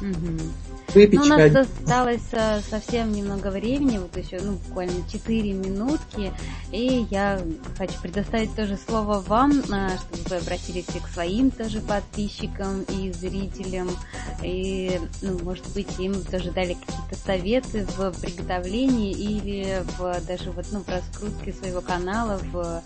Угу 0.00 0.61
выпечка. 0.94 1.26
Ну, 1.26 1.34
у 1.34 1.38
нас 1.38 1.54
осталось 1.54 2.28
э, 2.32 2.60
совсем 2.68 3.12
немного 3.12 3.48
времени, 3.48 3.98
вот 3.98 4.16
еще, 4.16 4.40
ну, 4.42 4.52
буквально 4.52 5.08
4 5.10 5.52
минутки, 5.52 6.32
и 6.70 7.06
я 7.10 7.40
хочу 7.78 7.94
предоставить 8.00 8.54
тоже 8.54 8.76
слово 8.76 9.20
вам, 9.20 9.52
э, 9.52 9.90
чтобы 9.98 10.22
вы 10.28 10.36
обратились 10.36 10.86
и 10.94 11.00
к 11.00 11.08
своим 11.08 11.50
тоже 11.50 11.80
подписчикам 11.80 12.82
и 12.82 13.12
зрителям, 13.12 13.90
и, 14.42 15.00
ну, 15.20 15.38
может 15.42 15.66
быть, 15.74 15.98
им 15.98 16.22
тоже 16.24 16.50
дали 16.50 16.74
какие-то 16.74 17.16
советы 17.24 17.86
в 17.96 18.12
приготовлении 18.20 19.12
или 19.12 19.82
в 19.98 20.20
даже 20.26 20.50
вот, 20.50 20.66
ну, 20.72 20.80
в 20.80 20.88
раскрутке 20.88 21.52
своего 21.52 21.80
канала, 21.80 22.38
в 22.52 22.82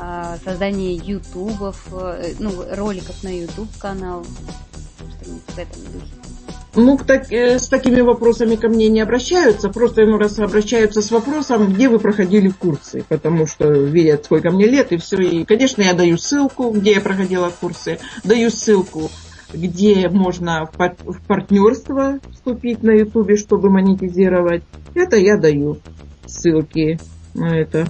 э, 0.00 0.36
создании 0.44 1.00
ютубов, 1.02 1.86
ну, 2.38 2.64
роликов 2.74 3.22
на 3.22 3.28
ютуб 3.28 3.68
канал, 3.78 4.24
что-нибудь 5.18 5.42
в 5.46 5.58
этом 5.58 5.82
духе. 5.92 6.21
Ну, 6.74 6.96
так, 6.96 7.30
э, 7.30 7.58
с 7.58 7.68
такими 7.68 8.00
вопросами 8.00 8.56
ко 8.56 8.68
мне 8.68 8.88
не 8.88 9.00
обращаются, 9.00 9.68
просто 9.68 10.02
ему 10.02 10.16
раз 10.16 10.38
обращаются 10.38 11.02
с 11.02 11.10
вопросом, 11.10 11.70
где 11.70 11.90
вы 11.90 11.98
проходили 11.98 12.48
курсы, 12.48 13.04
потому 13.08 13.46
что 13.46 13.70
видят, 13.70 14.24
сколько 14.24 14.50
мне 14.50 14.66
лет, 14.66 14.90
и 14.90 14.96
все. 14.96 15.16
И, 15.16 15.44
конечно, 15.44 15.82
я 15.82 15.92
даю 15.92 16.16
ссылку, 16.16 16.70
где 16.70 16.92
я 16.92 17.02
проходила 17.02 17.52
курсы, 17.60 17.98
даю 18.24 18.48
ссылку, 18.48 19.10
где 19.52 20.08
можно 20.08 20.64
в 20.64 21.26
партнерство 21.26 22.20
вступить 22.32 22.82
на 22.82 22.92
Ютубе, 22.92 23.36
чтобы 23.36 23.68
монетизировать. 23.68 24.62
Это 24.94 25.16
я 25.16 25.36
даю 25.36 25.78
ссылки 26.24 26.98
на 27.34 27.54
это. 27.54 27.86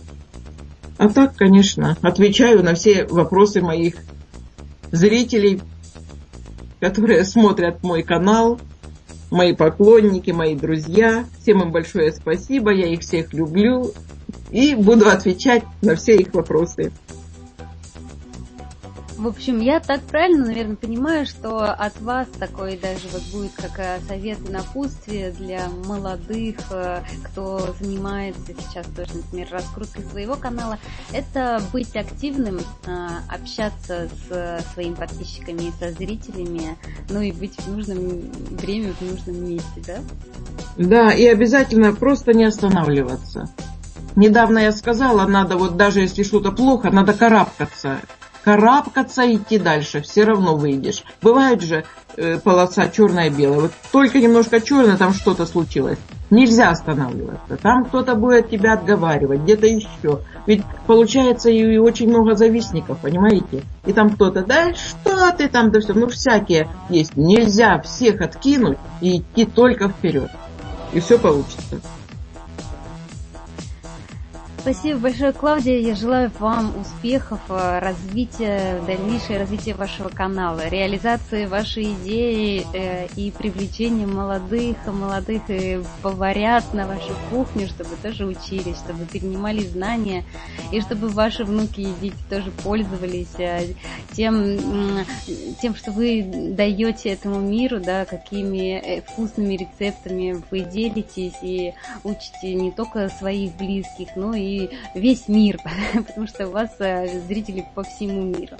А 0.98 1.08
так, 1.08 1.36
конечно, 1.36 1.96
отвечаю 2.02 2.64
на 2.64 2.74
все 2.74 3.06
вопросы 3.06 3.60
моих 3.60 3.94
зрителей, 4.90 5.60
которые 6.80 7.24
смотрят 7.24 7.84
мой 7.84 8.02
канал, 8.02 8.60
мои 9.32 9.54
поклонники, 9.54 10.30
мои 10.30 10.54
друзья. 10.54 11.24
Всем 11.40 11.62
им 11.62 11.72
большое 11.72 12.12
спасибо, 12.12 12.70
я 12.72 12.86
их 12.86 13.00
всех 13.00 13.32
люблю 13.32 13.92
и 14.50 14.74
буду 14.74 15.08
отвечать 15.08 15.64
на 15.80 15.96
все 15.96 16.16
их 16.16 16.34
вопросы. 16.34 16.92
В 19.22 19.28
общем, 19.28 19.60
я 19.60 19.78
так 19.78 20.00
правильно, 20.00 20.46
наверное, 20.46 20.74
понимаю, 20.74 21.26
что 21.26 21.72
от 21.72 22.00
вас 22.00 22.26
такой 22.40 22.76
даже 22.76 23.06
вот 23.12 23.22
будет 23.32 23.52
как 23.52 24.00
совет 24.08 24.38
и 24.44 24.50
напутствие 24.50 25.30
для 25.30 25.68
молодых, 25.86 26.56
э, 26.72 27.04
кто 27.26 27.72
занимается 27.78 28.52
сейчас 28.58 28.84
тоже, 28.96 29.18
например, 29.18 29.46
раскруткой 29.52 30.02
своего 30.06 30.34
канала, 30.34 30.76
это 31.12 31.62
быть 31.72 31.94
активным, 31.94 32.58
э, 32.58 33.08
общаться 33.28 34.08
с 34.28 34.64
своими 34.72 34.94
подписчиками 34.94 35.72
со 35.78 35.92
зрителями, 35.92 36.76
ну 37.08 37.20
и 37.20 37.30
быть 37.30 37.54
в 37.60 37.76
нужном 37.76 38.22
время, 38.56 38.92
в 38.94 39.02
нужном 39.02 39.48
месте, 39.48 39.82
да? 39.86 39.98
Да, 40.76 41.12
и 41.12 41.26
обязательно 41.26 41.94
просто 41.94 42.32
не 42.32 42.42
останавливаться. 42.42 43.48
Недавно 44.16 44.58
я 44.58 44.72
сказала, 44.72 45.28
надо 45.28 45.56
вот 45.56 45.76
даже 45.76 46.00
если 46.00 46.24
что-то 46.24 46.50
плохо, 46.50 46.90
надо 46.90 47.12
карабкаться 47.12 48.00
карабкаться 48.42 49.32
идти 49.34 49.58
дальше, 49.58 50.02
все 50.02 50.24
равно 50.24 50.56
выйдешь. 50.56 51.04
Бывает 51.20 51.62
же 51.62 51.84
э, 52.16 52.38
полоса 52.38 52.88
черная-белая, 52.88 53.60
вот 53.60 53.72
только 53.90 54.20
немножко 54.20 54.60
черная, 54.60 54.96
там 54.96 55.12
что-то 55.12 55.46
случилось. 55.46 55.98
Нельзя 56.30 56.70
останавливаться. 56.70 57.58
Там 57.60 57.84
кто-то 57.84 58.14
будет 58.14 58.48
тебя 58.48 58.72
отговаривать, 58.72 59.40
где-то 59.40 59.66
еще. 59.66 60.20
Ведь 60.46 60.62
получается 60.86 61.50
и 61.50 61.76
очень 61.76 62.08
много 62.08 62.34
завистников, 62.34 62.98
понимаете? 63.00 63.62
И 63.84 63.92
там 63.92 64.10
кто-то, 64.10 64.42
да 64.42 64.72
что 64.74 65.30
ты 65.32 65.48
там, 65.48 65.70
да 65.70 65.80
все, 65.80 65.92
ну 65.92 66.08
всякие 66.08 66.68
есть. 66.88 67.16
Нельзя 67.16 67.80
всех 67.82 68.22
откинуть 68.22 68.78
и 69.02 69.18
идти 69.18 69.44
только 69.44 69.88
вперед. 69.88 70.30
И 70.94 71.00
все 71.00 71.18
получится. 71.18 71.80
Спасибо 74.62 75.00
большое, 75.00 75.32
Клавдия. 75.32 75.80
Я 75.80 75.96
желаю 75.96 76.30
вам 76.38 76.72
успехов, 76.80 77.40
э, 77.48 77.80
развития, 77.80 78.80
дальнейшее 78.86 79.40
развитие 79.40 79.74
вашего 79.74 80.08
канала, 80.08 80.68
реализации 80.68 81.46
вашей 81.46 81.94
идеи 81.94 82.64
э, 82.72 83.08
и 83.16 83.32
привлечения 83.32 84.06
молодых, 84.06 84.76
молодых 84.86 85.42
э, 85.48 85.82
поварят 86.00 86.72
на 86.74 86.86
вашу 86.86 87.12
кухню, 87.28 87.66
чтобы 87.66 87.96
тоже 88.00 88.24
учились, 88.24 88.76
чтобы 88.76 89.04
перенимали 89.04 89.66
знания, 89.66 90.24
и 90.70 90.80
чтобы 90.80 91.08
ваши 91.08 91.42
внуки 91.44 91.80
и 91.80 91.92
дети 92.00 92.14
тоже 92.30 92.52
пользовались 92.62 93.34
тем, 94.12 95.04
тем, 95.60 95.74
что 95.74 95.90
вы 95.90 96.22
даете 96.22 97.08
этому 97.08 97.40
миру, 97.40 97.80
да, 97.80 98.04
какими 98.04 99.02
вкусными 99.08 99.56
рецептами 99.56 100.40
вы 100.52 100.60
делитесь 100.60 101.34
и 101.42 101.74
учите 102.04 102.54
не 102.54 102.70
только 102.70 103.08
своих 103.08 103.56
близких, 103.56 104.14
но 104.14 104.34
и 104.34 104.51
весь 104.94 105.28
мир, 105.28 105.58
потому 106.06 106.26
что 106.26 106.46
у 106.46 106.50
вас 106.50 106.70
э, 106.78 107.20
зрители 107.26 107.64
по 107.74 107.82
всему 107.82 108.22
миру. 108.22 108.56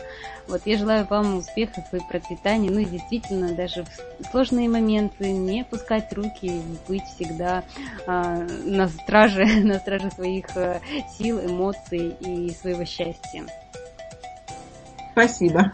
Вот, 0.49 0.63
я 0.65 0.77
желаю 0.77 1.07
вам 1.07 1.39
успехов 1.39 1.85
и 1.93 1.99
процветания, 2.09 2.71
ну 2.71 2.81
и 2.81 2.85
действительно, 2.85 3.55
даже 3.55 3.85
в 4.19 4.31
сложные 4.31 4.69
моменты 4.69 5.31
не 5.31 5.65
пускать 5.65 6.13
руки, 6.13 6.61
быть 6.89 7.05
всегда 7.05 7.63
э, 8.07 8.47
на 8.65 8.89
страже, 8.89 9.45
на 9.63 9.79
страже 9.79 10.11
своих 10.11 10.57
э, 10.57 10.81
сил, 11.17 11.41
эмоций 11.41 12.17
и 12.21 12.51
своего 12.51 12.85
счастья. 12.85 13.45
Спасибо. 15.13 15.73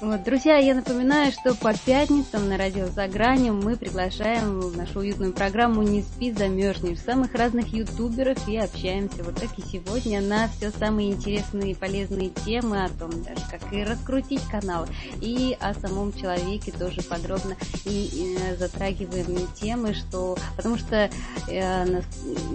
Вот, 0.00 0.22
друзья, 0.22 0.56
я 0.56 0.74
напоминаю, 0.74 1.30
что 1.30 1.54
по 1.54 1.74
пятницам 1.74 2.48
на 2.48 2.56
радио 2.56 2.86
«За 2.86 3.06
гранью» 3.06 3.52
мы 3.52 3.76
приглашаем 3.76 4.58
в 4.58 4.74
нашу 4.74 5.00
уютную 5.00 5.34
программу 5.34 5.82
«Не 5.82 6.00
спи, 6.00 6.32
замерзнешь» 6.32 7.00
самых 7.00 7.34
разных 7.34 7.68
ютуберов 7.74 8.48
и 8.48 8.56
общаемся, 8.56 9.22
вот 9.22 9.38
как 9.38 9.58
и 9.58 9.62
сегодня, 9.62 10.22
на 10.22 10.48
все 10.48 10.70
самые 10.70 11.10
интересные 11.10 11.72
и 11.72 11.74
полезные 11.74 12.30
темы 12.30 12.82
о 12.82 12.88
том, 12.88 13.10
даже 13.10 13.42
как 13.50 13.70
и 13.74 13.84
раскрутить 13.84 14.40
канал, 14.50 14.86
и 15.20 15.54
о 15.60 15.74
самом 15.74 16.14
человеке 16.14 16.72
тоже 16.72 17.02
подробно 17.02 17.56
и, 17.84 18.06
и 18.10 18.56
затрагиваем 18.56 19.46
темы, 19.54 19.92
что, 19.92 20.38
потому 20.56 20.78
что 20.78 21.10
э, 21.46 22.00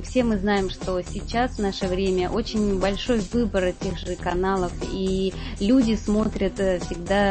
все 0.04 0.24
мы 0.24 0.38
знаем, 0.38 0.72
что 0.72 1.00
сейчас 1.04 1.58
в 1.58 1.60
наше 1.60 1.86
время 1.86 2.32
очень 2.32 2.80
большой 2.80 3.20
выбор 3.32 3.66
этих 3.66 4.00
же 4.00 4.16
каналов, 4.16 4.74
и 4.92 5.32
люди 5.60 5.94
смотрят 5.94 6.60
э, 6.60 6.80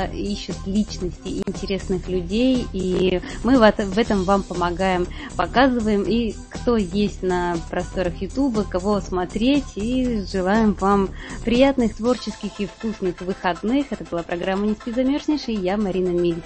ищут 0.05 0.57
личности 0.67 1.43
интересных 1.47 2.09
людей, 2.09 2.67
и 2.73 3.21
мы 3.43 3.59
в 3.59 3.99
этом 3.99 4.25
вам 4.25 4.43
помогаем, 4.43 5.07
показываем, 5.37 6.03
и 6.03 6.35
кто 6.51 6.77
есть 6.77 7.23
на 7.23 7.57
просторах 7.71 8.21
Ютуба, 8.21 8.65
кого 8.65 9.01
смотреть, 9.01 9.77
и 9.77 10.25
желаем 10.31 10.75
вам 10.75 11.11
приятных, 11.45 11.97
творческих 11.97 12.59
и 12.59 12.67
вкусных 12.67 13.21
выходных. 13.21 13.87
Это 13.91 14.05
была 14.05 14.23
программа 14.23 14.67
«Не 14.67 14.75
спи, 14.75 14.93
замерзнешь», 14.93 15.49
и 15.49 15.55
я, 15.55 15.77
Марина 15.77 16.11
Миль. 16.11 16.43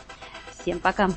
Всем 0.60 0.78
пока! 0.80 1.10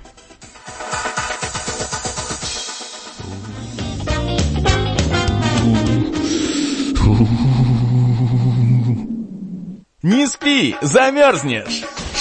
Не 10.04 10.26
спи, 10.28 10.76
замерзнешь! 10.82 11.84